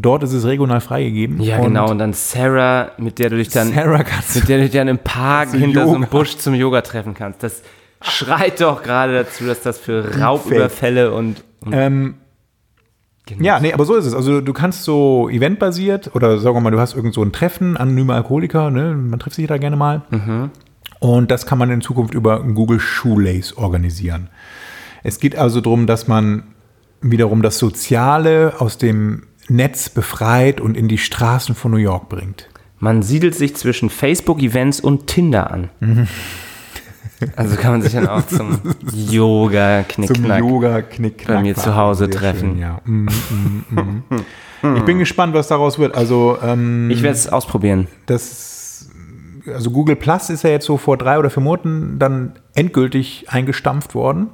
Dort 0.00 0.22
ist 0.22 0.32
es 0.32 0.44
regional 0.44 0.80
freigegeben. 0.80 1.40
Ja, 1.40 1.58
Und 1.58 1.64
genau. 1.64 1.90
Und 1.90 1.98
dann 1.98 2.12
Sarah, 2.12 2.92
mit 2.98 3.18
der 3.18 3.30
du 3.30 3.36
dich 3.36 3.48
dann, 3.48 3.72
Sarah 3.74 4.04
kannst 4.04 4.36
mit 4.36 4.48
der 4.48 4.58
du 4.58 4.62
dich 4.64 4.72
dann 4.72 4.86
im 4.86 4.98
Park 4.98 5.50
hinter 5.52 5.86
so 5.86 5.94
einem 5.94 6.04
Yoga. 6.04 6.18
Busch 6.18 6.36
zum 6.36 6.54
Yoga 6.54 6.82
treffen 6.82 7.14
kannst. 7.14 7.42
Das 7.42 7.62
schreit 8.00 8.60
doch 8.60 8.82
gerade 8.84 9.12
dazu, 9.12 9.44
dass 9.44 9.60
das 9.60 9.78
für 9.78 10.20
Raubüberfälle 10.20 11.12
und, 11.12 11.42
und 11.60 11.72
Ähm, 11.72 12.14
ja, 13.40 13.60
nee, 13.60 13.72
aber 13.72 13.84
so 13.84 13.96
ist 13.96 14.06
es. 14.06 14.14
Also 14.14 14.40
du 14.40 14.52
kannst 14.52 14.84
so 14.84 15.28
eventbasiert 15.28 16.14
oder 16.14 16.38
sagen 16.38 16.56
wir 16.56 16.60
mal, 16.60 16.70
du 16.70 16.80
hast 16.80 16.94
irgend 16.94 17.12
so 17.12 17.22
ein 17.22 17.32
Treffen, 17.32 17.76
anonyme 17.76 18.14
Alkoholiker, 18.14 18.70
ne? 18.70 18.94
man 18.94 19.18
trifft 19.18 19.36
sich 19.36 19.46
da 19.46 19.58
gerne 19.58 19.76
mal. 19.76 20.02
Und 21.00 21.30
das 21.30 21.44
kann 21.44 21.58
man 21.58 21.70
in 21.70 21.80
Zukunft 21.80 22.14
über 22.14 22.40
Google 22.42 22.80
Shoelace 22.80 23.56
organisieren. 23.56 24.30
Es 25.02 25.20
geht 25.20 25.36
also 25.36 25.60
darum, 25.60 25.86
dass 25.86 26.08
man 26.08 26.44
wiederum 27.00 27.42
das 27.42 27.58
Soziale 27.58 28.54
aus 28.58 28.78
dem 28.78 29.24
Netz 29.48 29.88
befreit 29.88 30.60
und 30.60 30.76
in 30.76 30.88
die 30.88 30.98
Straßen 30.98 31.54
von 31.54 31.70
New 31.70 31.78
York 31.78 32.08
bringt. 32.08 32.48
man 32.80 33.02
siedelt 33.02 33.34
sich 33.34 33.56
zwischen 33.56 33.90
Facebook-Events 33.90 34.80
und 34.80 35.06
Tinder 35.06 35.50
an. 35.50 35.70
Also 37.34 37.56
kann 37.56 37.72
man 37.72 37.82
sich 37.82 37.92
dann 37.92 38.06
auch 38.06 38.24
zum 38.26 38.60
Yoga 38.92 39.84
Zum 39.88 40.04
knickknack. 40.06 40.38
Yoga 40.38 40.82
Knickknack. 40.82 41.36
bei 41.38 41.42
mir 41.42 41.56
zu 41.56 41.74
Hause 41.74 42.08
treffen. 42.08 42.50
Schön, 42.50 42.58
ja. 42.60 42.80
Mm, 42.84 43.08
mm, 43.70 44.02
mm. 44.62 44.76
ich 44.76 44.82
bin 44.84 45.00
gespannt, 45.00 45.34
was 45.34 45.48
daraus 45.48 45.78
wird. 45.80 45.96
Also 45.96 46.38
ähm, 46.42 46.88
Ich 46.90 47.02
werde 47.02 47.16
es 47.16 47.28
ausprobieren. 47.28 47.88
das, 48.06 48.88
also 49.52 49.70
Google 49.72 49.96
Plus 49.96 50.30
ist 50.30 50.44
ja 50.44 50.50
jetzt 50.50 50.66
so 50.66 50.76
vor 50.76 50.96
drei 50.96 51.18
oder 51.18 51.30
vier 51.30 51.42
Monaten 51.42 51.98
dann 51.98 52.34
endgültig 52.54 53.24
eingestampft 53.28 53.96
worden. 53.96 54.28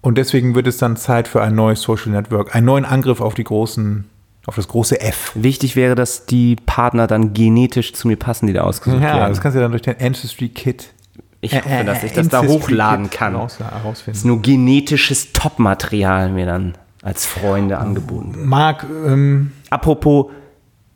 Und 0.00 0.18
deswegen 0.18 0.54
wird 0.56 0.66
es 0.66 0.76
dann 0.78 0.96
Zeit 0.96 1.28
für 1.28 1.42
ein 1.42 1.54
neues 1.54 1.80
Social 1.82 2.10
Network, 2.10 2.54
einen 2.56 2.66
neuen 2.66 2.84
Angriff 2.84 3.20
auf 3.20 3.34
die 3.34 3.44
großen, 3.44 4.04
auf 4.46 4.56
das 4.56 4.68
große 4.68 5.00
F. 5.00 5.32
Wichtig 5.34 5.74
wäre, 5.76 5.94
dass 5.94 6.26
die 6.26 6.56
Partner 6.56 7.06
dann 7.06 7.32
genetisch 7.32 7.92
zu 7.94 8.08
mir 8.08 8.16
passen, 8.16 8.46
die 8.46 8.52
da 8.52 8.62
ausgesucht 8.62 9.02
Ja, 9.02 9.16
werden. 9.16 9.28
das 9.30 9.40
kannst 9.40 9.56
du 9.56 9.60
dann 9.60 9.70
durch 9.70 9.82
den 9.82 9.96
Ancestry 10.00 10.48
Kit. 10.48 10.92
Ich 11.40 11.54
hoffe, 11.54 11.68
Äh, 11.68 11.84
dass 11.84 12.02
ich 12.02 12.12
das 12.12 12.28
da 12.28 12.42
hochladen 12.42 13.10
kann. 13.10 13.34
Raus, 13.36 13.58
Das 13.58 14.06
ist 14.08 14.24
nur 14.24 14.40
genetisches 14.40 15.32
Topmaterial 15.32 16.30
mir 16.30 16.46
dann 16.46 16.74
als 17.02 17.26
Freunde 17.26 17.78
angeboten. 17.78 18.46
Marc, 18.46 18.84
ähm, 19.06 19.52
Apropos 19.70 20.26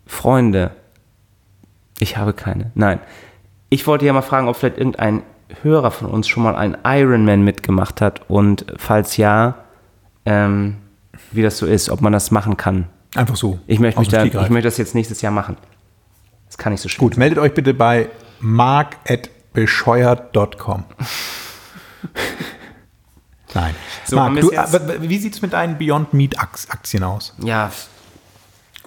Freunde. 0.07 0.71
Ich 1.99 2.17
habe 2.17 2.33
keine. 2.33 2.71
Nein. 2.75 3.01
Ich 3.71 3.87
wollte 3.87 4.07
ja 4.07 4.13
mal 4.15 4.23
fragen, 4.23 4.49
ob 4.49 4.57
vielleicht 4.57 4.79
irgendein 4.79 5.23
Hörer 5.63 5.91
von 5.91 6.09
uns 6.09 6.29
schon 6.29 6.43
mal 6.43 6.57
einen 6.57 6.77
Ironman 6.85 7.43
mitgemacht 7.43 8.01
hat 8.01 8.23
und 8.29 8.65
falls 8.77 9.17
ja, 9.19 9.57
ähm, 10.25 10.77
wie 11.33 11.43
das 11.43 11.59
so 11.59 11.67
ist, 11.67 11.91
ob 11.91 12.01
man 12.01 12.13
das 12.13 12.31
machen 12.31 12.57
kann. 12.57 12.87
Einfach 13.15 13.37
so. 13.37 13.61
Ich 13.67 13.79
möchte, 13.79 14.01
mich 14.01 14.09
da, 14.09 14.25
ich 14.25 14.35
möchte 14.35 14.69
das 14.69 14.79
jetzt 14.79 14.95
nächstes 14.95 15.21
Jahr 15.23 15.33
machen. 15.33 15.57
Das 16.47 16.59
kann 16.59 16.73
nicht 16.73 16.81
so 16.81 16.89
schwer. 16.89 17.09
Gut, 17.09 17.17
meldet 17.17 17.39
euch 17.39 17.55
bitte 17.55 17.75
bei 17.75 18.09
mark.bescheuert.com. 18.41 20.85
Nein. 23.55 23.75
So, 24.05 24.17
Marc, 24.17 24.41
du, 24.41 24.51
wie 25.01 25.19
sieht 25.19 25.35
es 25.35 25.43
mit 25.43 25.55
deinen 25.55 25.79
Beyond 25.79 26.13
Meat 26.15 26.39
Aktien 26.39 27.05
aus? 27.05 27.35
Ja, 27.39 27.71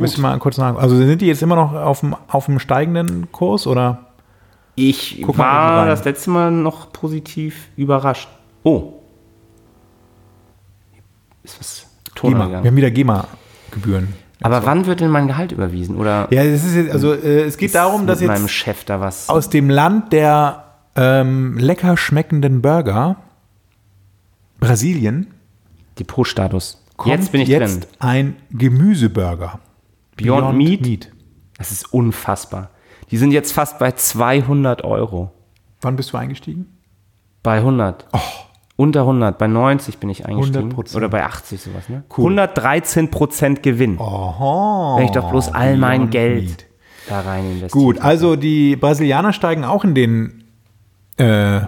Müssen 0.02 0.22
wir 0.22 0.30
mal 0.30 0.40
kurz 0.40 0.56
sagen. 0.56 0.78
Also 0.78 0.96
sind 0.96 1.22
die 1.22 1.28
jetzt 1.28 1.44
immer 1.44 1.56
noch 1.56 1.74
auf 1.74 2.00
dem, 2.00 2.16
auf 2.28 2.46
dem 2.46 2.60
steigenden 2.60 3.32
Kurs 3.32 3.68
oder? 3.68 4.08
ich 4.76 5.22
Guck 5.26 5.38
war 5.38 5.86
das 5.86 6.04
letzte 6.06 6.30
Mal 6.30 6.52
noch 6.52 6.92
positiv 6.92 7.68
überrascht. 7.76 8.30
Oh. 8.64 8.94
Ist 11.44 11.60
was 11.60 11.86
Ton 12.16 12.32
GEMA. 12.32 12.50
Wir 12.50 12.72
haben 12.72 12.76
wieder 12.76 12.92
GEMA-Gebühren. 13.72 14.14
Aber 14.44 14.66
wann 14.66 14.86
wird 14.88 15.02
denn 15.02 15.10
mein 15.10 15.28
Gehalt 15.28 15.52
überwiesen? 15.52 15.98
Oder 15.98 16.28
Ja, 16.32 16.44
es 16.44 16.64
ist 16.66 16.76
jetzt, 16.76 16.92
also 16.92 17.14
äh, 17.14 17.42
es 17.44 17.58
geht 17.58 17.76
darum, 17.76 18.08
dass 18.08 18.22
jetzt 18.22 18.50
Chef 18.50 18.84
da 18.86 19.00
was. 19.00 19.30
aus 19.30 19.50
dem 19.50 19.70
Land 19.70 20.14
der 20.14 20.64
ähm, 20.96 21.58
lecker 21.58 21.96
schmeckenden 21.96 22.62
Burger, 22.62 23.18
Brasilien, 24.60 25.28
Depotstatus. 26.00 26.84
kommt 26.98 27.14
Jetzt 27.16 27.32
bin 27.32 27.42
ich 27.42 27.50
jetzt 27.50 27.82
drin. 27.84 27.90
ein 28.00 28.36
Gemüseburger. 28.52 29.60
Beyond, 30.18 30.58
Meat. 30.58 31.12
Das 31.58 31.72
ist 31.72 31.94
unfassbar. 31.94 32.72
Die 33.12 33.18
sind 33.18 33.32
jetzt 33.32 33.54
fast 33.54 33.78
bei 33.80 33.92
200 33.92 34.84
Euro. 34.84 35.32
Wann 35.82 35.96
bist 35.96 36.14
du 36.14 36.18
eingestiegen? 36.18 36.66
Bei 37.44 37.58
100. 37.58 38.08
Oh. 38.14 38.20
Unter 38.82 39.02
100. 39.02 39.38
Bei 39.38 39.46
90 39.46 40.00
bin 40.00 40.10
ich 40.10 40.26
eingestiegen. 40.26 40.74
100%. 40.74 40.96
Oder 40.96 41.08
bei 41.08 41.24
80 41.24 41.62
sowas, 41.62 41.88
ne? 41.88 42.04
Cool. 42.18 42.32
113 42.32 43.12
Prozent 43.12 43.62
Gewinn. 43.62 44.00
Oho. 44.00 44.96
Wenn 44.98 45.06
ich 45.06 45.12
doch 45.12 45.30
bloß 45.30 45.54
all 45.54 45.78
mein 45.78 46.10
Geld 46.10 46.46
Meat. 46.46 46.66
da 47.08 47.20
rein 47.20 47.46
investiere. 47.46 47.84
Gut, 47.84 48.00
also 48.00 48.36
die 48.36 48.76
Brasilianer 48.76 49.34
steigen 49.34 49.66
auch 49.66 49.84
in 49.84 49.94
den 49.94 50.46
äh, 51.18 51.62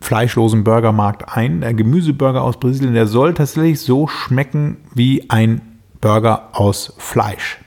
fleischlosen 0.00 0.64
Burgermarkt 0.64 1.36
ein. 1.36 1.60
Der 1.60 1.74
Gemüseburger 1.74 2.40
aus 2.42 2.58
Brasilien, 2.58 2.94
der 2.94 3.06
soll 3.06 3.34
tatsächlich 3.34 3.80
so 3.80 4.06
schmecken 4.06 4.78
wie 4.94 5.28
ein 5.28 5.60
Burger 6.00 6.48
aus 6.52 6.94
Fleisch. 6.96 7.58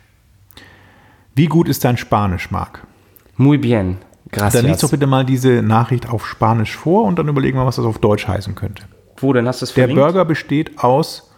Wie 1.35 1.45
gut 1.45 1.69
ist 1.69 1.85
dein 1.85 1.97
Spanisch, 1.97 2.49
Marc? 2.49 2.87
Muy 3.35 3.59
bien. 3.59 3.97
Gracias. 4.31 4.61
Dann 4.61 4.71
lies 4.71 4.79
doch 4.79 4.91
bitte 4.91 5.07
mal 5.07 5.25
diese 5.25 5.61
Nachricht 5.61 6.09
auf 6.09 6.25
Spanisch 6.25 6.75
vor 6.75 7.03
und 7.03 7.17
dann 7.19 7.27
überlegen 7.27 7.57
wir, 7.57 7.65
was 7.65 7.77
das 7.77 7.85
auf 7.85 7.99
Deutsch 7.99 8.27
heißen 8.27 8.55
könnte. 8.55 8.83
Wo 9.17 9.33
denn? 9.33 9.47
Hast 9.47 9.61
du 9.61 9.65
es 9.65 9.73
Der? 9.73 9.87
Burger 9.87 10.25
besteht 10.25 10.79
aus 10.79 11.31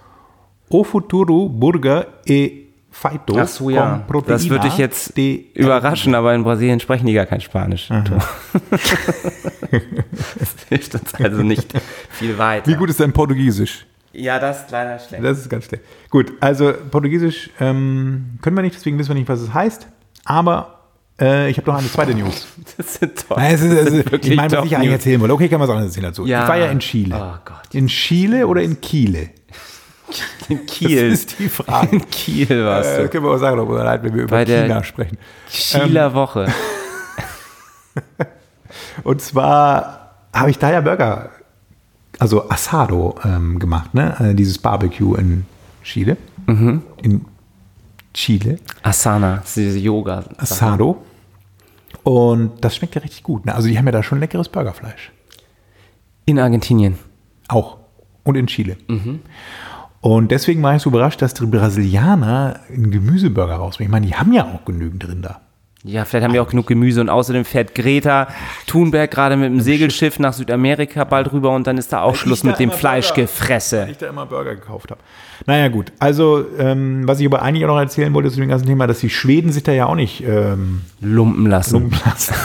O 0.70 0.84
Futuro 0.84 1.50
Burger 1.50 2.08
e 2.26 2.66
Feito 2.92 3.38
Ach 3.40 3.48
so, 3.48 3.70
ja. 3.70 4.04
Das 4.26 4.50
würde 4.50 4.68
dich 4.68 4.78
jetzt 4.78 5.16
überraschen, 5.18 6.16
aber 6.16 6.34
in 6.34 6.44
Brasilien 6.44 6.80
sprechen 6.80 7.06
die 7.06 7.14
gar 7.14 7.28
kein 7.28 7.40
Spanisch. 7.40 7.88
das 8.72 10.56
hilft 10.70 10.96
uns 10.96 11.14
also 11.14 11.44
nicht 11.44 11.72
viel 12.10 12.38
weiter. 12.40 12.66
Wie 12.66 12.76
gut 12.76 12.90
ist 12.90 13.00
dein 13.00 13.14
Portugiesisch? 13.14 13.86
Ja, 14.12 14.40
das 14.40 14.62
ist 14.62 14.72
leider 14.72 14.98
schlecht. 14.98 15.24
Das 15.24 15.38
ist 15.38 15.50
ganz 15.50 15.66
schlecht. 15.66 15.84
Gut, 16.10 16.34
also 16.40 16.74
Portugiesisch 16.90 17.52
ähm, 17.60 18.40
können 18.42 18.56
wir 18.56 18.64
nicht, 18.64 18.76
deswegen 18.76 18.98
wissen 18.98 19.10
wir 19.10 19.16
nicht, 19.16 19.30
was 19.30 19.42
es 19.42 19.54
heißt. 19.54 19.88
Aber 20.26 20.79
äh, 21.22 21.50
ich 21.50 21.58
habe 21.58 21.70
noch 21.72 21.78
eine 21.80 21.90
zweite 21.92 22.14
News. 22.16 22.46
Das 22.78 22.96
sind 22.96 23.28
toll. 23.28 23.38
Nein, 23.38 23.56
es 23.56 23.62
ist, 23.62 23.72
Das 23.74 23.88
es 23.88 23.94
ist, 23.94 24.26
ich 24.26 24.36
meine, 24.36 24.52
was 24.58 24.66
ich 24.66 24.76
eigentlich 24.76 24.92
erzählen 24.92 25.20
wollte. 25.20 25.34
Okay, 25.34 25.50
kann 25.50 25.60
man 25.60 25.68
was 25.68 25.74
anderes 25.76 25.92
erzählen 25.92 26.12
dazu. 26.12 26.26
Ja. 26.26 26.44
Ich 26.44 26.50
war 26.50 26.58
ja 26.58 26.68
in 26.72 26.80
Chile. 26.80 27.16
Oh 27.16 27.38
Gott. 27.44 27.74
In 27.74 27.88
Chile 27.88 28.48
oder 28.48 28.62
in 28.62 28.80
Chile? 28.80 29.32
In 30.48 30.66
Kiel. 30.66 31.10
Das 31.12 31.20
ist 31.20 31.40
die 31.40 31.50
Frage. 31.50 31.96
In 31.98 32.10
Kiel 32.10 32.66
warst 32.66 32.90
Äh, 32.92 32.96
du. 32.98 33.02
das 33.04 33.12
können 33.12 33.26
wir 33.26 33.32
auch 33.32 33.38
sagen, 33.38 33.60
ob 33.60 33.70
wir 33.70 33.84
leid, 33.84 34.02
wenn 34.04 34.16
wir 34.16 34.24
über 34.24 34.32
Bei 34.38 34.46
der- 34.46 34.64
China 34.64 34.84
sprechen. 34.84 35.18
Chieler 35.50 36.14
Woche. 36.14 36.48
Und 39.04 39.22
zwar 39.22 40.16
habe 40.34 40.50
ich 40.52 40.58
da 40.60 40.72
ja 40.72 40.82
Burger, 40.82 41.30
also 42.20 42.50
Asado 42.50 43.16
ähm, 43.24 43.60
gemacht, 43.60 43.94
ne? 43.94 44.16
Äh, 44.20 44.36
dieses 44.36 44.58
Barbecue 44.58 45.16
in 45.16 45.46
Chile. 45.84 46.18
Mhm. 46.48 46.82
In 47.02 47.26
Chile. 48.14 48.60
Asana, 48.84 49.38
das 49.38 49.50
ist 49.50 49.56
diese 49.58 49.80
yoga 49.80 50.20
-Sache. 50.20 50.40
Asado. 50.42 51.06
Und 52.10 52.66
das 52.66 52.76
schmeckt 52.76 52.96
ja 52.96 53.02
richtig 53.02 53.22
gut. 53.22 53.46
Ne? 53.46 53.54
Also 53.54 53.68
die 53.68 53.78
haben 53.78 53.86
ja 53.86 53.92
da 53.92 54.02
schon 54.02 54.20
leckeres 54.20 54.50
Burgerfleisch. 54.50 55.12
In 56.26 56.40
Argentinien. 56.40 56.98
Auch. 57.48 57.78
Und 58.24 58.34
in 58.34 58.48
Chile. 58.48 58.78
Mhm. 58.88 59.20
Und 60.02 60.32
deswegen 60.32 60.64
war 60.64 60.76
ich 60.76 60.82
so 60.82 60.90
überrascht, 60.90 61.22
dass 61.22 61.36
die 61.36 61.46
Brasilianer 61.46 62.62
einen 62.68 62.90
Gemüseburger 62.90 63.58
rausbringen. 63.58 63.90
Ich 63.90 63.92
meine, 63.92 64.08
die 64.08 64.16
haben 64.16 64.34
ja 64.34 64.46
auch 64.46 64.66
genügend 64.66 65.08
Rinder. 65.08 65.42
Ja, 65.86 66.04
vielleicht 66.04 66.26
haben 66.26 66.34
wir 66.34 66.42
auch 66.42 66.50
genug 66.50 66.68
Gemüse 66.68 67.00
und 67.00 67.10
außerdem 67.10 67.46
fährt 67.46 67.74
Greta 67.74 68.28
Thunberg 68.68 69.10
gerade 69.12 69.38
mit 69.38 69.50
dem 69.50 69.62
Segelschiff 69.62 70.20
nach 70.20 70.34
Südamerika 70.34 71.06
bald 71.06 71.32
rüber 71.32 71.52
und 71.52 71.68
dann 71.68 71.78
ist 71.78 71.94
da 71.94 72.02
auch 72.02 72.16
Schluss 72.16 72.40
ich 72.40 72.44
da 72.44 72.50
mit 72.50 72.60
dem 72.60 72.72
Fleischgefresse. 72.72 73.88
ich 73.90 73.98
da 73.98 74.10
immer 74.10 74.26
Burger 74.26 74.56
gekauft 74.56 74.92
habe. 74.92 75.00
Naja, 75.46 75.70
gut. 75.70 75.94
Also, 75.98 76.46
ähm, 76.58 77.08
was 77.08 77.22
ich 77.22 77.26
aber 77.28 77.42
eigentlich 77.44 77.64
auch 77.64 77.70
noch 77.70 77.80
erzählen 77.80 78.14
wollte 78.14 78.30
zu 78.30 78.42
dem 78.42 78.50
ganzen 78.50 78.68
Thema, 78.68 78.88
dass 78.88 79.00
die 79.00 79.10
Schweden 79.10 79.54
sich 79.54 79.64
da 79.64 79.72
ja 79.72 79.86
auch 79.86 79.96
nicht 79.96 80.22
ähm, 80.22 80.82
Lumpen 81.00 81.46
lassen. 81.46 81.76
lumpen 81.76 81.98
lassen. 82.06 82.36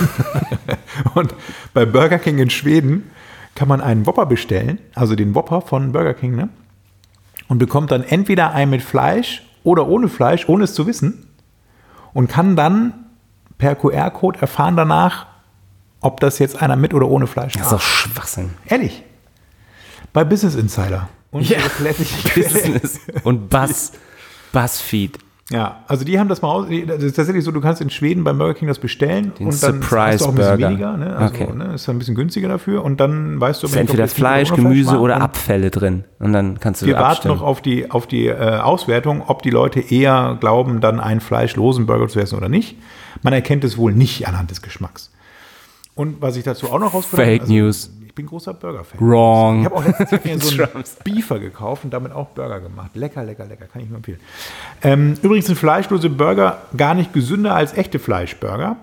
Und 1.14 1.34
bei 1.72 1.84
Burger 1.86 2.20
King 2.20 2.38
in 2.38 2.50
Schweden 2.50 3.10
kann 3.56 3.66
man 3.66 3.80
einen 3.80 4.06
Whopper 4.06 4.26
bestellen, 4.26 4.78
also 4.94 5.16
den 5.16 5.34
Whopper 5.34 5.60
von 5.60 5.90
Burger 5.90 6.14
King, 6.14 6.36
ne? 6.36 6.50
Und 7.48 7.58
bekommt 7.58 7.90
dann 7.90 8.04
entweder 8.04 8.52
einen 8.52 8.70
mit 8.70 8.82
Fleisch 8.82 9.42
oder 9.64 9.88
ohne 9.88 10.08
Fleisch, 10.08 10.48
ohne 10.48 10.64
es 10.64 10.74
zu 10.74 10.86
wissen. 10.86 11.26
Und 12.12 12.28
kann 12.28 12.54
dann 12.54 13.03
per 13.64 13.76
QR-Code 13.76 14.40
erfahren 14.42 14.76
danach, 14.76 15.24
ob 16.02 16.20
das 16.20 16.38
jetzt 16.38 16.60
einer 16.60 16.76
mit 16.76 16.92
oder 16.92 17.08
ohne 17.08 17.26
Fleisch 17.26 17.54
Das 17.54 17.62
ist 17.62 17.72
doch 17.72 17.80
Schwachsinn. 17.80 18.50
Ehrlich. 18.66 19.02
Bei 20.12 20.22
Business 20.22 20.54
Insider. 20.54 21.08
Und 21.30 21.48
Ja. 21.48 21.56
Business 22.34 23.00
und 23.22 23.48
Buzz, 23.48 23.92
Buzzfeed. 24.52 25.18
Ja, 25.50 25.82
also 25.88 26.06
die 26.06 26.18
haben 26.18 26.28
das 26.28 26.40
mal 26.40 26.48
aus. 26.48 26.66
Das 26.86 27.02
ist 27.02 27.14
tatsächlich 27.16 27.44
so, 27.44 27.50
du 27.50 27.60
kannst 27.60 27.82
in 27.82 27.90
Schweden 27.90 28.24
beim 28.24 28.38
Burger 28.38 28.54
King 28.54 28.66
das 28.68 28.78
bestellen 28.78 29.32
Den 29.38 29.48
und 29.48 29.62
dann 29.62 29.82
Surprise 29.82 30.00
hast 30.12 30.20
du 30.20 30.24
auch 30.24 30.28
ein 30.30 30.34
bisschen 30.36 30.50
Burger. 30.58 30.68
weniger. 30.70 30.96
Ne? 30.96 31.16
Also, 31.16 31.34
Okay. 31.34 31.52
ne? 31.54 31.74
Ist 31.74 31.86
dann 31.86 31.96
ein 31.96 31.98
bisschen 31.98 32.14
günstiger 32.14 32.48
dafür 32.48 32.82
und 32.82 32.98
dann 32.98 33.38
weißt 33.40 33.62
du, 33.62 33.66
Ist 33.66 33.76
entweder 33.76 34.08
Fleisch, 34.08 34.52
Gemüse 34.54 34.98
oder 34.98 35.20
Abfälle 35.20 35.70
drin. 35.70 36.04
Und 36.18 36.32
dann 36.32 36.58
kannst 36.60 36.80
du 36.80 36.86
Wir 36.86 36.96
warten 36.96 37.28
noch 37.28 37.42
auf 37.42 37.60
die, 37.60 37.90
auf 37.90 38.06
die 38.06 38.26
äh, 38.28 38.56
Auswertung, 38.58 39.22
ob 39.26 39.42
die 39.42 39.50
Leute 39.50 39.80
eher 39.80 40.38
glauben, 40.40 40.80
dann 40.80 40.98
einen 40.98 41.20
fleischlosen 41.20 41.84
Burger 41.84 42.08
zu 42.08 42.20
essen 42.20 42.38
oder 42.38 42.48
nicht. 42.48 42.78
Man 43.22 43.34
erkennt 43.34 43.64
es 43.64 43.76
wohl 43.76 43.92
nicht 43.92 44.26
anhand 44.26 44.50
des 44.50 44.62
Geschmacks. 44.62 45.12
Und 45.94 46.22
was 46.22 46.36
ich 46.36 46.44
dazu 46.44 46.72
auch 46.72 46.78
noch 46.78 46.94
rausgefunden 46.94 47.38
Fake 47.40 47.48
News. 47.48 47.90
Ich 48.14 48.16
bin 48.16 48.26
großer 48.26 48.54
Burger-Fan. 48.54 49.00
Wrong. 49.00 49.58
Ich 49.62 49.64
habe 49.64 49.74
auch 49.74 49.84
letztens 49.84 50.48
so 50.56 50.62
einen. 50.62 50.84
Beefer 51.02 51.40
gekauft 51.40 51.82
und 51.82 51.90
damit 51.92 52.12
auch 52.12 52.28
Burger 52.28 52.60
gemacht. 52.60 52.92
Lecker, 52.94 53.24
lecker, 53.24 53.44
lecker. 53.44 53.64
Kann 53.64 53.82
ich 53.82 53.88
nur 53.88 53.96
empfehlen. 53.96 54.20
Ähm, 54.82 55.14
übrigens 55.20 55.46
sind 55.46 55.56
fleischlose 55.56 56.08
Burger 56.10 56.58
gar 56.76 56.94
nicht 56.94 57.12
gesünder 57.12 57.56
als 57.56 57.76
echte 57.76 57.98
Fleischburger. 57.98 58.76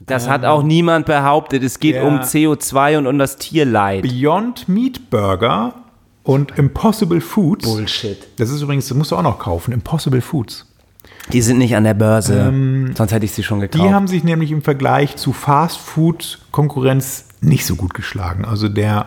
Das 0.00 0.28
hat 0.28 0.44
auch 0.44 0.64
niemand 0.64 1.06
behauptet. 1.06 1.62
Es 1.62 1.78
geht 1.78 2.02
um 2.02 2.18
CO2 2.18 2.98
und 2.98 3.06
um 3.06 3.18
das 3.18 3.36
Tierleid. 3.36 4.02
Beyond 4.02 4.68
Meat 4.68 5.10
Burger 5.10 5.74
und 6.24 6.58
Impossible 6.58 7.20
Foods. 7.20 7.64
Bullshit. 7.72 8.18
Das 8.36 8.50
ist 8.50 8.62
übrigens, 8.62 8.88
das 8.88 8.98
musst 8.98 9.12
du 9.12 9.16
auch 9.16 9.22
noch 9.22 9.38
kaufen. 9.38 9.70
Impossible 9.70 10.20
Foods. 10.20 10.66
Die 11.32 11.40
sind 11.40 11.58
nicht 11.58 11.76
an 11.76 11.84
der 11.84 11.94
Börse. 11.94 12.52
Sonst 12.96 13.12
hätte 13.12 13.24
ich 13.24 13.32
sie 13.32 13.44
schon 13.44 13.60
gekauft. 13.60 13.80
Ähm, 13.80 13.88
Die 13.88 13.94
haben 13.94 14.08
sich 14.08 14.24
nämlich 14.24 14.50
im 14.50 14.60
Vergleich 14.60 15.14
zu 15.16 15.32
Fast 15.32 15.78
Food 15.78 16.40
Konkurrenz 16.50 17.26
nicht 17.44 17.66
so 17.66 17.76
gut 17.76 17.94
geschlagen. 17.94 18.44
Also 18.44 18.68
der 18.68 19.06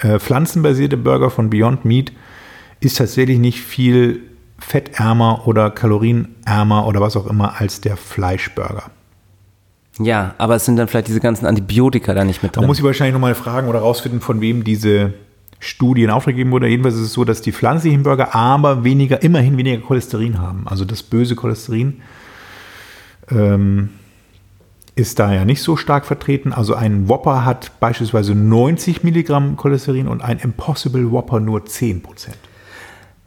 äh, 0.00 0.18
pflanzenbasierte 0.18 0.96
Burger 0.96 1.30
von 1.30 1.50
Beyond 1.50 1.84
Meat 1.84 2.12
ist 2.80 2.98
tatsächlich 2.98 3.38
nicht 3.38 3.60
viel 3.60 4.22
fettärmer 4.58 5.46
oder 5.46 5.70
kalorienärmer 5.70 6.86
oder 6.86 7.00
was 7.00 7.16
auch 7.16 7.26
immer 7.26 7.60
als 7.60 7.80
der 7.80 7.96
Fleischburger. 7.96 8.84
ja, 9.98 10.34
aber 10.38 10.56
es 10.56 10.64
sind 10.64 10.76
dann 10.76 10.88
vielleicht 10.88 11.08
diese 11.08 11.20
ganzen 11.20 11.46
Antibiotika 11.46 12.14
da 12.14 12.24
nicht 12.24 12.42
mit 12.42 12.52
Man 12.54 12.62
drin. 12.62 12.66
muss 12.68 12.78
ich 12.78 12.84
wahrscheinlich 12.84 13.12
nochmal 13.14 13.34
fragen 13.34 13.68
oder 13.68 13.80
rausfinden, 13.80 14.20
von 14.20 14.40
wem 14.40 14.64
diese 14.64 15.14
Studie 15.60 16.02
in 16.02 16.10
Auftrag 16.10 16.34
gegeben 16.34 16.50
wurde. 16.50 16.68
Jedenfalls 16.68 16.96
ist 16.96 17.02
es 17.02 17.12
so, 17.12 17.24
dass 17.24 17.40
die 17.40 17.52
pflanzlichen 17.52 18.02
Burger 18.02 18.34
aber 18.34 18.84
weniger, 18.84 19.22
immerhin 19.22 19.56
weniger 19.56 19.80
Cholesterin 19.80 20.38
haben. 20.38 20.66
Also 20.66 20.84
das 20.84 21.02
böse 21.02 21.36
Cholesterin 21.36 22.02
ähm, 23.30 23.90
ist 24.96 25.18
da 25.18 25.32
ja 25.32 25.44
nicht 25.44 25.62
so 25.62 25.76
stark 25.76 26.06
vertreten. 26.06 26.52
Also 26.52 26.74
ein 26.74 27.08
Whopper 27.08 27.44
hat 27.44 27.72
beispielsweise 27.80 28.34
90 28.34 29.02
Milligramm 29.02 29.56
Cholesterin 29.56 30.08
und 30.08 30.22
ein 30.22 30.38
Impossible 30.38 31.10
Whopper 31.10 31.40
nur 31.40 31.66
10 31.66 32.02
Prozent. 32.02 32.38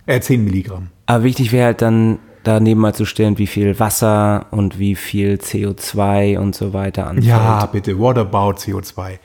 Äh, 0.05 0.22
10 0.22 0.43
Milligramm. 0.43 0.88
Aber 1.05 1.24
wichtig 1.24 1.51
wäre 1.51 1.65
halt 1.65 1.82
dann 1.82 2.20
daneben 2.43 2.80
mal 2.80 2.95
zu 2.95 3.05
stellen, 3.05 3.38
wie 3.38 3.47
viel 3.47 3.80
Wasser 3.80 4.45
und 4.51 4.80
wie 4.80 4.95
viel 4.95 5.36
CO2 5.36 6.38
und 6.38 6.55
so 6.55 6.72
weiter 6.74 7.07
anfällt. 7.07 7.26
Ja, 7.26 7.65
bitte. 7.65 7.99
What 7.99 8.18
about 8.18 8.59
CO2? 8.59 9.20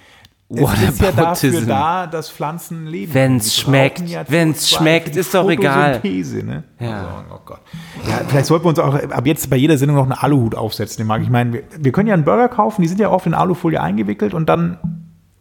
What 0.60 0.74
es 0.82 0.90
ist 0.90 1.00
ja 1.00 1.12
dafür 1.12 1.60
da, 1.62 2.06
dass 2.06 2.30
Pflanzen 2.30 2.86
leben. 2.86 3.14
Wenn's 3.14 3.56
schmeckt, 3.56 4.08
ja 4.08 4.22
wenn's 4.28 4.68
CO2 4.68 4.76
schmeckt, 4.76 5.16
ist 5.16 5.32
doch 5.34 5.48
egal. 5.50 6.00
Ne? 6.02 6.64
Ja. 6.78 6.90
Also, 6.98 7.08
oh 7.34 7.38
Gott. 7.44 7.60
Ja, 8.08 8.20
vielleicht 8.28 8.46
sollten 8.46 8.64
wir 8.64 8.68
uns 8.70 8.78
auch 8.78 8.94
ab 8.94 9.26
jetzt 9.26 9.48
bei 9.48 9.56
jeder 9.56 9.78
Sendung 9.78 9.96
noch 9.96 10.02
einen 10.04 10.12
Aluhut 10.12 10.54
aufsetzen. 10.54 10.98
Den 10.98 11.06
mag 11.06 11.22
ich 11.22 11.30
meine, 11.30 11.52
wir, 11.52 11.62
wir 11.78 11.92
können 11.92 12.08
ja 12.08 12.14
einen 12.14 12.24
Burger 12.24 12.48
kaufen, 12.48 12.82
die 12.82 12.88
sind 12.88 13.00
ja 13.00 13.08
oft 13.10 13.26
in 13.26 13.34
Alufolie 13.34 13.80
eingewickelt 13.80 14.34
und 14.34 14.48
dann 14.48 14.78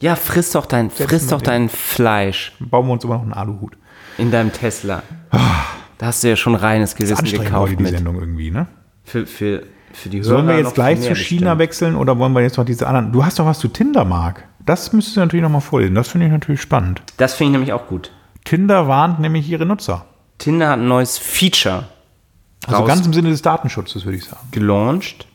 Ja, 0.02 0.16
friss 0.16 0.52
doch 0.52 0.66
dein, 0.66 0.90
friss 0.90 1.28
doch 1.28 1.42
dein 1.42 1.68
Fleisch 1.70 2.54
bauen 2.60 2.88
wir 2.88 2.94
uns 2.94 3.04
immer 3.04 3.16
noch 3.16 3.24
einen 3.24 3.34
Aluhut. 3.34 3.78
in 4.18 4.32
deinem 4.32 4.52
Tesla. 4.54 5.04
Da 5.98 6.08
hast 6.08 6.24
du 6.24 6.30
ja 6.30 6.36
schon 6.36 6.56
reines 6.56 6.96
Gewissen 6.96 7.26
gekauft 7.26 7.54
heute 7.54 7.76
die 7.76 7.84
mit. 7.84 7.92
Sendung 7.92 8.16
irgendwie, 8.20 8.50
ne? 8.50 8.68
Für, 9.04 9.26
für, 9.26 9.64
für 9.94 10.10
die 10.10 10.20
Hörer 10.20 10.26
Sollen 10.30 10.48
wir 10.48 10.58
jetzt 10.58 10.74
gleich 10.74 11.02
zu 11.02 11.14
China 11.16 11.56
bestimmt. 11.56 11.60
wechseln 11.60 11.96
oder 11.96 12.18
wollen 12.18 12.34
wir 12.34 12.42
jetzt 12.42 12.58
noch 12.58 12.66
diese 12.66 12.88
anderen? 12.88 13.12
Du 13.12 13.24
hast 13.26 13.38
doch 13.40 13.46
was 13.46 13.60
zu 13.60 13.68
Tinder, 13.68 14.06
Marc. 14.06 14.44
Das 14.66 14.94
müsstest 14.94 15.18
du 15.18 15.22
natürlich 15.22 15.44
noch 15.44 15.50
mal 15.50 15.60
vorlesen. 15.60 15.96
Das 15.96 16.10
finde 16.10 16.28
ich 16.28 16.32
natürlich 16.32 16.62
spannend. 16.62 17.02
Das 17.18 17.34
finde 17.34 17.50
ich 17.50 17.54
nämlich 17.54 17.74
auch 17.74 17.88
gut. 17.88 18.12
Tinder 18.44 18.88
warnt 18.88 19.20
nämlich 19.20 19.50
ihre 19.50 19.66
Nutzer. 19.66 20.06
Tinder 20.38 20.70
hat 20.70 20.80
ein 20.80 20.88
neues 20.88 21.18
Feature 21.18 21.86
Also 22.68 22.84
ganz 22.84 23.06
im 23.06 23.14
Sinne 23.14 23.30
des 23.30 23.42
Datenschutzes, 23.42 24.06
würde 24.06 24.18
ich 24.18 24.26
sagen. 24.26 24.48
gelauncht. 24.52 25.28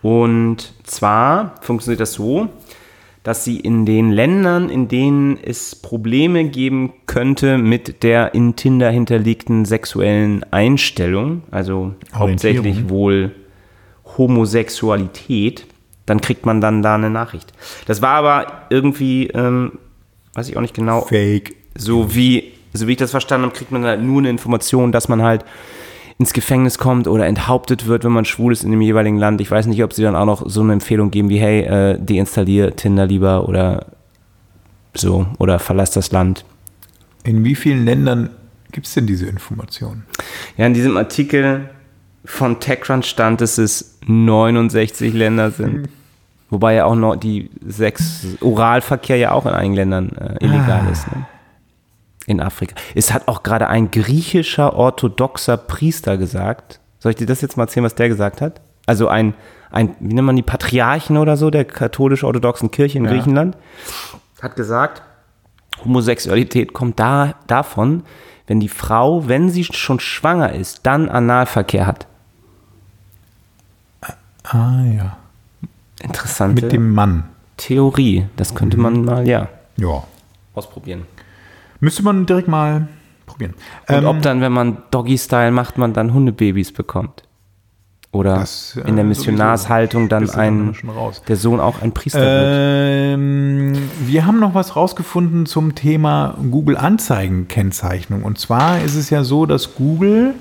Und 0.00 0.72
zwar 0.84 1.54
funktioniert 1.60 2.00
das 2.00 2.14
so, 2.14 2.48
dass 3.22 3.44
sie 3.44 3.60
in 3.60 3.86
den 3.86 4.10
Ländern, 4.10 4.68
in 4.68 4.88
denen 4.88 5.38
es 5.40 5.76
Probleme 5.76 6.44
geben 6.44 6.92
könnte 7.06 7.56
mit 7.56 8.02
der 8.02 8.34
in 8.34 8.56
Tinder 8.56 8.90
hinterlegten 8.90 9.64
sexuellen 9.64 10.44
Einstellung, 10.52 11.42
also 11.52 11.94
hauptsächlich 12.12 12.88
wohl 12.88 13.32
Homosexualität, 14.18 15.66
dann 16.06 16.20
kriegt 16.20 16.46
man 16.46 16.60
dann 16.60 16.82
da 16.82 16.94
eine 16.94 17.10
Nachricht. 17.10 17.52
Das 17.86 18.02
war 18.02 18.14
aber 18.14 18.62
irgendwie, 18.70 19.28
ähm, 19.28 19.78
weiß 20.34 20.48
ich 20.48 20.56
auch 20.56 20.60
nicht 20.60 20.74
genau, 20.74 21.02
Fake. 21.02 21.54
so 21.76 22.14
wie, 22.14 22.52
so 22.72 22.86
wie 22.86 22.92
ich 22.92 22.98
das 22.98 23.10
verstanden 23.10 23.46
habe, 23.46 23.56
kriegt 23.56 23.70
man 23.70 23.84
halt 23.84 24.02
nur 24.02 24.18
eine 24.18 24.30
Information, 24.30 24.92
dass 24.92 25.08
man 25.08 25.22
halt 25.22 25.44
ins 26.18 26.32
Gefängnis 26.32 26.78
kommt 26.78 27.08
oder 27.08 27.26
enthauptet 27.26 27.86
wird, 27.86 28.04
wenn 28.04 28.12
man 28.12 28.24
schwul 28.24 28.52
ist 28.52 28.64
in 28.64 28.70
dem 28.70 28.80
jeweiligen 28.80 29.18
Land. 29.18 29.40
Ich 29.40 29.50
weiß 29.50 29.66
nicht, 29.66 29.82
ob 29.82 29.92
sie 29.92 30.02
dann 30.02 30.16
auch 30.16 30.26
noch 30.26 30.48
so 30.48 30.60
eine 30.60 30.72
Empfehlung 30.72 31.10
geben 31.10 31.28
wie, 31.28 31.38
hey, 31.38 31.62
äh, 31.62 31.98
deinstallier 31.98 32.76
Tinder 32.76 33.06
lieber 33.06 33.48
oder 33.48 33.86
so 34.94 35.26
oder 35.38 35.58
verlass 35.58 35.90
das 35.90 36.12
Land. 36.12 36.44
In 37.24 37.44
wie 37.44 37.54
vielen 37.54 37.84
Ländern 37.84 38.30
gibt 38.72 38.86
es 38.86 38.94
denn 38.94 39.06
diese 39.06 39.26
Informationen? 39.26 40.04
Ja, 40.56 40.66
in 40.66 40.74
diesem 40.74 40.96
Artikel 40.96 41.70
von 42.24 42.60
TechCrunch 42.60 43.06
stand, 43.06 43.40
dass 43.40 43.58
es 43.58 43.98
69 44.06 45.12
Länder 45.12 45.50
sind. 45.50 45.88
Wobei 46.50 46.74
ja 46.74 46.84
auch 46.84 46.94
noch 46.94 47.16
die 47.16 47.50
sechs 47.66 48.26
Oralverkehr 48.40 49.16
ja 49.16 49.32
auch 49.32 49.46
in 49.46 49.52
einigen 49.52 49.74
Ländern 49.74 50.10
äh, 50.10 50.44
illegal 50.44 50.86
ist. 50.92 51.10
Ne? 51.10 51.26
In 52.26 52.40
Afrika. 52.40 52.74
Es 52.94 53.12
hat 53.12 53.26
auch 53.26 53.42
gerade 53.42 53.68
ein 53.68 53.90
griechischer 53.90 54.74
orthodoxer 54.74 55.56
Priester 55.56 56.18
gesagt. 56.18 56.78
Soll 56.98 57.10
ich 57.10 57.16
dir 57.16 57.26
das 57.26 57.40
jetzt 57.40 57.56
mal 57.56 57.64
erzählen, 57.64 57.84
was 57.84 57.94
der 57.94 58.08
gesagt 58.08 58.40
hat? 58.40 58.60
Also 58.86 59.08
ein, 59.08 59.34
ein 59.70 59.96
wie 59.98 60.12
nennt 60.14 60.26
man 60.26 60.36
die 60.36 60.42
Patriarchen 60.42 61.16
oder 61.16 61.36
so 61.36 61.50
der 61.50 61.64
katholisch-orthodoxen 61.64 62.70
Kirche 62.70 62.98
in 62.98 63.06
Ja. 63.06 63.10
Griechenland 63.10 63.56
hat 64.42 64.56
gesagt, 64.56 65.02
Homosexualität 65.84 66.72
kommt 66.72 66.98
da, 66.98 67.34
davon, 67.46 68.02
wenn 68.46 68.60
die 68.60 68.68
Frau, 68.68 69.28
wenn 69.28 69.48
sie 69.48 69.64
schon 69.64 70.00
schwanger 70.00 70.52
ist, 70.52 70.80
dann 70.84 71.08
Analverkehr 71.08 71.86
hat. 71.86 72.06
Ah 74.44 74.82
ja. 74.84 75.16
Interessante 76.02 76.62
Mit 76.62 76.72
dem 76.72 76.92
Mann. 76.92 77.24
Theorie. 77.56 78.26
Das 78.36 78.54
könnte 78.54 78.76
man 78.76 79.04
mal, 79.04 79.26
ja, 79.28 79.48
Ja. 79.76 80.02
ausprobieren. 80.54 81.02
Müsste 81.80 82.02
man 82.02 82.26
direkt 82.26 82.48
mal 82.48 82.88
probieren. 83.26 83.54
Und 83.88 83.94
Ähm, 83.94 84.04
ob 84.06 84.22
dann, 84.22 84.40
wenn 84.40 84.52
man 84.52 84.78
Doggy-Style 84.90 85.50
macht, 85.52 85.78
man 85.78 85.92
dann 85.92 86.12
Hundebabys 86.12 86.72
bekommt. 86.72 87.22
Oder 88.10 88.36
Das, 88.40 88.76
äh, 88.76 88.86
in 88.88 88.96
der 88.96 89.04
Missionarshaltung 89.06 90.08
dann 90.10 90.28
ein, 90.30 90.74
der 91.28 91.36
Sohn 91.36 91.60
auch 91.60 91.80
ein 91.80 91.92
Priester 91.92 92.20
Äh, 92.20 92.24
wird. 92.26 93.14
Ähm, 93.18 93.72
wir 94.04 94.26
haben 94.26 94.38
noch 94.38 94.54
was 94.54 94.76
rausgefunden 94.76 95.46
zum 95.46 95.74
Thema 95.74 96.36
Google 96.50 96.76
Anzeigen-Kennzeichnung. 96.76 98.22
Und 98.22 98.38
zwar 98.38 98.80
ist 98.82 98.96
es 98.96 99.08
ja 99.10 99.24
so, 99.24 99.46
dass 99.46 99.74
Google 99.76 100.34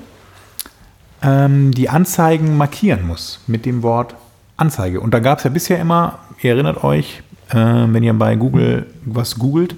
ähm, 1.22 1.72
die 1.72 1.90
Anzeigen 1.90 2.58
markieren 2.58 3.06
muss 3.06 3.42
mit 3.48 3.66
dem 3.66 3.84
Wort 3.84 4.16
Anzeige. 4.58 5.02
Und 5.02 5.14
da 5.14 5.20
gab 5.20 5.40
es 5.40 5.44
ja 5.44 5.50
bisher 5.50 5.80
immer, 5.80 6.20
ihr 6.42 6.52
erinnert 6.52 6.84
euch, 6.84 7.22
äh, 7.50 7.56
wenn 7.56 8.04
ihr 8.04 8.14
bei 8.14 8.36
Google 8.36 8.88
was 9.06 9.38
googelt, 9.38 9.76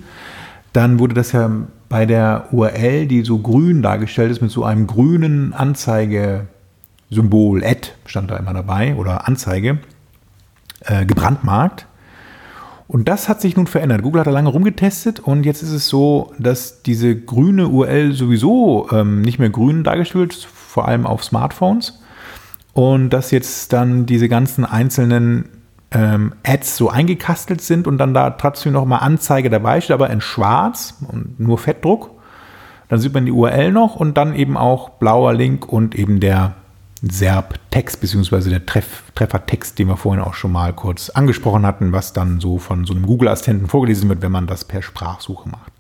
dann 0.73 0.99
wurde 0.99 1.13
das 1.13 1.31
ja 1.31 1.49
bei 1.89 2.05
der 2.05 2.47
URL, 2.51 3.07
die 3.07 3.23
so 3.23 3.37
grün 3.37 3.81
dargestellt 3.81 4.31
ist, 4.31 4.41
mit 4.41 4.51
so 4.51 4.63
einem 4.63 4.87
grünen 4.87 5.53
Anzeigesymbol, 5.53 7.63
Ad 7.63 7.89
stand 8.05 8.31
da 8.31 8.37
immer 8.37 8.53
dabei, 8.53 8.95
oder 8.95 9.27
Anzeige, 9.27 9.79
äh, 10.81 11.05
gebrandmarkt. 11.05 11.85
Und 12.87 13.07
das 13.07 13.29
hat 13.29 13.41
sich 13.41 13.55
nun 13.55 13.67
verändert. 13.67 14.01
Google 14.01 14.21
hat 14.21 14.27
da 14.27 14.31
lange 14.31 14.49
rumgetestet 14.49 15.19
und 15.19 15.45
jetzt 15.45 15.63
ist 15.63 15.71
es 15.71 15.87
so, 15.87 16.33
dass 16.37 16.83
diese 16.83 17.15
grüne 17.15 17.67
URL 17.67 18.13
sowieso 18.13 18.89
ähm, 18.91 19.21
nicht 19.21 19.39
mehr 19.39 19.49
grün 19.49 19.83
dargestellt 19.83 20.15
wird, 20.15 20.47
vor 20.73 20.87
allem 20.87 21.05
auf 21.05 21.23
Smartphones. 21.23 21.99
Und 22.73 23.11
dass 23.11 23.29
jetzt 23.29 23.71
dann 23.73 24.07
diese 24.07 24.27
ganzen 24.27 24.65
einzelnen 24.65 25.45
ähm, 25.91 26.33
Ads 26.43 26.77
so 26.77 26.89
eingekastelt 26.89 27.61
sind 27.61 27.85
und 27.85 27.99
dann 27.99 28.15
da 28.15 28.31
trotzdem 28.31 28.73
noch 28.73 28.85
mal 28.85 28.97
Anzeige 28.97 29.51
dabei 29.51 29.79
steht, 29.81 29.93
aber 29.93 30.09
in 30.09 30.19
schwarz 30.19 30.95
und 31.07 31.39
nur 31.39 31.59
Fettdruck. 31.59 32.09
Dann 32.89 32.99
sieht 32.99 33.13
man 33.13 33.27
die 33.27 33.31
URL 33.31 33.71
noch 33.71 33.95
und 33.95 34.17
dann 34.17 34.33
eben 34.33 34.57
auch 34.57 34.89
blauer 34.89 35.33
Link 35.33 35.71
und 35.71 35.93
eben 35.93 36.19
der 36.19 36.55
SERP-Text, 37.03 38.01
beziehungsweise 38.01 38.49
der 38.49 38.65
Treff 38.65 39.03
Treffertext, 39.13 39.77
den 39.77 39.89
wir 39.89 39.97
vorhin 39.97 40.23
auch 40.23 40.33
schon 40.33 40.51
mal 40.51 40.73
kurz 40.73 41.11
angesprochen 41.11 41.67
hatten, 41.67 41.91
was 41.91 42.13
dann 42.13 42.39
so 42.39 42.57
von 42.57 42.85
so 42.85 42.95
einem 42.95 43.05
Google-Assistenten 43.05 43.67
vorgelesen 43.67 44.09
wird, 44.09 44.23
wenn 44.23 44.31
man 44.31 44.47
das 44.47 44.65
per 44.65 44.81
Sprachsuche 44.81 45.47
macht. 45.49 45.71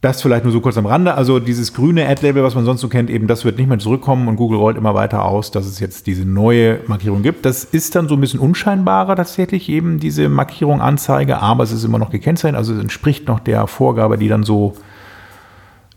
Das 0.00 0.22
vielleicht 0.22 0.44
nur 0.44 0.52
so 0.52 0.60
kurz 0.60 0.76
am 0.76 0.86
Rande. 0.86 1.14
Also 1.14 1.40
dieses 1.40 1.74
grüne 1.74 2.06
Ad-Label, 2.06 2.44
was 2.44 2.54
man 2.54 2.64
sonst 2.64 2.80
so 2.80 2.88
kennt, 2.88 3.10
eben 3.10 3.26
das 3.26 3.44
wird 3.44 3.58
nicht 3.58 3.68
mehr 3.68 3.80
zurückkommen 3.80 4.28
und 4.28 4.36
Google 4.36 4.58
rollt 4.58 4.76
immer 4.76 4.94
weiter 4.94 5.24
aus, 5.24 5.50
dass 5.50 5.66
es 5.66 5.80
jetzt 5.80 6.06
diese 6.06 6.24
neue 6.24 6.78
Markierung 6.86 7.22
gibt. 7.22 7.44
Das 7.44 7.64
ist 7.64 7.96
dann 7.96 8.06
so 8.06 8.14
ein 8.14 8.20
bisschen 8.20 8.38
unscheinbarer 8.38 9.16
tatsächlich 9.16 9.68
eben 9.68 9.98
diese 9.98 10.28
Markierung 10.28 10.80
Anzeige, 10.80 11.38
aber 11.42 11.64
es 11.64 11.72
ist 11.72 11.82
immer 11.82 11.98
noch 11.98 12.10
gekennzeichnet, 12.10 12.56
also 12.56 12.74
es 12.74 12.80
entspricht 12.80 13.26
noch 13.26 13.40
der 13.40 13.66
Vorgabe, 13.66 14.18
die 14.18 14.28
dann 14.28 14.44
so 14.44 14.76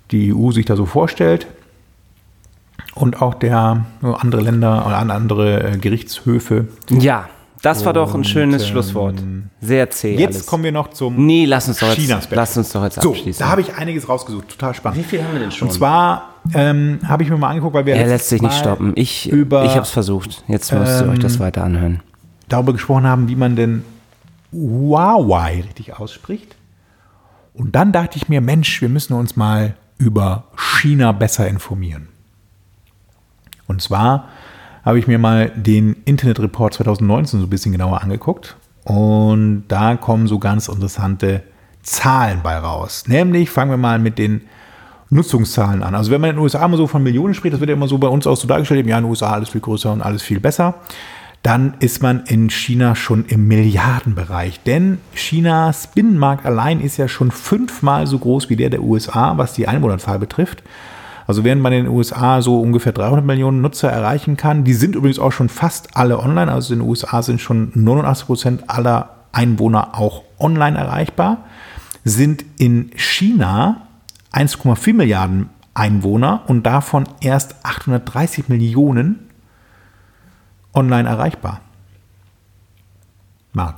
die 0.09 0.33
EU 0.33 0.51
sich 0.51 0.65
da 0.65 0.75
so 0.75 0.87
vorstellt. 0.87 1.45
Und 2.95 3.21
auch 3.21 3.35
der 3.35 3.85
andere 4.01 4.41
Länder 4.41 4.85
oder 4.85 4.97
andere 4.97 5.63
äh, 5.63 5.77
Gerichtshöfe. 5.77 6.67
Ja, 6.89 7.29
das 7.61 7.85
war 7.85 7.93
doch 7.93 8.09
ein 8.09 8.15
Und, 8.17 8.23
schönes 8.27 8.63
ähm, 8.63 8.69
Schlusswort. 8.69 9.15
Sehr 9.61 9.89
zäh 9.91 10.15
Jetzt 10.15 10.35
alles. 10.35 10.45
kommen 10.47 10.63
wir 10.63 10.71
noch 10.71 10.89
zum 10.89 11.25
Nee, 11.25 11.45
lass 11.45 11.67
uns 11.67 11.79
doch 11.79 11.95
jetzt, 11.95 12.29
lass 12.31 12.57
uns 12.57 12.71
doch 12.71 12.83
jetzt 12.83 13.01
So, 13.01 13.11
abschließen. 13.11 13.39
da 13.45 13.51
habe 13.51 13.61
ich 13.61 13.75
einiges 13.75 14.09
rausgesucht, 14.09 14.49
total 14.49 14.73
spannend. 14.73 14.99
Wie 14.99 15.03
viel 15.03 15.23
haben 15.23 15.33
wir 15.33 15.39
denn 15.39 15.51
schon? 15.51 15.67
Und 15.67 15.73
zwar 15.73 16.29
ähm, 16.55 16.99
habe 17.07 17.21
ich 17.23 17.29
mir 17.29 17.37
mal 17.37 17.49
angeguckt, 17.49 17.75
weil 17.75 17.85
wir 17.85 17.95
er 17.95 18.07
lässt 18.07 18.29
sich 18.29 18.41
nicht 18.41 18.55
stoppen. 18.57 18.93
Ich, 18.95 19.29
über- 19.31 19.65
ich 19.65 19.71
habe 19.71 19.81
es 19.83 19.91
versucht. 19.91 20.43
Jetzt 20.47 20.71
müsst 20.73 21.01
ihr 21.01 21.05
Ähm, 21.05 21.11
euch 21.11 21.19
das 21.19 21.39
weiter 21.39 21.63
anhören. 21.63 21.99
darüber 22.49 22.73
gesprochen 22.73 23.05
haben, 23.05 23.27
wie 23.27 23.35
man 23.35 23.55
denn 23.55 23.83
Huawei 24.51 25.61
richtig 25.65 25.97
ausspricht. 25.99 26.55
Und 27.53 27.75
dann 27.75 27.91
dachte 27.91 28.17
ich 28.17 28.27
mir, 28.29 28.41
Mensch, 28.41 28.81
wir 28.81 28.89
müssen 28.89 29.13
uns 29.13 29.35
mal 29.35 29.75
über 29.97 30.45
China 30.55 31.11
besser 31.11 31.47
informieren. 31.47 32.07
Und 33.67 33.81
zwar 33.81 34.29
habe 34.83 34.99
ich 34.99 35.07
mir 35.07 35.19
mal 35.19 35.51
den 35.55 35.95
Internetreport 36.05 36.73
2019 36.75 37.39
so 37.39 37.45
ein 37.45 37.49
bisschen 37.49 37.71
genauer 37.71 38.01
angeguckt. 38.01 38.55
Und 38.83 39.65
da 39.67 39.95
kommen 39.95 40.27
so 40.27 40.39
ganz 40.39 40.67
interessante 40.67 41.43
Zahlen 41.83 42.39
bei 42.43 42.57
raus. 42.57 43.03
Nämlich 43.07 43.49
fangen 43.49 43.71
wir 43.71 43.77
mal 43.77 43.99
mit 43.99 44.17
den 44.17 44.41
Nutzungszahlen 45.09 45.83
an. 45.83 45.93
Also 45.93 46.09
wenn 46.09 46.21
man 46.21 46.31
in 46.31 46.35
den 46.37 46.43
USA 46.43 46.65
immer 46.65 46.77
so 46.77 46.87
von 46.87 47.03
Millionen 47.03 47.33
spricht, 47.33 47.53
das 47.53 47.59
wird 47.59 47.69
ja 47.69 47.75
immer 47.75 47.87
so 47.87 47.97
bei 47.97 48.07
uns 48.07 48.25
auch 48.25 48.37
so 48.37 48.47
dargestellt, 48.47 48.85
ja, 48.87 48.97
in 48.97 49.03
den 49.03 49.09
USA 49.09 49.31
alles 49.31 49.49
viel 49.49 49.61
größer 49.61 49.91
und 49.91 50.01
alles 50.01 50.21
viel 50.21 50.39
besser, 50.39 50.75
dann 51.43 51.73
ist 51.79 52.01
man 52.01 52.23
in 52.27 52.49
China 52.49 52.95
schon 52.95 53.25
im 53.25 53.47
Milliardenbereich. 53.47 54.61
Denn 54.63 54.99
Chinas 55.15 55.87
Binnenmarkt 55.87 56.45
allein 56.45 56.79
ist 56.79 56.97
ja 56.97 57.07
schon 57.07 57.31
fünfmal 57.31 58.07
so 58.07 58.19
groß 58.19 58.49
wie 58.49 58.55
der 58.55 58.69
der 58.69 58.83
USA, 58.83 59.37
was 59.37 59.53
die 59.53 59.67
Einwohnerzahl 59.67 60.17
betrifft. 60.17 60.63
Also 61.31 61.45
während 61.45 61.61
man 61.61 61.71
in 61.71 61.85
den 61.85 61.93
USA 61.93 62.41
so 62.41 62.59
ungefähr 62.59 62.91
300 62.91 63.23
Millionen 63.23 63.61
Nutzer 63.61 63.89
erreichen 63.89 64.35
kann, 64.35 64.65
die 64.65 64.73
sind 64.73 64.95
übrigens 64.95 65.17
auch 65.17 65.31
schon 65.31 65.47
fast 65.47 65.95
alle 65.95 66.19
online. 66.19 66.51
Also 66.51 66.73
in 66.73 66.81
den 66.81 66.89
USA 66.89 67.21
sind 67.21 67.39
schon 67.39 67.71
89 67.73 68.25
Prozent 68.25 68.69
aller 68.69 69.11
Einwohner 69.31 69.97
auch 69.97 70.23
online 70.39 70.77
erreichbar, 70.77 71.45
sind 72.03 72.43
in 72.57 72.91
China 72.97 73.87
1,4 74.33 74.93
Milliarden 74.93 75.47
Einwohner 75.73 76.41
und 76.47 76.63
davon 76.63 77.05
erst 77.21 77.55
830 77.63 78.49
Millionen 78.49 79.29
online 80.73 81.07
erreichbar. 81.07 81.61
Marc, 83.53 83.77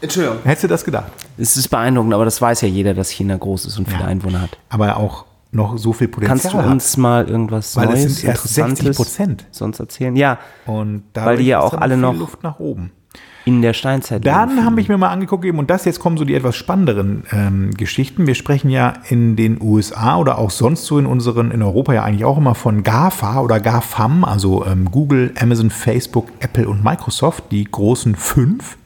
Entschuldigung. 0.00 0.38
hättest 0.44 0.64
du 0.64 0.68
das 0.68 0.82
gedacht? 0.82 1.12
Es 1.36 1.58
ist 1.58 1.68
beeindruckend, 1.68 2.14
aber 2.14 2.24
das 2.24 2.40
weiß 2.40 2.62
ja 2.62 2.68
jeder, 2.68 2.94
dass 2.94 3.10
China 3.10 3.36
groß 3.36 3.66
ist 3.66 3.76
und 3.78 3.86
viele 3.86 4.00
Ja. 4.00 4.06
Einwohner 4.06 4.40
hat. 4.40 4.56
Aber 4.70 4.96
auch 4.96 5.26
noch 5.52 5.76
so 5.78 5.92
viel 5.92 6.08
Potenzial 6.08 6.38
Kannst 6.38 6.52
du 6.54 6.58
hat. 6.58 6.66
uns 6.66 6.96
mal 6.96 7.28
irgendwas 7.28 7.76
Weil 7.76 7.88
es 7.88 7.94
Neues, 8.02 8.16
sind 8.16 8.28
erst 8.28 8.42
60 8.44 8.58
Interessantes 8.58 8.96
Prozent. 8.96 9.46
sonst 9.50 9.80
erzählen? 9.80 10.14
Ja, 10.16 10.38
Und 10.66 11.02
Weil 11.14 11.38
die 11.38 11.44
ja 11.46 11.60
auch 11.60 11.74
alle 11.74 11.96
noch- 11.96 12.14
Luft 12.16 12.42
nach 12.42 12.58
oben. 12.60 12.92
in 13.46 13.62
der 13.62 13.72
Steinzeit. 13.72 14.24
Dann 14.24 14.64
habe 14.64 14.80
ich 14.82 14.88
mir 14.88 14.98
mal 14.98 15.08
angeguckt 15.08 15.44
eben, 15.46 15.58
und 15.58 15.70
das 15.70 15.84
jetzt 15.86 15.98
kommen 15.98 16.18
so 16.18 16.24
die 16.26 16.34
etwas 16.34 16.54
spannenderen 16.56 17.24
ähm, 17.32 17.70
Geschichten. 17.72 18.26
Wir 18.26 18.34
sprechen 18.36 18.68
ja 18.70 18.92
in 19.08 19.34
den 19.34 19.60
USA 19.60 20.18
oder 20.18 20.38
auch 20.38 20.50
sonst 20.50 20.84
so 20.84 20.98
in 20.98 21.06
unseren, 21.06 21.50
in 21.50 21.62
Europa 21.62 21.94
ja 21.94 22.04
eigentlich 22.04 22.24
auch 22.26 22.36
immer 22.38 22.54
von 22.54 22.82
GAFA 22.84 23.40
oder 23.40 23.58
GAFAM, 23.58 24.24
also 24.24 24.64
ähm, 24.66 24.90
Google, 24.90 25.32
Amazon, 25.40 25.70
Facebook, 25.70 26.28
Apple 26.40 26.68
und 26.68 26.84
Microsoft, 26.84 27.44
die 27.50 27.64
großen 27.64 28.14
fünf. 28.14 28.76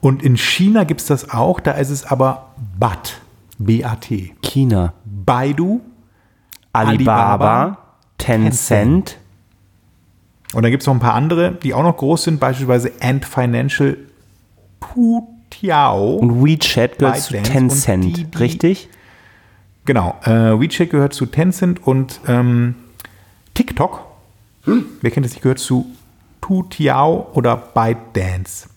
Und 0.00 0.22
in 0.22 0.36
China 0.36 0.84
gibt 0.84 1.00
es 1.00 1.06
das 1.06 1.30
auch, 1.30 1.58
da 1.58 1.72
ist 1.72 1.90
es 1.90 2.04
aber 2.04 2.50
BAT, 2.78 3.20
B-A-T. 3.58 4.34
China, 4.42 4.94
Baidu, 5.04 5.80
Alibaba, 6.72 7.32
Alibaba, 7.32 7.78
Tencent, 8.18 9.18
Und 10.54 10.62
dann 10.62 10.70
gibt 10.70 10.82
es 10.82 10.86
noch 10.86 10.94
ein 10.94 11.00
paar 11.00 11.14
andere, 11.14 11.52
die 11.52 11.74
auch 11.74 11.82
noch 11.82 11.96
groß 11.96 12.24
sind, 12.24 12.40
beispielsweise 12.40 12.92
Ant 13.00 13.24
Financial, 13.24 13.96
Putiao. 14.80 16.14
und 16.14 16.44
WeChat 16.44 16.98
gehört 16.98 17.20
zu 17.20 17.34
Tencent, 17.42 18.16
Didi. 18.16 18.38
richtig? 18.38 18.88
Genau, 19.84 20.16
äh, 20.24 20.30
WeChat 20.60 20.90
gehört 20.90 21.14
zu 21.14 21.26
Tencent 21.26 21.86
und 21.86 22.20
ähm, 22.26 22.74
TikTok, 23.54 24.04
wer 24.64 25.10
kennt 25.10 25.26
das 25.26 25.32
nicht, 25.32 25.42
gehört 25.42 25.58
zu 25.58 25.86
Putiao 26.40 27.28
oder 27.34 27.56
ByteDance. 27.56 28.68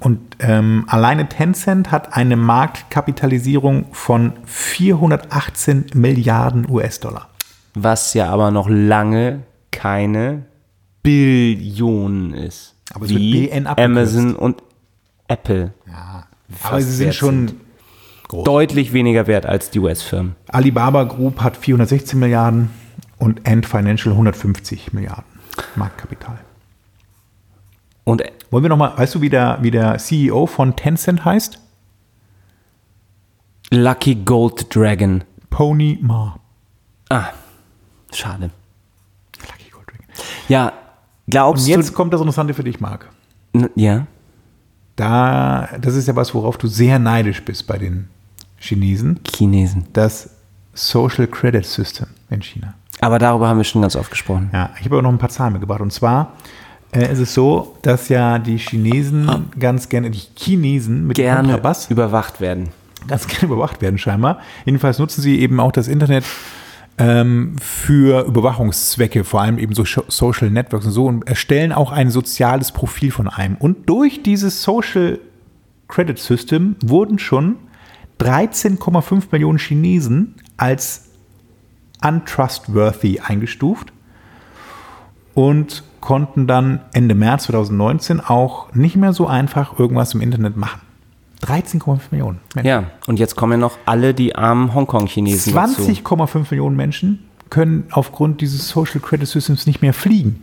Und 0.00 0.20
ähm, 0.38 0.84
alleine 0.88 1.28
Tencent 1.28 1.90
hat 1.90 2.16
eine 2.16 2.36
Marktkapitalisierung 2.36 3.86
von 3.92 4.32
418 4.46 5.86
Milliarden 5.94 6.68
US-Dollar. 6.70 7.28
Was 7.74 8.14
ja 8.14 8.30
aber 8.30 8.50
noch 8.50 8.68
lange 8.68 9.42
keine 9.70 10.46
Billionen 11.02 12.34
ist. 12.34 12.74
Aber 12.92 13.04
es 13.04 13.10
wird 13.10 13.20
wie 13.20 13.46
BN 13.46 13.66
abgekürzt. 13.66 13.98
Amazon 13.98 14.36
und 14.36 14.62
Apple. 15.28 15.72
Aber 16.62 16.76
Was 16.76 16.84
sie 16.84 16.92
sind 16.92 17.14
schon 17.14 17.48
sind. 17.48 17.60
Deutlich 18.44 18.92
weniger 18.92 19.26
wert 19.26 19.44
als 19.44 19.70
die 19.70 19.80
US-Firmen. 19.80 20.36
Alibaba 20.46 21.04
Group 21.04 21.40
hat 21.40 21.56
416 21.56 22.18
Milliarden 22.18 22.70
und 23.18 23.46
Ant 23.46 23.66
Financial 23.66 24.12
150 24.12 24.92
Milliarden 24.92 25.24
Marktkapital. 25.74 26.38
Und 28.04 28.22
Wollen 28.50 28.64
wir 28.64 28.68
nochmal, 28.68 28.96
weißt 28.96 29.14
du, 29.14 29.20
wie 29.20 29.30
der, 29.30 29.58
wie 29.62 29.70
der 29.70 29.98
CEO 29.98 30.46
von 30.46 30.74
Tencent 30.76 31.24
heißt? 31.24 31.60
Lucky 33.70 34.16
Gold 34.16 34.74
Dragon. 34.74 35.22
Pony 35.50 35.98
Ma. 36.00 36.38
Ah, 37.08 37.26
schade. 38.12 38.50
Lucky 39.40 39.70
Gold 39.70 39.86
Dragon. 39.88 40.04
Ja, 40.48 40.66
Und 40.68 40.72
glaubst 41.28 41.68
jetzt 41.68 41.94
kommt 41.94 42.12
das 42.12 42.20
Interessante 42.20 42.54
für 42.54 42.64
dich, 42.64 42.80
Marc. 42.80 43.08
du... 43.52 43.68
Ja? 43.76 44.06
Da, 44.96 45.68
das 45.80 45.94
ist 45.94 46.08
ja 46.08 46.16
was, 46.16 46.34
worauf 46.34 46.58
du 46.58 46.66
sehr 46.66 46.98
neidisch 46.98 47.44
bist 47.44 47.66
bei 47.66 47.78
den 47.78 48.08
Chinesen. 48.58 49.20
Chinesen. 49.26 49.86
Das 49.92 50.30
Social 50.74 51.26
Credit 51.26 51.64
System 51.64 52.08
in 52.28 52.42
China. 52.42 52.74
Aber 53.00 53.18
darüber 53.18 53.48
haben 53.48 53.56
wir 53.56 53.64
schon 53.64 53.80
ganz 53.80 53.96
oft 53.96 54.10
gesprochen. 54.10 54.50
Ja, 54.52 54.70
ich 54.78 54.84
habe 54.84 54.96
aber 54.96 55.02
noch 55.02 55.10
ein 55.10 55.18
paar 55.18 55.30
Zahlen 55.30 55.52
mitgebracht. 55.54 55.80
Und 55.80 55.92
zwar 55.92 56.34
äh, 56.92 57.12
ist 57.12 57.20
es 57.20 57.34
so, 57.34 57.76
dass 57.82 58.08
ja 58.08 58.38
die 58.38 58.58
Chinesen 58.58 59.50
ganz 59.58 59.88
gerne, 59.88 60.10
die 60.10 60.22
Chinesen 60.36 61.06
mit 61.06 61.18
Ah. 61.18 61.22
Gerne 61.22 61.48
Kontrabass 61.48 61.90
überwacht 61.90 62.40
werden. 62.40 62.70
ganz 63.06 63.26
gerne 63.26 63.52
überwacht 63.52 63.80
werden 63.80 63.98
scheinbar. 63.98 64.40
Jedenfalls 64.64 64.98
nutzen 64.98 65.22
sie 65.22 65.40
eben 65.40 65.60
auch 65.60 65.72
das 65.72 65.88
Internet 65.88 66.24
ähm, 66.98 67.56
für 67.60 68.26
Überwachungszwecke, 68.26 69.24
vor 69.24 69.40
allem 69.40 69.58
eben 69.58 69.74
so 69.74 69.84
Social 69.84 70.50
Networks 70.50 70.86
und 70.86 70.92
so 70.92 71.06
und 71.06 71.26
erstellen 71.26 71.72
auch 71.72 71.92
ein 71.92 72.10
soziales 72.10 72.72
Profil 72.72 73.10
von 73.10 73.28
einem. 73.28 73.56
Und 73.56 73.88
durch 73.88 74.22
dieses 74.22 74.62
Social 74.62 75.18
Credit 75.88 76.18
System 76.18 76.76
wurden 76.84 77.18
schon 77.18 77.56
13,5 78.20 79.24
Millionen 79.32 79.58
Chinesen 79.58 80.34
als 80.56 81.10
untrustworthy 82.02 83.20
eingestuft 83.20 83.92
und 85.34 85.84
konnten 86.00 86.46
dann 86.46 86.80
Ende 86.92 87.14
März 87.14 87.44
2019 87.44 88.20
auch 88.20 88.72
nicht 88.74 88.96
mehr 88.96 89.12
so 89.12 89.26
einfach 89.26 89.78
irgendwas 89.78 90.14
im 90.14 90.20
Internet 90.20 90.56
machen. 90.56 90.80
13,5 91.44 92.00
Millionen 92.10 92.40
Menschen. 92.54 92.68
Ja, 92.68 92.84
und 93.06 93.18
jetzt 93.18 93.34
kommen 93.34 93.52
ja 93.52 93.58
noch 93.58 93.78
alle 93.86 94.12
die 94.12 94.34
armen 94.36 94.74
Hongkong-Chinesen 94.74 95.54
dazu. 95.54 95.82
20,5 95.82 96.46
Millionen 96.50 96.76
Menschen 96.76 97.20
können 97.48 97.84
aufgrund 97.90 98.40
dieses 98.40 98.68
Social 98.68 99.00
Credit 99.00 99.26
Systems 99.26 99.66
nicht 99.66 99.82
mehr 99.82 99.94
fliegen. 99.94 100.42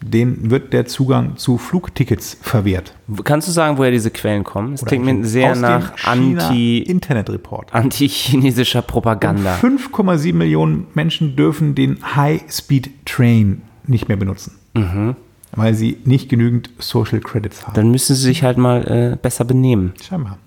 Denen 0.00 0.50
wird 0.50 0.72
der 0.72 0.86
Zugang 0.86 1.36
zu 1.36 1.58
Flugtickets 1.58 2.38
verwehrt. 2.40 2.94
Kannst 3.24 3.48
du 3.48 3.52
sagen, 3.52 3.78
woher 3.78 3.90
diese 3.90 4.12
Quellen 4.12 4.44
kommen? 4.44 4.74
Es 4.74 4.84
klingt 4.84 5.04
mir 5.04 5.24
sehr 5.24 5.56
nach 5.56 5.92
anti, 6.04 6.78
Internet 6.78 7.28
Report. 7.30 7.74
anti-chinesischer 7.74 8.82
Propaganda. 8.82 9.56
5,7 9.56 10.34
Millionen 10.34 10.86
Menschen 10.94 11.34
dürfen 11.34 11.74
den 11.74 11.98
High-Speed 12.14 13.06
Train 13.06 13.62
nicht 13.88 14.08
mehr 14.08 14.16
benutzen, 14.16 14.52
Mhm. 14.74 15.16
weil 15.52 15.74
sie 15.74 15.98
nicht 16.04 16.28
genügend 16.28 16.70
Social 16.78 17.20
Credits 17.20 17.66
haben. 17.66 17.74
Dann 17.74 17.90
müssen 17.90 18.14
sie 18.14 18.22
sich 18.22 18.42
halt 18.42 18.58
mal 18.58 19.12
äh, 19.12 19.16
besser 19.20 19.44
benehmen. 19.44 19.92
Scheinbar. 20.06 20.38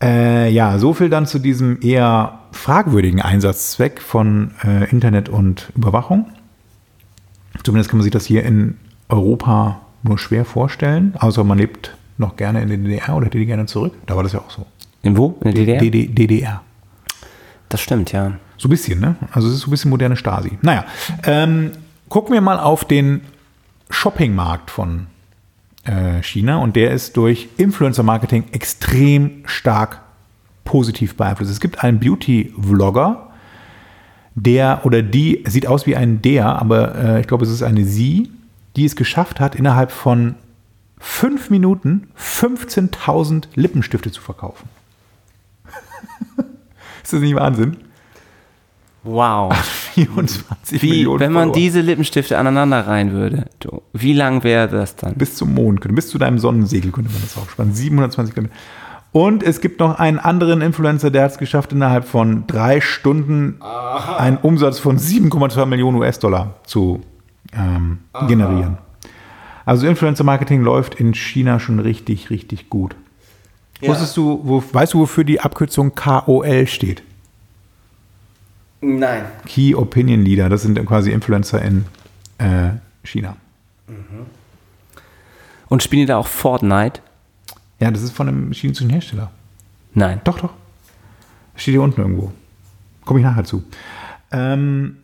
Äh, 0.00 0.50
ja, 0.50 0.78
so 0.78 0.92
viel 0.92 1.08
dann 1.08 1.26
zu 1.26 1.38
diesem 1.38 1.78
eher 1.80 2.40
fragwürdigen 2.52 3.22
Einsatzzweck 3.22 4.00
von 4.00 4.52
äh, 4.62 4.90
Internet 4.90 5.28
und 5.28 5.72
Überwachung. 5.74 6.26
Zumindest 7.62 7.88
kann 7.90 7.98
man 7.98 8.02
sich 8.04 8.12
das 8.12 8.26
hier 8.26 8.44
in 8.44 8.76
Europa 9.08 9.80
nur 10.02 10.18
schwer 10.18 10.44
vorstellen, 10.44 11.14
außer 11.18 11.42
man 11.44 11.56
lebt 11.58 11.96
noch 12.18 12.36
gerne 12.36 12.60
in 12.62 12.68
der 12.68 12.76
DDR 12.76 13.16
oder 13.16 13.28
die 13.30 13.46
gerne 13.46 13.66
zurück. 13.66 13.94
Da 14.06 14.16
war 14.16 14.22
das 14.22 14.32
ja 14.34 14.40
auch 14.40 14.50
so. 14.50 14.66
In 15.02 15.16
wo? 15.16 15.38
In 15.42 15.54
der 15.54 15.64
DDR? 15.64 15.80
DD 15.80 16.06
DDR. 16.08 16.62
Das 17.68 17.80
stimmt, 17.80 18.12
ja. 18.12 18.32
So 18.58 18.68
ein 18.68 18.70
bisschen, 18.70 19.00
ne? 19.00 19.16
Also 19.32 19.48
es 19.48 19.54
ist 19.54 19.60
so 19.60 19.68
ein 19.68 19.70
bisschen 19.70 19.90
moderne 19.90 20.16
Stasi. 20.16 20.58
Naja, 20.62 20.84
ähm, 21.24 21.72
gucken 22.08 22.32
wir 22.32 22.40
mal 22.40 22.58
auf 22.58 22.84
den 22.84 23.22
Shoppingmarkt 23.90 24.70
von 24.70 25.06
äh, 25.84 26.22
China 26.22 26.58
und 26.58 26.76
der 26.76 26.90
ist 26.90 27.16
durch 27.16 27.48
Influencer-Marketing 27.56 28.44
extrem 28.52 29.42
stark 29.46 30.00
positiv 30.64 31.16
beeinflusst. 31.16 31.50
Es 31.50 31.60
gibt 31.60 31.84
einen 31.84 32.00
Beauty-Vlogger, 32.00 33.30
der 34.34 34.80
oder 34.84 35.02
die 35.02 35.44
sieht 35.46 35.66
aus 35.66 35.86
wie 35.86 35.96
ein 35.96 36.20
der, 36.20 36.60
aber 36.60 36.94
äh, 36.94 37.20
ich 37.20 37.26
glaube, 37.26 37.44
es 37.44 37.50
ist 37.50 37.62
eine 37.62 37.84
sie, 37.84 38.30
die 38.76 38.84
es 38.84 38.96
geschafft 38.96 39.40
hat, 39.40 39.54
innerhalb 39.54 39.90
von 39.90 40.34
fünf 40.98 41.50
Minuten 41.50 42.08
15.000 42.18 43.44
Lippenstifte 43.54 44.10
zu 44.10 44.20
verkaufen. 44.20 44.68
ist 47.02 47.12
das 47.12 47.20
nicht 47.20 47.34
Wahnsinn? 47.34 47.78
Wow. 49.06 49.54
24 49.94 50.82
Wie, 50.82 50.90
Millionen 50.90 51.20
wenn 51.20 51.32
man 51.32 51.48
Follower. 51.48 51.54
diese 51.54 51.80
Lippenstifte 51.80 52.36
aneinander 52.36 52.86
rein 52.86 53.12
würde, 53.12 53.46
du, 53.60 53.82
wie 53.92 54.12
lang 54.12 54.44
wäre 54.44 54.68
das 54.68 54.96
dann? 54.96 55.14
bis 55.14 55.36
zum 55.36 55.54
Mond, 55.54 55.80
könnte, 55.80 55.94
bis 55.94 56.08
zu 56.08 56.18
deinem 56.18 56.38
Sonnensegel 56.38 56.92
könnte 56.92 57.10
man 57.10 57.22
das 57.22 57.36
aufspannen. 57.36 57.72
720 57.72 58.34
Kilometer. 58.34 58.54
Und 59.12 59.42
es 59.42 59.62
gibt 59.62 59.80
noch 59.80 59.98
einen 59.98 60.18
anderen 60.18 60.60
Influencer, 60.60 61.10
der 61.10 61.24
hat 61.24 61.30
es 61.30 61.38
geschafft, 61.38 61.72
innerhalb 61.72 62.04
von 62.04 62.46
drei 62.46 62.82
Stunden 62.82 63.62
einen 63.62 64.36
Umsatz 64.36 64.78
von 64.78 64.98
7,2 64.98 65.64
Millionen 65.64 65.96
US-Dollar 65.96 66.56
zu 66.66 67.00
ähm, 67.54 68.00
generieren. 68.28 68.76
Also 69.64 69.86
Influencer-Marketing 69.86 70.62
läuft 70.62 70.96
in 70.96 71.14
China 71.14 71.58
schon 71.58 71.78
richtig, 71.78 72.28
richtig 72.28 72.68
gut. 72.68 72.94
Wusstest 73.80 74.16
du, 74.16 74.40
wo, 74.42 74.62
weißt 74.70 74.92
du, 74.94 75.00
wofür 75.00 75.24
die 75.24 75.40
Abkürzung 75.40 75.94
KOL 75.94 76.66
steht? 76.66 77.02
Nein. 78.80 79.24
Key 79.46 79.74
Opinion 79.74 80.22
Leader, 80.22 80.48
das 80.48 80.62
sind 80.62 80.84
quasi 80.86 81.10
Influencer 81.10 81.62
in 81.62 81.84
äh, 82.38 82.70
China. 83.04 83.36
Und 85.68 85.82
spielen 85.82 86.00
die 86.00 86.06
da 86.06 86.16
auch 86.18 86.26
Fortnite? 86.26 87.00
Ja, 87.80 87.90
das 87.90 88.02
ist 88.02 88.12
von 88.12 88.28
einem 88.28 88.52
chinesischen 88.52 88.90
Hersteller. 88.90 89.30
Nein. 89.94 90.20
Doch, 90.24 90.38
doch. 90.38 90.52
Das 91.54 91.62
steht 91.62 91.72
hier 91.72 91.82
unten 91.82 92.00
irgendwo. 92.00 92.32
Komme 93.04 93.20
ich 93.20 93.24
nachher 93.24 93.44
zu. 93.44 93.64
Ähm, 94.30 94.96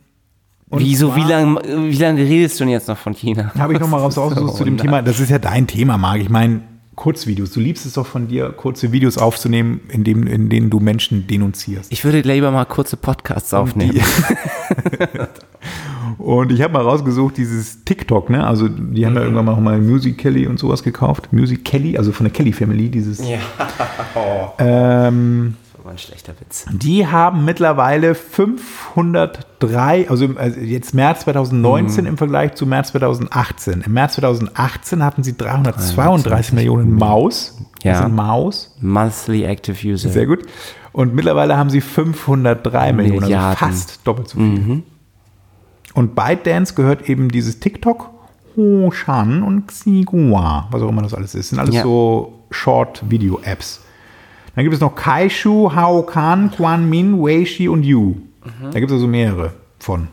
Wieso, 0.69 1.15
wie 1.15 1.21
zwar 1.21 1.29
lange 1.29 1.89
wie 1.91 1.97
lang 1.97 2.15
redest 2.15 2.59
du 2.59 2.63
denn 2.63 2.71
jetzt 2.71 2.87
noch 2.87 2.97
von 2.97 3.13
China? 3.13 3.51
Habe 3.55 3.73
ich 3.73 3.79
noch 3.79 3.87
mal 3.87 3.99
raus 3.99 4.17
ausgesucht 4.19 4.55
zu 4.55 4.63
dem 4.63 4.77
Thema. 4.77 5.01
Das 5.01 5.19
ist 5.19 5.29
ja 5.29 5.37
dein 5.39 5.67
Thema, 5.67 5.97
Marc. 5.97 6.19
Ich 6.19 6.29
meine, 6.29 6.61
Kurzvideos. 6.95 7.51
Du 7.51 7.59
liebst 7.59 7.85
es 7.85 7.93
doch 7.93 8.05
von 8.05 8.27
dir, 8.27 8.49
kurze 8.49 8.91
Videos 8.91 9.17
aufzunehmen, 9.17 9.81
in, 9.89 10.03
dem, 10.03 10.27
in 10.27 10.49
denen 10.49 10.69
du 10.69 10.79
Menschen 10.79 11.27
denunzierst. 11.27 11.91
Ich 11.91 12.05
würde 12.05 12.21
lieber 12.21 12.51
mal 12.51 12.65
kurze 12.65 12.97
Podcasts 12.97 13.53
aufnehmen. 13.53 13.99
Und 16.17 16.51
ich 16.51 16.61
habe 16.61 16.73
mal 16.73 16.83
rausgesucht, 16.83 17.37
dieses 17.37 17.83
TikTok, 17.85 18.29
ne? 18.29 18.45
Also 18.45 18.67
die 18.67 19.05
haben 19.05 19.15
ja 19.15 19.21
irgendwann 19.21 19.45
mal, 19.45 19.59
mal 19.59 19.79
Music 19.79 20.17
Kelly 20.17 20.47
und 20.47 20.59
sowas 20.59 20.83
gekauft. 20.83 21.29
Music 21.31 21.65
Kelly, 21.65 21.97
also 21.97 22.11
von 22.11 22.25
der 22.25 22.33
Kelly 22.33 22.53
Family, 22.53 22.89
dieses. 22.89 23.21
Ja. 23.27 23.39
Ähm, 24.59 25.55
Das 25.55 25.62
war 25.62 25.62
ein 25.93 25.97
schlechter 25.99 26.33
Witz. 26.39 26.65
die 26.71 27.07
haben 27.07 27.45
mittlerweile 27.45 28.15
503, 28.15 30.09
also 30.09 30.27
also 30.35 30.59
jetzt 30.59 30.93
März 30.93 31.21
2019 31.21 32.05
im 32.05 32.17
Vergleich 32.17 32.55
zu 32.55 32.65
März 32.65 32.89
2018. 32.89 33.81
Im 33.85 33.93
März 33.93 34.13
2018 34.15 35.03
hatten 35.03 35.23
sie 35.23 35.37
332 35.37 36.53
Millionen 36.53 36.93
Maus. 36.95 37.57
Das 37.75 37.83
Ja. 37.83 38.03
sind 38.03 38.15
Maus. 38.15 38.75
Monthly 38.81 39.43
Active 39.43 39.87
User. 39.87 40.09
Sehr 40.09 40.25
gut. 40.25 40.39
Und 40.91 41.15
mittlerweile 41.15 41.57
haben 41.57 41.69
sie 41.69 41.81
503 41.81 42.93
Millionen, 42.93 43.33
also 43.33 43.57
fast 43.57 43.99
doppelt 44.05 44.29
so 44.29 44.37
viel. 44.37 44.83
Und 45.95 46.15
ByteDance 46.15 46.73
gehört 46.75 47.07
eben 47.09 47.29
dieses 47.29 47.59
TikTok, 47.59 48.09
Hoshan 48.55 49.43
und 49.43 49.67
Xigua, 49.67 50.67
was 50.71 50.81
auch 50.81 50.89
immer 50.89 51.01
das 51.01 51.13
alles 51.13 51.33
ist. 51.35 51.49
sind 51.49 51.59
alles 51.59 51.75
Ja. 51.75 51.83
so 51.83 52.39
Short-Video-Apps. 52.51 53.81
Dann 54.55 54.63
gibt 54.63 54.75
es 54.75 54.81
noch 54.81 54.95
Kaishu, 54.95 55.73
Haokan, 55.73 56.51
Quanmin, 56.51 57.19
Weishi 57.19 57.67
und 57.67 57.83
Yu. 57.83 58.15
Da 58.71 58.79
gibt 58.79 58.91
es 58.91 58.95
also 58.95 59.07
mehrere 59.07 59.53
von. 59.79 60.07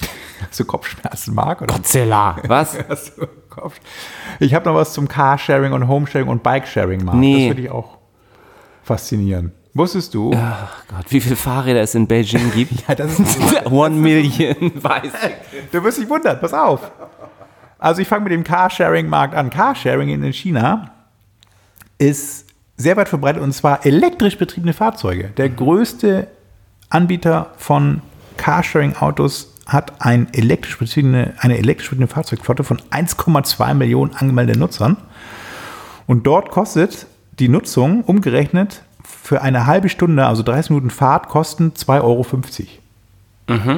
Hast 0.48 0.60
du 0.60 0.64
Kopfschmerzen, 0.64 1.34
Marc? 1.34 1.62
Oder? 1.62 1.74
Godzilla. 1.74 2.36
Was? 2.46 2.76
Ich 4.40 4.52
habe 4.52 4.68
noch 4.68 4.74
was 4.74 4.92
zum 4.92 5.06
Carsharing 5.06 5.72
und 5.72 5.86
Homesharing 5.86 6.26
und 6.26 6.42
Bikesharing, 6.42 7.04
Marc. 7.04 7.16
Nee. 7.16 7.34
Das 7.46 7.54
finde 7.54 7.62
ich 7.62 7.70
auch 7.70 7.98
faszinierend. 8.82 9.52
Wusstest 9.74 10.12
du? 10.12 10.32
Ach 10.34 10.82
Gott, 10.88 11.04
wie 11.10 11.20
viele 11.20 11.36
Fahrräder 11.36 11.80
es 11.80 11.94
in 11.94 12.08
Beijing 12.08 12.50
gibt? 12.52 12.72
Ja, 12.88 12.96
das 12.96 13.20
ist 13.20 13.38
One 13.66 13.94
Million, 13.94 14.72
weiß 14.74 15.04
ich. 15.04 15.70
Du 15.70 15.84
wirst 15.84 15.98
dich 15.98 16.08
wundern, 16.08 16.40
pass 16.40 16.52
auf. 16.52 16.90
Also 17.78 18.02
ich 18.02 18.08
fange 18.08 18.24
mit 18.24 18.32
dem 18.32 18.42
Carsharing-Markt 18.42 19.36
an. 19.36 19.50
Carsharing 19.50 20.08
in 20.08 20.32
China 20.32 20.93
ist 21.98 22.46
sehr 22.76 22.96
weit 22.96 23.08
verbreitet 23.08 23.42
und 23.42 23.52
zwar 23.52 23.86
elektrisch 23.86 24.38
betriebene 24.38 24.72
Fahrzeuge. 24.72 25.30
Der 25.36 25.48
größte 25.48 26.26
Anbieter 26.90 27.52
von 27.56 28.02
Carsharing-Autos 28.36 29.52
hat 29.66 29.92
ein 30.00 30.32
elektrisch 30.32 30.78
betriebene, 30.78 31.34
eine 31.38 31.58
elektrisch 31.58 31.88
betriebene 31.88 32.08
Fahrzeugflotte 32.08 32.64
von 32.64 32.78
1,2 32.90 33.74
Millionen 33.74 34.14
angemeldeten 34.14 34.60
Nutzern. 34.60 34.96
Und 36.06 36.26
dort 36.26 36.50
kostet 36.50 37.06
die 37.38 37.48
Nutzung 37.48 38.02
umgerechnet 38.02 38.82
für 39.04 39.40
eine 39.42 39.66
halbe 39.66 39.88
Stunde, 39.88 40.26
also 40.26 40.42
30 40.42 40.70
Minuten 40.70 40.90
Fahrt, 40.90 41.28
kosten 41.28 41.72
2,50 41.72 42.02
Euro. 42.02 42.26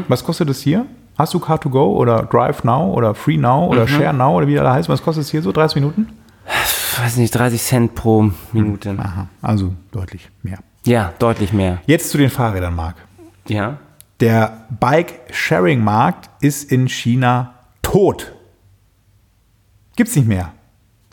Was 0.09 0.25
kostet 0.25 0.49
das 0.49 0.61
hier? 0.61 0.87
Hast 1.17 1.35
du 1.35 1.39
Car2Go 1.39 1.95
oder 1.97 2.25
Drive 2.25 2.65
Now 2.65 2.93
oder 2.93 3.15
Free 3.15 3.37
Now 3.37 3.67
oder 3.67 3.87
Share 3.89 4.13
Now 4.13 4.37
oder 4.37 4.49
wie 4.49 4.59
alle 4.59 4.73
heißen? 4.73 4.93
Was 4.93 5.03
kostet 5.03 5.25
es 5.25 5.31
hier 5.31 5.43
so? 5.43 5.53
30 5.53 5.77
Minuten? 5.77 6.09
Ich 6.47 6.99
weiß 6.99 7.17
nicht, 7.17 7.35
30 7.35 7.63
Cent 7.63 7.95
pro 7.95 8.31
Minute. 8.53 8.97
Aha, 8.99 9.29
also 9.43 9.75
deutlich 9.91 10.29
mehr. 10.43 10.59
Ja, 10.85 11.13
deutlich 11.19 11.53
mehr. 11.53 11.83
Jetzt 11.87 12.11
zu 12.11 12.19
den 12.19 12.31
Fahrrädern, 12.31 12.75
Marc. 12.75 12.97
Ja. 13.49 13.79
Der 14.21 14.67
Bike-Sharing-Markt 14.81 16.31
ist 16.41 16.71
in 16.73 16.89
China 16.89 17.55
tot. 17.83 18.33
Gibt's 19.97 20.17
nicht 20.17 20.29
mehr. 20.29 20.53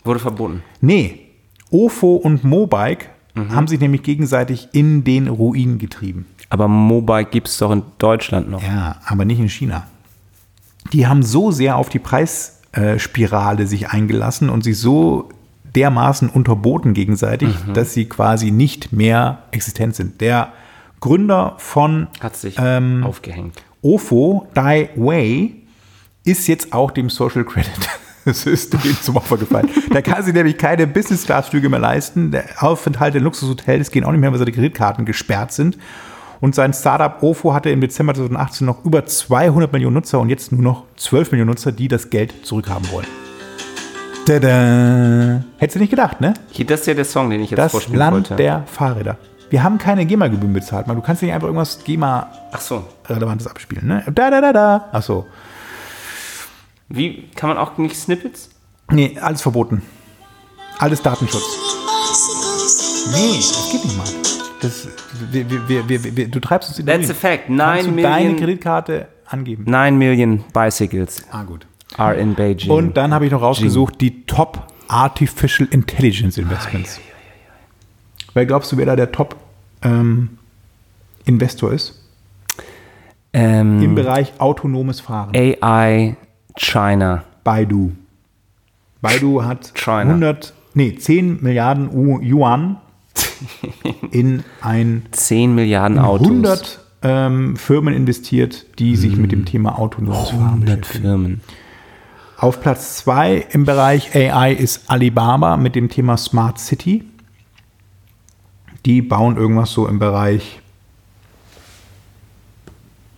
Wurde 0.04 0.20
verboten. 0.20 0.62
Nee, 0.80 1.20
Ofo 1.70 2.14
und 2.16 2.44
Mobike 2.44 3.06
haben 3.36 3.66
sich 3.66 3.80
nämlich 3.80 4.02
gegenseitig 4.02 4.68
in 4.72 5.02
den 5.02 5.26
Ruin 5.28 5.78
getrieben. 5.78 6.26
Aber 6.50 6.68
Mobike 6.68 7.30
gibt 7.30 7.48
es 7.48 7.58
doch 7.58 7.72
in 7.72 7.82
Deutschland 7.98 8.48
noch. 8.48 8.62
Ja, 8.62 9.00
aber 9.06 9.24
nicht 9.24 9.40
in 9.40 9.48
China. 9.48 9.86
Die 10.92 11.06
haben 11.06 11.22
so 11.22 11.50
sehr 11.50 11.76
auf 11.76 11.88
die 11.88 11.98
Preisspirale 12.74 13.66
sich 13.66 13.88
eingelassen 13.90 14.50
und 14.50 14.64
sich 14.64 14.78
so 14.78 15.28
dermaßen 15.74 16.28
unterboten 16.28 16.94
gegenseitig, 16.94 17.54
dass 17.72 17.94
sie 17.94 18.06
quasi 18.08 18.50
nicht 18.50 18.92
mehr 18.92 19.38
existent 19.50 19.96
sind. 19.96 20.20
Der 20.20 20.52
Gründer 21.00 21.54
von 21.58 22.06
Hat 22.20 22.36
sich 22.36 22.56
Ähm, 22.60 23.04
aufgehängt. 23.04 23.62
Ofo, 23.82 24.48
Dai 24.54 24.90
Wei, 24.96 25.50
ist 26.24 26.46
jetzt 26.46 26.72
auch 26.72 26.90
dem 26.90 27.10
Social 27.10 27.44
Credit 27.44 27.70
System 28.26 28.80
zum 29.02 29.16
Opfer 29.16 29.36
gefallen. 29.36 29.68
Da 29.90 30.00
kann 30.00 30.22
sie 30.22 30.32
nämlich 30.32 30.56
keine 30.56 30.86
Business-Class-Flüge 30.86 31.68
mehr 31.68 31.80
leisten. 31.80 32.30
Der 32.30 32.44
Aufenthalt 32.60 33.14
in 33.16 33.22
Luxushotels 33.22 33.90
gehen 33.90 34.04
auch 34.04 34.12
nicht 34.12 34.20
mehr, 34.20 34.30
weil 34.32 34.38
seine 34.38 34.52
Kreditkarten 34.52 35.04
gesperrt 35.04 35.52
sind. 35.52 35.76
Und 36.44 36.54
sein 36.54 36.74
Startup 36.74 37.22
Ofo 37.22 37.54
hatte 37.54 37.70
im 37.70 37.80
Dezember 37.80 38.12
2018 38.12 38.66
noch 38.66 38.84
über 38.84 39.06
200 39.06 39.72
Millionen 39.72 39.94
Nutzer 39.94 40.20
und 40.20 40.28
jetzt 40.28 40.52
nur 40.52 40.60
noch 40.60 40.82
12 40.96 41.30
Millionen 41.32 41.48
Nutzer, 41.48 41.72
die 41.72 41.88
das 41.88 42.10
Geld 42.10 42.34
zurückhaben 42.44 42.86
wollen. 42.92 43.06
Tada! 44.26 45.42
Hättest 45.56 45.76
du 45.76 45.80
nicht 45.80 45.88
gedacht, 45.88 46.20
ne? 46.20 46.34
Hier, 46.50 46.66
das 46.66 46.80
ist 46.80 46.86
ja 46.86 46.92
der 46.92 47.06
Song, 47.06 47.30
den 47.30 47.40
ich 47.42 47.48
jetzt 47.50 47.56
Das 47.56 47.72
vorspielen 47.72 47.98
Land 47.98 48.12
wollte. 48.12 48.36
der 48.36 48.64
Fahrräder. 48.66 49.16
Wir 49.48 49.62
haben 49.62 49.78
keine 49.78 50.04
GEMA-Gebühren 50.04 50.52
bezahlt. 50.52 50.86
Man, 50.86 50.96
Du 50.96 51.02
kannst 51.02 51.22
nicht 51.22 51.32
einfach 51.32 51.46
irgendwas 51.46 51.82
GEMA 51.82 52.26
Ach 52.52 52.60
so. 52.60 52.84
abspielen, 53.08 53.88
ne? 53.88 54.04
Da, 54.14 54.30
da, 54.30 54.42
da, 54.42 54.52
da. 54.52 54.88
Ach 54.92 55.02
so. 55.02 55.24
Wie, 56.90 57.26
kann 57.36 57.48
man 57.48 57.56
auch 57.56 57.78
nicht 57.78 57.96
Snippets? 57.96 58.50
Nee, 58.90 59.16
alles 59.18 59.40
verboten. 59.40 59.80
Alles 60.78 61.00
Datenschutz. 61.00 61.42
Nee, 63.14 63.36
das 63.38 63.70
geht 63.72 63.82
nicht 63.82 63.96
mal. 63.96 64.33
Das, 64.60 64.88
wir, 65.30 65.50
wir, 65.68 65.88
wir, 65.88 66.16
wir, 66.16 66.28
du 66.28 66.40
treibst 66.40 66.70
uns 66.70 66.78
in 66.78 66.86
That's 66.86 67.10
a 67.10 67.14
fact. 67.14 67.46
Kannst 67.48 67.86
du 67.86 67.90
9 67.90 68.02
deine 68.02 68.20
Million, 68.20 68.36
Kreditkarte 68.36 69.08
angeben? 69.26 69.64
9 69.66 69.96
Million 69.98 70.44
Bicycles 70.52 71.22
Ah, 71.30 71.42
gut. 71.42 71.66
are 71.96 72.14
in 72.14 72.34
Beijing. 72.34 72.70
Und 72.70 72.96
dann 72.96 73.12
habe 73.12 73.26
ich 73.26 73.32
noch 73.32 73.42
rausgesucht, 73.42 74.00
die 74.00 74.24
Top 74.26 74.66
Artificial 74.88 75.68
Intelligence 75.70 76.38
Investments. 76.38 77.00
Wer 78.34 78.46
glaubst 78.46 78.72
du, 78.72 78.76
wer 78.76 78.86
da 78.86 78.96
der 78.96 79.12
Top 79.12 79.36
ähm, 79.82 80.38
Investor 81.24 81.72
ist? 81.72 82.00
Im 83.32 83.82
ähm, 83.82 83.94
Bereich 83.94 84.32
autonomes 84.38 85.00
Fahren. 85.00 85.32
AI 85.34 86.16
China. 86.56 87.24
Baidu. 87.42 87.92
Baidu 89.02 89.44
hat 89.44 89.74
China. 89.74 90.10
100, 90.10 90.54
nee, 90.74 90.94
10 90.94 91.42
Milliarden 91.42 91.90
Yuan 92.22 92.76
in 94.10 94.44
ein 94.60 95.06
10 95.10 95.54
Milliarden 95.54 95.98
Autos. 95.98 96.28
100 96.28 96.80
ähm, 97.02 97.56
Firmen 97.56 97.94
investiert, 97.94 98.66
die 98.78 98.96
sich 98.96 99.16
mit 99.16 99.32
dem 99.32 99.44
Thema 99.44 99.78
autonomes 99.78 100.30
Fahren 100.30 100.62
100 100.62 100.80
beschäftigen. 100.80 101.02
Firmen. 101.04 101.40
Auf 102.36 102.60
Platz 102.60 102.96
2 102.96 103.46
im 103.52 103.64
Bereich 103.64 104.14
AI 104.14 104.52
ist 104.52 104.90
Alibaba 104.90 105.56
mit 105.56 105.74
dem 105.74 105.88
Thema 105.88 106.16
Smart 106.16 106.58
City. 106.58 107.04
Die 108.84 109.02
bauen 109.02 109.36
irgendwas 109.36 109.72
so 109.72 109.86
im 109.86 109.98
Bereich 109.98 110.60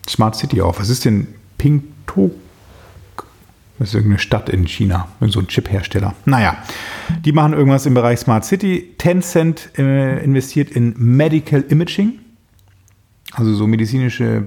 Smart 0.08 0.36
City 0.36 0.60
auf. 0.60 0.78
Was 0.78 0.88
ist 0.88 1.04
denn 1.04 1.28
Pingtok? 1.58 2.32
Das 3.78 3.88
ist 3.88 3.94
irgendeine 3.94 4.18
Stadt 4.18 4.48
in 4.48 4.66
China, 4.66 5.08
so 5.20 5.38
ein 5.38 5.48
Chip-Hersteller. 5.48 6.14
Naja, 6.24 6.56
die 7.24 7.32
machen 7.32 7.52
irgendwas 7.52 7.84
im 7.84 7.94
Bereich 7.94 8.20
Smart 8.20 8.44
City. 8.44 8.94
Tencent 8.96 9.70
äh, 9.78 10.22
investiert 10.24 10.70
in 10.70 10.94
Medical 10.96 11.62
Imaging, 11.68 12.20
also 13.32 13.54
so 13.54 13.66
medizinische 13.66 14.40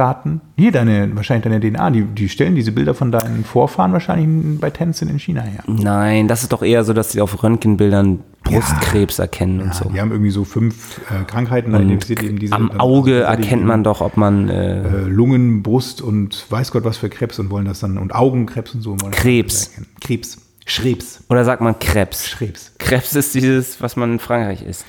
Bilddaten. 0.00 0.40
Hier 0.56 0.72
deine, 0.72 1.14
wahrscheinlich 1.14 1.44
deine 1.44 1.60
DNA, 1.60 1.90
die, 1.90 2.02
die 2.02 2.28
stellen 2.28 2.54
diese 2.54 2.72
Bilder 2.72 2.94
von 2.94 3.12
deinen 3.12 3.44
Vorfahren 3.44 3.92
wahrscheinlich 3.92 4.60
bei 4.60 4.70
Tencent 4.70 5.10
in 5.10 5.18
China 5.18 5.42
her. 5.42 5.62
Nein, 5.66 6.26
das 6.28 6.42
ist 6.42 6.52
doch 6.52 6.62
eher 6.62 6.84
so, 6.84 6.92
dass 6.92 7.12
sie 7.12 7.20
auf 7.20 7.42
Röntgenbildern 7.42 8.20
Brustkrebs 8.42 9.18
erkennen 9.18 9.60
und 9.60 9.68
Ja, 9.68 9.74
so. 9.74 9.90
Die 9.90 10.00
haben 10.00 10.10
irgendwie 10.10 10.30
so 10.30 10.44
fünf 10.44 11.00
äh, 11.10 11.24
Krankheiten, 11.24 11.74
eben 11.90 12.38
diese. 12.38 12.54
Am 12.54 12.70
Auge 12.80 13.28
also 13.28 13.42
erkennt 13.42 13.64
man 13.64 13.84
doch, 13.84 14.00
ob 14.00 14.16
man 14.16 14.48
äh, 14.48 14.80
äh, 14.80 15.04
Lungen, 15.04 15.62
Brust 15.62 16.00
und 16.00 16.46
weiß 16.50 16.72
Gott 16.72 16.84
was 16.84 16.96
für 16.96 17.10
Krebs 17.10 17.38
und 17.38 17.50
wollen 17.50 17.66
das 17.66 17.80
dann 17.80 17.98
und 17.98 18.14
Augenkrebs 18.14 18.74
und 18.74 18.80
so. 18.80 18.92
und 18.92 19.12
Krebs. 19.12 19.70
Krebs. 20.00 20.38
Schrebs. 20.66 21.24
oder 21.28 21.44
sagt 21.44 21.62
man 21.62 21.78
Krebs? 21.78 22.30
Krebs. 22.30 22.72
Krebs 22.78 23.14
ist 23.14 23.34
dieses, 23.34 23.82
was 23.82 23.96
man 23.96 24.12
in 24.12 24.18
Frankreich 24.18 24.62
isst. 24.62 24.84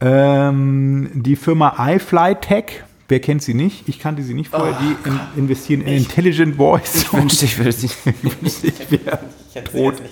Ähm, 0.00 1.10
die 1.14 1.36
Firma 1.36 1.74
iFlyTech, 1.88 2.82
wer 3.14 3.20
kennt 3.20 3.44
sie 3.44 3.54
nicht? 3.54 3.88
Ich 3.88 4.00
kannte 4.00 4.24
sie 4.24 4.34
nicht 4.34 4.50
vorher. 4.50 4.76
die 4.80 5.08
in, 5.08 5.20
investieren 5.36 5.82
in 5.82 5.98
Intelligent 5.98 6.56
Voice 6.56 6.96
Ich 6.96 7.12
wünschte, 7.12 7.44
ich 7.44 7.58
würde 7.58 7.70
sie. 7.70 7.86
ich 8.42 8.90
wäre 8.90 9.20
tot. 9.72 10.02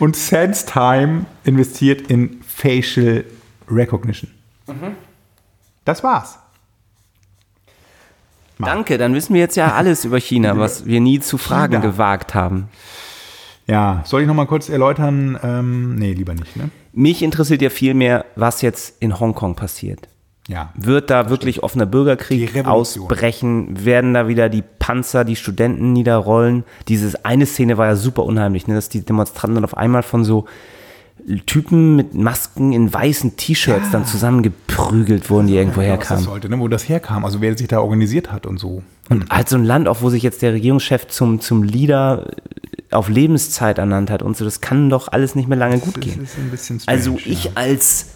Und 0.00 0.16
SenseTime 0.16 1.26
investiert 1.44 2.10
in 2.10 2.40
Facial 2.44 3.24
Recognition. 3.70 4.28
Das 5.84 6.02
war's. 6.02 6.40
Danke, 8.58 8.98
dann 8.98 9.14
wissen 9.14 9.34
wir 9.34 9.40
jetzt 9.40 9.56
ja 9.56 9.74
alles 9.74 10.04
über 10.04 10.18
China, 10.18 10.58
was 10.58 10.84
wir 10.84 11.00
nie 11.00 11.20
zu 11.20 11.38
fragen 11.38 11.74
China. 11.74 11.86
gewagt 11.86 12.34
haben. 12.34 12.68
Ja, 13.68 14.02
soll 14.04 14.22
ich 14.22 14.26
noch 14.26 14.34
mal 14.34 14.46
kurz 14.46 14.68
erläutern? 14.68 15.38
Ähm, 15.40 15.94
nee, 15.94 16.14
lieber 16.14 16.34
nicht, 16.34 16.56
ne? 16.56 16.68
Mich 16.92 17.22
interessiert 17.22 17.62
ja 17.62 17.70
viel 17.70 17.94
mehr, 17.94 18.24
was 18.34 18.60
jetzt 18.60 19.00
in 19.00 19.20
Hongkong 19.20 19.54
passiert. 19.54 20.08
Ja. 20.48 20.70
Wird 20.74 21.08
da 21.10 21.30
wirklich 21.30 21.62
offener 21.62 21.86
Die 21.86 21.90
Bürgerkrieg 21.90 22.66
ausbrechen? 22.66 23.84
Werden 23.84 24.12
da 24.12 24.26
wieder 24.28 24.48
die 24.48 24.62
Panzer, 24.78 25.24
die 25.24 25.36
Studenten 25.36 25.92
niederrollen? 25.92 26.64
Diese 26.88 27.24
eine 27.24 27.46
Szene 27.46 27.78
war 27.78 27.86
ja 27.86 27.96
super 27.96 28.24
unheimlich, 28.24 28.66
ne? 28.66 28.74
dass 28.74 28.88
die 28.88 29.02
Demonstranten 29.04 29.54
dann 29.54 29.64
auf 29.64 29.76
einmal 29.76 30.02
von 30.02 30.24
so 30.24 30.46
Typen 31.46 31.94
mit 31.94 32.14
Masken 32.14 32.72
in 32.72 32.92
weißen 32.92 33.36
T-Shirts 33.36 33.90
dann 33.92 34.06
zusammengeprügelt 34.06 35.30
wurden, 35.30 35.46
die 35.46 35.54
irgendwo 35.54 35.80
das 35.80 35.88
herkamen. 35.88 36.24
sollte, 36.24 36.48
ne? 36.48 36.58
Wo 36.58 36.66
das 36.66 36.88
herkam, 36.88 37.24
also 37.24 37.40
wer 37.40 37.56
sich 37.56 37.68
da 37.68 37.80
organisiert 37.80 38.32
hat 38.32 38.44
und 38.44 38.58
so. 38.58 38.82
Und 39.08 39.30
halt 39.30 39.48
so 39.48 39.56
ein 39.56 39.64
Land, 39.64 39.86
auch 39.86 40.02
wo 40.02 40.10
sich 40.10 40.24
jetzt 40.24 40.42
der 40.42 40.52
Regierungschef 40.52 41.06
zum, 41.06 41.40
zum 41.40 41.62
Leader 41.62 42.26
äh, 42.90 42.94
auf 42.94 43.08
Lebenszeit 43.08 43.78
ernannt 43.78 44.10
hat 44.10 44.22
und 44.22 44.36
so, 44.36 44.44
das 44.44 44.60
kann 44.60 44.90
doch 44.90 45.08
alles 45.08 45.36
nicht 45.36 45.48
mehr 45.48 45.58
lange 45.58 45.78
gut 45.78 45.96
Das 45.96 46.02
gehen. 46.02 46.26
strange, 46.26 46.80
Also 46.86 47.16
ich 47.24 47.44
ja. 47.44 47.50
als 47.54 48.08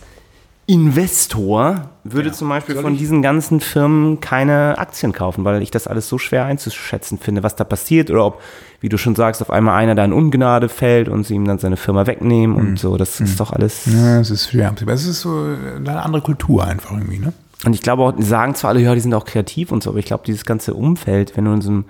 Investor 0.69 1.91
würde 2.05 2.29
Ja. 2.29 2.35
zum 2.35 2.49
Beispiel 2.49 2.75
Soll 2.75 2.83
von 2.85 2.93
ich- 2.95 2.99
diesen 2.99 3.23
ganzen 3.23 3.61
Firmen 3.61 4.21
keine 4.21 4.77
Aktien 4.79 5.13
kaufen, 5.13 5.45
weil 5.45 5.63
ich 5.63 5.71
das 5.71 5.87
alles 5.87 6.09
so 6.09 6.19
schwer 6.19 6.45
einzuschätzen 6.45 7.19
finde, 7.19 7.43
was 7.43 7.55
da 7.57 7.65
passiert 7.65 8.11
oder 8.11 8.25
ob, 8.27 8.41
wie 8.81 8.89
du 8.89 8.99
schon 8.99 9.15
sagst, 9.15 9.43
auf 9.43 9.51
einmal 9.51 9.77
einer 9.77 9.95
da 9.95 10.05
in 10.05 10.13
Ungnade 10.13 10.69
fällt 10.69 11.09
und 11.09 11.25
sie 11.25 11.35
ihm 11.35 11.45
dann 11.47 11.59
seine 11.59 11.77
Firma 11.77 12.07
wegnehmen 12.07 12.57
und 12.57 12.79
so. 12.79 12.97
Das 12.97 13.21
ist 13.21 13.39
doch 13.41 13.53
alles. 13.53 13.87
Mhm. 13.87 13.97
Ja, 13.99 14.21
es 14.21 14.31
ist 14.31 14.51
schwer. 14.51 14.75
Es 14.89 15.07
ist 15.07 15.21
so 15.21 15.47
eine 15.77 16.03
andere 16.03 16.23
Kultur 16.23 16.65
einfach 16.65 16.93
irgendwie, 16.93 17.19
ne? 17.19 17.33
Und 17.65 17.73
ich 17.75 17.83
glaube 17.83 18.03
auch, 18.03 18.13
die 18.13 18.23
sagen 18.23 18.55
zwar 18.55 18.71
alle, 18.71 18.81
ja, 18.81 18.95
die 18.95 19.01
sind 19.01 19.15
auch 19.15 19.25
kreativ 19.25 19.73
und 19.73 19.83
so, 19.83 19.91
aber 19.91 19.99
ich 19.99 20.05
glaube, 20.05 20.25
dieses 20.27 20.45
ganze 20.45 20.75
Umfeld, 20.75 21.37
wenn 21.37 21.47
du 21.47 21.53
in 21.53 21.63
so 21.63 21.71
einem 21.71 21.85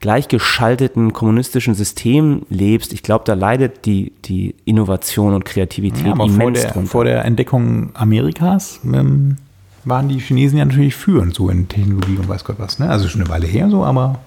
gleichgeschalteten 0.00 1.12
kommunistischen 1.12 1.74
System 1.74 2.42
lebst, 2.48 2.92
ich 2.92 3.02
glaube, 3.02 3.24
da 3.26 3.34
leidet 3.34 3.84
die, 3.84 4.12
die 4.24 4.54
Innovation 4.64 5.34
und 5.34 5.44
Kreativität 5.44 6.06
Ja, 6.06 6.12
aber 6.12 6.28
vor 6.28 6.50
der, 6.50 6.70
drunter. 6.70 6.88
vor 6.90 7.04
der 7.04 7.24
Entdeckung 7.26 7.90
Amerikas 7.94 8.80
ähm, 8.84 9.36
waren 9.84 10.08
die 10.08 10.18
Chinesen 10.18 10.58
ja 10.58 10.64
natürlich 10.64 10.96
führend 10.96 11.34
so 11.34 11.50
in 11.50 11.68
Technologie 11.68 12.16
und 12.16 12.28
weiß 12.28 12.44
Gott 12.44 12.56
was. 12.58 12.78
Ne? 12.78 12.88
Also 12.88 13.08
schon 13.08 13.20
eine 13.20 13.30
Weile 13.30 13.46
her 13.46 13.68
so, 13.70 13.84
aber 13.84 14.20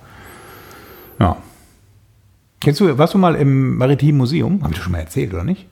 ja. 1.19 1.37
Kennst 2.61 2.79
du, 2.79 2.97
warst 2.97 3.13
du 3.13 3.17
mal 3.17 3.35
im 3.35 3.75
Maritimen 3.77 4.19
Museum? 4.19 4.61
Habe 4.61 4.71
ich 4.73 4.77
dir 4.79 4.83
schon 4.83 4.93
mal 4.93 4.99
erzählt, 4.99 5.33
oder 5.33 5.43
nicht? 5.43 5.65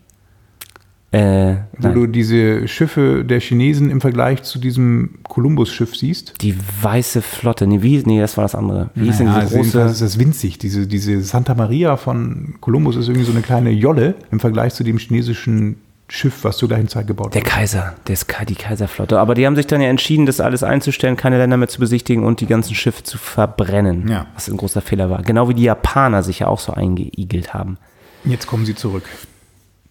Äh, 1.11 1.55
Wo 1.77 1.89
du 1.89 2.07
diese 2.07 2.69
Schiffe 2.69 3.25
der 3.25 3.41
Chinesen 3.41 3.89
im 3.89 3.99
Vergleich 3.99 4.43
zu 4.43 4.59
diesem 4.59 5.15
Columbus-Schiff 5.23 5.93
siehst. 5.95 6.35
Die 6.41 6.55
weiße 6.81 7.21
Flotte. 7.21 7.67
Nee, 7.67 7.81
wie, 7.81 8.01
nee, 8.05 8.19
das 8.21 8.37
war 8.37 8.45
das 8.45 8.55
andere. 8.55 8.91
Wie 8.95 9.09
denn 9.09 9.25
Naja, 9.27 9.41
diese 9.41 9.55
also 9.55 9.55
jedenfalls 9.57 9.83
große? 9.85 9.91
ist 9.93 10.01
das 10.01 10.19
winzig. 10.19 10.57
Diese, 10.57 10.87
diese 10.87 11.21
Santa 11.21 11.53
Maria 11.53 11.97
von 11.97 12.55
Columbus 12.61 12.95
ist 12.95 13.09
irgendwie 13.09 13.25
so 13.25 13.33
eine 13.33 13.41
kleine 13.41 13.71
Jolle 13.71 14.15
im 14.31 14.39
Vergleich 14.39 14.73
zu 14.73 14.85
dem 14.85 14.97
chinesischen 14.99 15.75
Schiff, 16.07 16.43
was 16.43 16.57
zur 16.57 16.69
gleichen 16.69 16.87
Zeit 16.87 17.07
gebaut 17.07 17.33
Der 17.33 17.41
wurde. 17.41 17.51
Kaiser, 17.51 17.95
der 18.07 18.13
ist 18.13 18.27
die 18.47 18.55
Kaiserflotte. 18.55 19.19
Aber 19.19 19.33
die 19.33 19.45
haben 19.45 19.55
sich 19.55 19.67
dann 19.67 19.81
ja 19.81 19.89
entschieden, 19.89 20.25
das 20.25 20.39
alles 20.39 20.63
einzustellen, 20.63 21.17
keine 21.17 21.37
Länder 21.37 21.57
mehr 21.57 21.69
zu 21.69 21.79
besichtigen 21.79 22.23
und 22.23 22.39
die 22.41 22.47
ganzen 22.47 22.75
Schiffe 22.75 23.03
zu 23.03 23.17
verbrennen. 23.17 24.07
Ja. 24.09 24.27
Was 24.33 24.49
ein 24.49 24.55
großer 24.57 24.81
Fehler 24.81 25.09
war. 25.09 25.23
Genau 25.23 25.49
wie 25.49 25.53
die 25.53 25.63
Japaner 25.63 26.23
sich 26.23 26.39
ja 26.39 26.47
auch 26.47 26.59
so 26.59 26.73
eingeigelt 26.73 27.53
haben. 27.53 27.77
Jetzt 28.23 28.47
kommen 28.47 28.65
sie 28.65 28.75
zurück. 28.75 29.03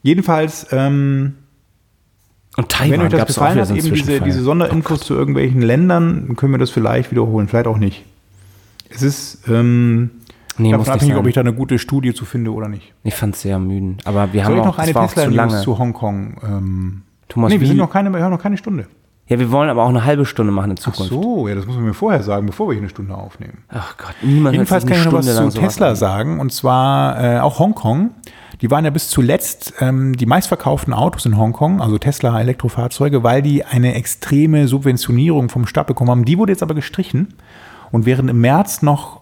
Jedenfalls, 0.03 0.67
ähm, 0.73 1.35
Und 2.57 2.65
wenn 2.65 2.91
Taiwan 2.91 3.07
euch 3.07 3.13
das 3.13 3.27
gefallen 3.27 3.61
hat, 3.61 3.71
eben 3.71 3.95
diese, 3.95 4.21
diese 4.21 4.43
Sonderinfos 4.43 5.01
zu 5.01 5.15
irgendwelchen 5.15 5.63
Ländern, 5.63 6.27
dann 6.27 6.37
können 6.37 6.53
wir 6.53 6.59
das 6.59 6.71
vielleicht 6.71 7.11
wiederholen, 7.11 7.49
vielleicht 7.49 7.67
auch 7.67 7.79
nicht. 7.79 8.05
Es 8.89 9.03
ist 9.03 9.47
ähm, 9.49 10.11
nee, 10.59 10.73
davon 10.73 10.93
abhängig, 10.93 11.17
ob 11.17 11.27
ich 11.27 11.35
da 11.35 11.41
eine 11.41 11.55
gute 11.55 11.79
Studie 11.79 12.13
zu 12.13 12.25
finde 12.25 12.53
oder 12.53 12.69
nicht. 12.69 12.93
Ich 13.05 13.15
fand 13.15 13.35
es 13.35 13.43
sehr 13.43 13.59
müden. 13.59 13.99
Aber 14.05 14.33
wir 14.33 14.45
Soll 14.45 14.55
haben 14.55 14.61
auch, 14.61 14.67
noch 14.67 14.79
eine 14.79 14.93
zu 14.93 15.15
Tesla-News 15.15 15.63
zu 15.63 15.79
Hongkong? 15.79 16.37
Ähm, 16.43 17.03
Thomas, 17.29 17.53
nee, 17.53 17.61
wir 17.61 17.69
sind 17.69 17.77
noch 17.77 17.91
keine, 17.91 18.11
wir 18.11 18.23
haben 18.23 18.33
noch 18.33 18.43
keine 18.43 18.57
Stunde. 18.57 18.87
Ja, 19.29 19.39
wir 19.39 19.53
wollen 19.53 19.71
aber 19.71 19.85
auch 19.85 19.91
eine 19.91 20.05
halbe 20.05 20.27
Stunde 20.27 20.51
machen 20.51 20.73
in 20.73 20.77
Ach 20.81 20.83
Zukunft. 20.83 21.13
so, 21.13 21.47
ja, 21.47 21.55
das 21.55 21.65
muss 21.65 21.77
man 21.77 21.85
mir 21.85 21.95
vorher 21.95 22.21
sagen, 22.25 22.47
bevor 22.47 22.67
wir 22.67 22.73
hier 22.73 22.83
eine 22.83 22.89
Stunde 22.89 23.15
aufnehmen. 23.15 23.59
Ach 23.69 23.97
Gott, 23.97 24.17
niemand 24.23 24.55
Jedenfalls 24.55 24.85
kann 24.85 24.99
ich 24.99 25.05
noch 25.05 25.13
was 25.13 25.33
Stunde 25.33 25.53
zu 25.53 25.61
Tesla 25.61 25.95
sagen 25.95 26.41
und 26.41 26.53
zwar 26.53 27.23
äh, 27.23 27.39
auch 27.39 27.61
Hongkong. 27.61 28.11
Die 28.61 28.71
waren 28.71 28.85
ja 28.85 28.91
bis 28.91 29.09
zuletzt 29.09 29.75
ähm, 29.81 30.17
die 30.17 30.27
meistverkauften 30.27 30.93
Autos 30.93 31.25
in 31.25 31.37
Hongkong, 31.37 31.81
also 31.81 31.99
Tesla 31.99 32.39
Elektrofahrzeuge, 32.39 33.23
weil 33.23 33.43
die 33.43 33.65
eine 33.65 33.95
extreme 33.95 34.69
Subventionierung 34.69 35.49
vom 35.49 35.67
Staat 35.67 35.87
bekommen 35.87 36.11
haben. 36.11 36.25
Die 36.25 36.37
wurde 36.37 36.53
jetzt 36.53 36.63
aber 36.63 36.75
gestrichen 36.75 37.35
und 37.91 38.05
während 38.07 38.29
im 38.29 38.41
März 38.41 38.83
noch 38.83 39.21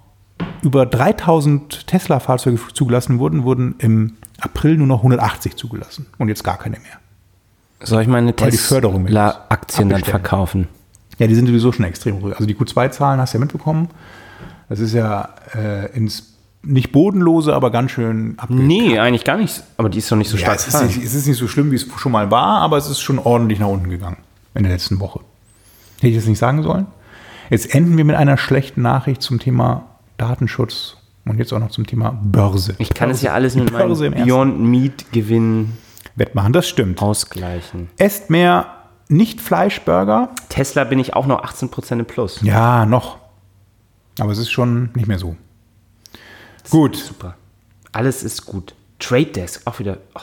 über 0.63 0.87
3000 0.87 1.87
Tesla-Fahrzeuge 1.87 2.59
zugelassen 2.73 3.19
wurden, 3.19 3.45
wurden 3.45 3.77
im 3.79 4.17
April 4.41 4.77
nur 4.77 4.87
noch 4.87 4.99
180 4.99 5.57
zugelassen 5.57 6.07
und 6.19 6.29
jetzt 6.29 6.43
gar 6.43 6.59
keine 6.59 6.79
mehr. 6.81 6.99
Soll 7.81 8.03
ich 8.03 8.09
meine. 8.09 8.35
Tesla-Aktien 8.35 9.89
dann 9.89 10.03
verkaufen? 10.03 10.69
Ja, 11.19 11.27
die 11.27 11.35
sind 11.35 11.47
sowieso 11.47 11.73
schon 11.73 11.85
extrem 11.85 12.17
ruhig. 12.17 12.35
Also 12.35 12.47
die 12.47 12.57
Q2-Zahlen 12.57 13.21
hast 13.21 13.35
du 13.35 13.39
ja 13.39 13.41
mitbekommen. 13.41 13.89
Das 14.69 14.81
ist 14.81 14.95
ja 14.95 15.29
äh, 15.55 15.91
ins 15.97 16.38
nicht 16.63 16.93
bodenlose, 16.93 17.55
aber 17.55 17.71
ganz 17.71 17.93
schön 17.93 18.35
abge 18.39 18.55
Nee, 18.55 18.99
eigentlich 18.99 19.25
gar 19.25 19.37
nicht. 19.37 19.63
Aber 19.77 19.89
die 19.89 19.99
ist 19.99 20.11
doch 20.11 20.17
nicht 20.17 20.29
so 20.31 20.37
Ja, 20.37 20.43
stark. 20.57 20.59
es, 20.59 20.67
ist 20.69 20.83
nicht, 20.83 21.05
es 21.05 21.15
ist 21.15 21.27
nicht 21.27 21.39
so 21.39 21.49
schlimm, 21.49 21.71
wie 21.71 21.77
es 21.77 21.87
schon 21.99 22.13
mal 22.13 22.31
war, 22.31 22.61
aber 22.61 22.77
es 22.77 22.89
ist 22.89 23.01
schon 23.01 23.19
ordentlich 23.19 23.59
nach 23.61 23.69
unten 23.69 23.89
gegangen 23.91 24.19
in 24.55 24.65
der 24.65 24.73
letzten 24.73 24.99
Woche. 25.01 25.21
Hätte 25.97 26.09
ich 26.09 26.17
das 26.17 26.27
nicht 26.27 26.39
sagen 26.39 26.63
sollen? 26.63 26.87
Jetzt 27.51 27.75
enden 27.75 27.97
wir 27.97 28.05
mit 28.05 28.17
einer 28.17 28.37
schlechten 28.37 28.83
Nachricht 28.83 29.23
zum 29.23 29.39
Thema 29.39 29.85
Datenschutz 30.19 30.97
und 31.25 31.39
jetzt 31.39 31.53
auch 31.53 31.61
noch 31.61 31.71
zum 31.71 31.87
Thema 31.87 32.19
Börse. 32.23 32.75
ich 32.79 32.93
kann 32.93 33.11
es 33.11 33.23
ja 33.23 33.33
alles 33.33 33.55
mit 33.55 33.71
Börse 33.73 34.11
meinem 34.11 34.25
Beyond 34.27 34.61
Meat 34.61 35.13
Gewinn 35.13 35.73
Wettmachen, 36.17 36.53
das 36.53 36.69
stimmt. 36.69 37.01
ausgleichen. 37.01 37.89
Esst 37.99 38.29
mehr 38.31 38.67
nicht 39.09 39.41
Fleischburger. 39.41 40.31
Tesla 40.49 40.85
bin 40.85 40.99
ich 40.99 41.15
auch 41.15 41.27
noch 41.27 41.43
18% 41.45 41.93
im 42.01 42.05
Plus. 42.05 42.41
Ja, 42.43 42.85
noch. 42.85 43.19
Aber 44.19 44.33
es 44.33 44.39
ist 44.39 44.51
schon 44.51 44.91
nicht 44.95 45.07
mehr 45.07 45.19
so. 45.19 45.37
Gut, 46.71 46.97
Super. 46.97 47.37
Alles 47.93 48.23
ist 48.23 48.47
gut. 48.47 48.75
Trade 48.99 49.27
Desk, 49.27 49.63
auch 49.65 49.79
wieder. 49.79 49.99
Oh, 50.15 50.21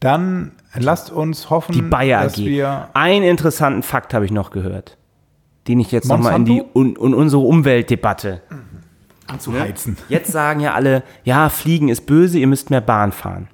dann 0.00 0.52
lasst 0.74 1.10
uns 1.10 1.48
hoffen, 1.50 1.72
die 1.72 1.82
Bayer 1.82 2.24
dass 2.24 2.34
AG. 2.34 2.44
wir 2.44 2.88
Einen 2.92 3.24
interessanten 3.24 3.82
Fakt 3.82 4.12
habe 4.12 4.24
ich 4.24 4.30
noch 4.30 4.50
gehört. 4.50 4.96
Den 5.66 5.80
ich 5.80 5.90
jetzt 5.92 6.08
nochmal 6.08 6.36
in, 6.36 6.44
die, 6.44 6.62
in 6.74 6.96
unsere 6.96 7.42
Umweltdebatte. 7.42 8.42
anzuheizen. 9.26 9.96
Jetzt 10.10 10.30
sagen 10.30 10.60
ja 10.60 10.74
alle, 10.74 11.02
ja, 11.24 11.48
Fliegen 11.48 11.88
ist 11.88 12.04
böse, 12.04 12.38
ihr 12.38 12.46
müsst 12.46 12.68
mehr 12.68 12.82
Bahn 12.82 13.12
fahren. 13.12 13.48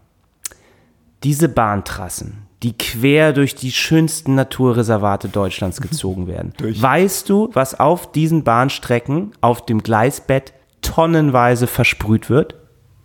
Diese 1.22 1.48
Bahntrassen, 1.48 2.46
die 2.64 2.76
quer 2.76 3.32
durch 3.32 3.54
die 3.54 3.70
schönsten 3.70 4.34
Naturreservate 4.34 5.28
Deutschlands 5.28 5.80
gezogen 5.80 6.26
werden. 6.26 6.52
Weißt 6.60 7.28
du, 7.28 7.50
was 7.52 7.78
auf 7.78 8.10
diesen 8.10 8.42
Bahnstrecken 8.42 9.32
auf 9.40 9.64
dem 9.64 9.82
Gleisbett 9.84 10.52
tonnenweise 10.90 11.66
versprüht 11.66 12.28
wird? 12.30 12.54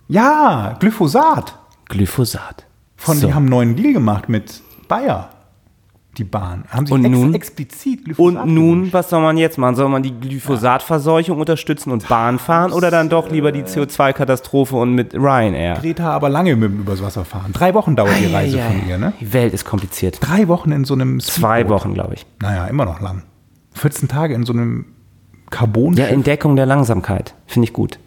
Ja, 0.07 0.75
Glyphosat. 0.79 1.57
Glyphosat. 1.89 2.65
Von, 2.97 3.17
So. 3.17 3.27
Die 3.27 3.33
haben 3.33 3.43
einen 3.43 3.49
neuen 3.49 3.75
Deal 3.75 3.93
gemacht 3.93 4.29
mit 4.29 4.61
Bayer. 4.87 5.29
Die 6.17 6.23
Bahn. 6.23 6.63
Haben 6.69 6.85
sich 6.85 6.93
Und 6.95 7.03
ex 7.05 7.13
nun? 7.13 7.33
explizit 7.33 8.05
Glyphosat 8.05 8.43
Und 8.43 8.53
nun, 8.53 8.75
gewünscht. 8.75 8.93
was 8.93 9.09
soll 9.09 9.21
man 9.21 9.37
jetzt 9.37 9.57
machen? 9.57 9.75
Soll 9.75 9.89
man 9.89 10.01
die 10.01 10.13
Glyphosatverseuchung 10.17 11.37
unterstützen 11.39 11.91
und 11.91 12.07
Bahn 12.07 12.39
fahren 12.39 12.71
oder 12.71 12.89
dann 12.89 13.09
doch 13.09 13.29
lieber 13.29 13.51
die 13.51 13.63
CO2-Katastrophe 13.63 14.75
und 14.77 14.93
mit 14.93 15.13
Ryanair? 15.13 15.75
Greta 15.75 16.11
aber 16.11 16.29
lange 16.29 16.55
mit 16.55 16.71
dem 16.71 16.79
übers 16.79 17.03
Wasser 17.03 17.25
fahren. 17.25 17.51
Drei 17.51 17.73
Wochen 17.73 17.95
dauert 17.97 18.17
die 18.19 18.33
Reise 18.33 18.57
Eieiei. 18.59 18.67
von 18.79 18.87
ihr, 18.87 18.97
ne? 18.97 19.13
Die 19.19 19.33
Welt 19.33 19.53
ist 19.53 19.65
kompliziert. 19.65 20.19
Drei 20.21 20.47
Wochen 20.47 20.71
in 20.71 20.85
so 20.85 20.93
einem 20.93 21.19
Zwei. 21.19 21.67
Wochen, 21.67 21.93
glaube 21.93 22.13
ich. 22.13 22.25
Naja, 22.41 22.65
immer 22.67 22.85
noch 22.85 23.01
lang. 23.01 23.23
14 23.73 24.07
Tage 24.07 24.33
in 24.35 24.45
so 24.45 24.53
einem 24.53 24.85
Carbon. 25.49 25.93
Ja, 25.95 26.05
Entdeckung 26.05 26.55
der 26.55 26.65
Langsamkeit. 26.65 27.33
Finde 27.47 27.67
ich 27.67 27.73
gut. 27.73 27.99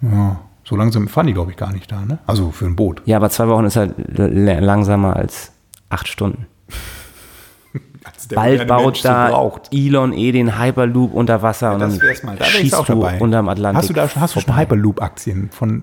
ja, 0.00 0.40
so 0.64 0.76
langsam 0.76 1.08
fahren 1.08 1.26
die, 1.26 1.32
glaube 1.34 1.50
ich, 1.50 1.56
gar 1.56 1.72
nicht 1.72 1.90
da, 1.90 2.04
ne? 2.04 2.18
Also 2.26 2.50
für 2.50 2.66
ein 2.66 2.76
Boot. 2.76 3.02
Ja, 3.04 3.16
aber 3.16 3.30
zwei 3.30 3.48
Wochen 3.48 3.64
ist 3.64 3.76
halt 3.76 3.94
langsamer 4.16 5.16
als 5.16 5.52
acht 5.90 6.06
Stunden. 6.08 6.46
Bald 8.34 8.66
baut 8.68 8.96
so 8.98 9.08
da 9.08 9.28
braucht. 9.28 9.68
Elon 9.72 10.12
eh 10.12 10.32
den 10.32 10.58
Hyperloop 10.58 11.12
unter 11.12 11.42
Wasser 11.42 11.74
und 11.74 11.80
Das 11.80 11.98
dann 11.98 12.08
mal. 12.24 12.36
Da 12.36 12.44
schießt 12.44 12.74
auch 12.74 12.86
du 12.86 12.94
dabei. 12.94 13.20
unterm 13.20 13.48
Atlantik. 13.48 13.82
Hast 13.82 13.90
du 13.90 13.94
da 13.94 14.08
schon, 14.08 14.22
hast 14.22 14.36
du 14.36 14.40
schon. 14.40 14.56
Hyperloop-Aktien 14.56 15.50
von, 15.50 15.82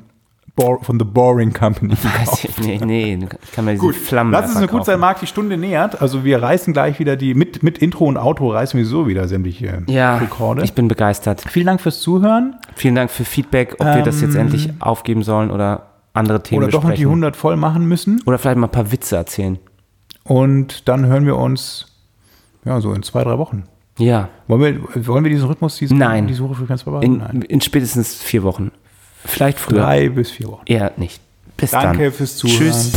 von 0.82 1.00
The 1.00 1.06
Boring 1.06 1.54
Company? 1.54 1.94
Weiß 2.04 2.44
ich, 2.46 2.58
nee, 2.60 2.80
nee, 2.84 3.20
ich 3.44 3.52
kann 3.52 3.66
mir 3.66 3.72
diese 3.72 3.86
Gut, 3.86 3.96
Flammen 3.96 4.32
lass 4.32 4.52
es 4.52 4.60
nur 4.60 4.68
gut 4.68 4.86
sein. 4.86 5.00
Marc, 5.00 5.20
die 5.20 5.28
Stunde 5.28 5.58
nähert. 5.58 6.02
Also 6.02 6.24
wir 6.24 6.42
reißen 6.42 6.74
gleich 6.74 7.00
wieder 7.00 7.16
die, 7.16 7.34
mit, 7.34 7.64
mit 7.64 7.78
Intro 7.80 8.06
und 8.06 8.18
Outro 8.18 8.52
reißen 8.52 8.78
wir 8.78 8.86
so 8.86 9.08
wieder 9.08 9.28
sämtliche 9.28 9.84
Ja, 9.88 10.18
Rekorde. 10.18 10.64
ich 10.64 10.74
bin 10.74 10.88
begeistert. 10.88 11.44
Vielen 11.50 11.68
Dank 11.68 11.82
fürs 11.82 12.00
Zuhören. 12.02 12.56
Vielen 12.76 12.96
Dank 12.96 13.10
für 13.12 13.26
Feedback, 13.26 13.76
ob 13.80 13.88
wir 13.88 14.04
das 14.04 14.22
jetzt 14.22 14.36
endlich 14.36 14.70
aufgeben 14.80 15.24
sollen 15.24 15.52
oder 15.52 15.88
andere 16.14 16.42
Themen 16.44 16.64
Ähm, 16.64 16.68
Oder 16.68 16.72
doch 16.72 16.84
noch 16.84 16.90
die 16.90 16.96
besprechen. 17.04 17.10
100 17.24 17.36
voll 17.36 17.56
machen 17.56 17.86
müssen. 17.86 18.22
Oder 18.26 18.38
vielleicht 18.38 18.58
mal 18.58 18.68
ein 18.68 18.72
paar 18.72 18.92
Witze 18.92 19.16
erzählen. 19.16 19.60
Und 20.24 20.88
dann 20.88 21.06
hören 21.06 21.26
wir 21.26 21.38
uns 21.38 21.86
Ja, 22.66 22.82
so 22.82 22.94
in 22.94 23.04
zwei, 23.04 23.24
drei 23.24 23.38
Wochen. 23.38 23.64
Ja. 23.98 24.30
Wollen 24.48 24.62
wir, 24.96 25.08
wollen 25.08 25.24
wir 25.24 25.32
diesen 25.32 25.48
Rhythmus, 25.48 25.78
diese, 25.78 25.94
Nein. 25.96 26.28
die 26.28 26.34
Suchefrequenz 26.34 26.84
bewahren? 26.84 27.04
In, 27.04 27.42
in 27.44 27.62
spätestens 27.62 28.16
vier 28.16 28.44
Wochen. 28.44 28.72
Vielleicht 29.26 29.60
früher. 29.60 29.82
Drei 29.82 30.10
bis 30.10 30.32
vier 30.32 30.48
Wochen. 30.48 30.64
Eher 30.66 30.92
nicht. 30.98 31.20
Bis 31.58 31.72
Danke 31.72 32.04
dann. 32.04 32.14
fürs 32.14 32.38
Zuhören. 32.38 32.58
Tschüss. 32.58 32.92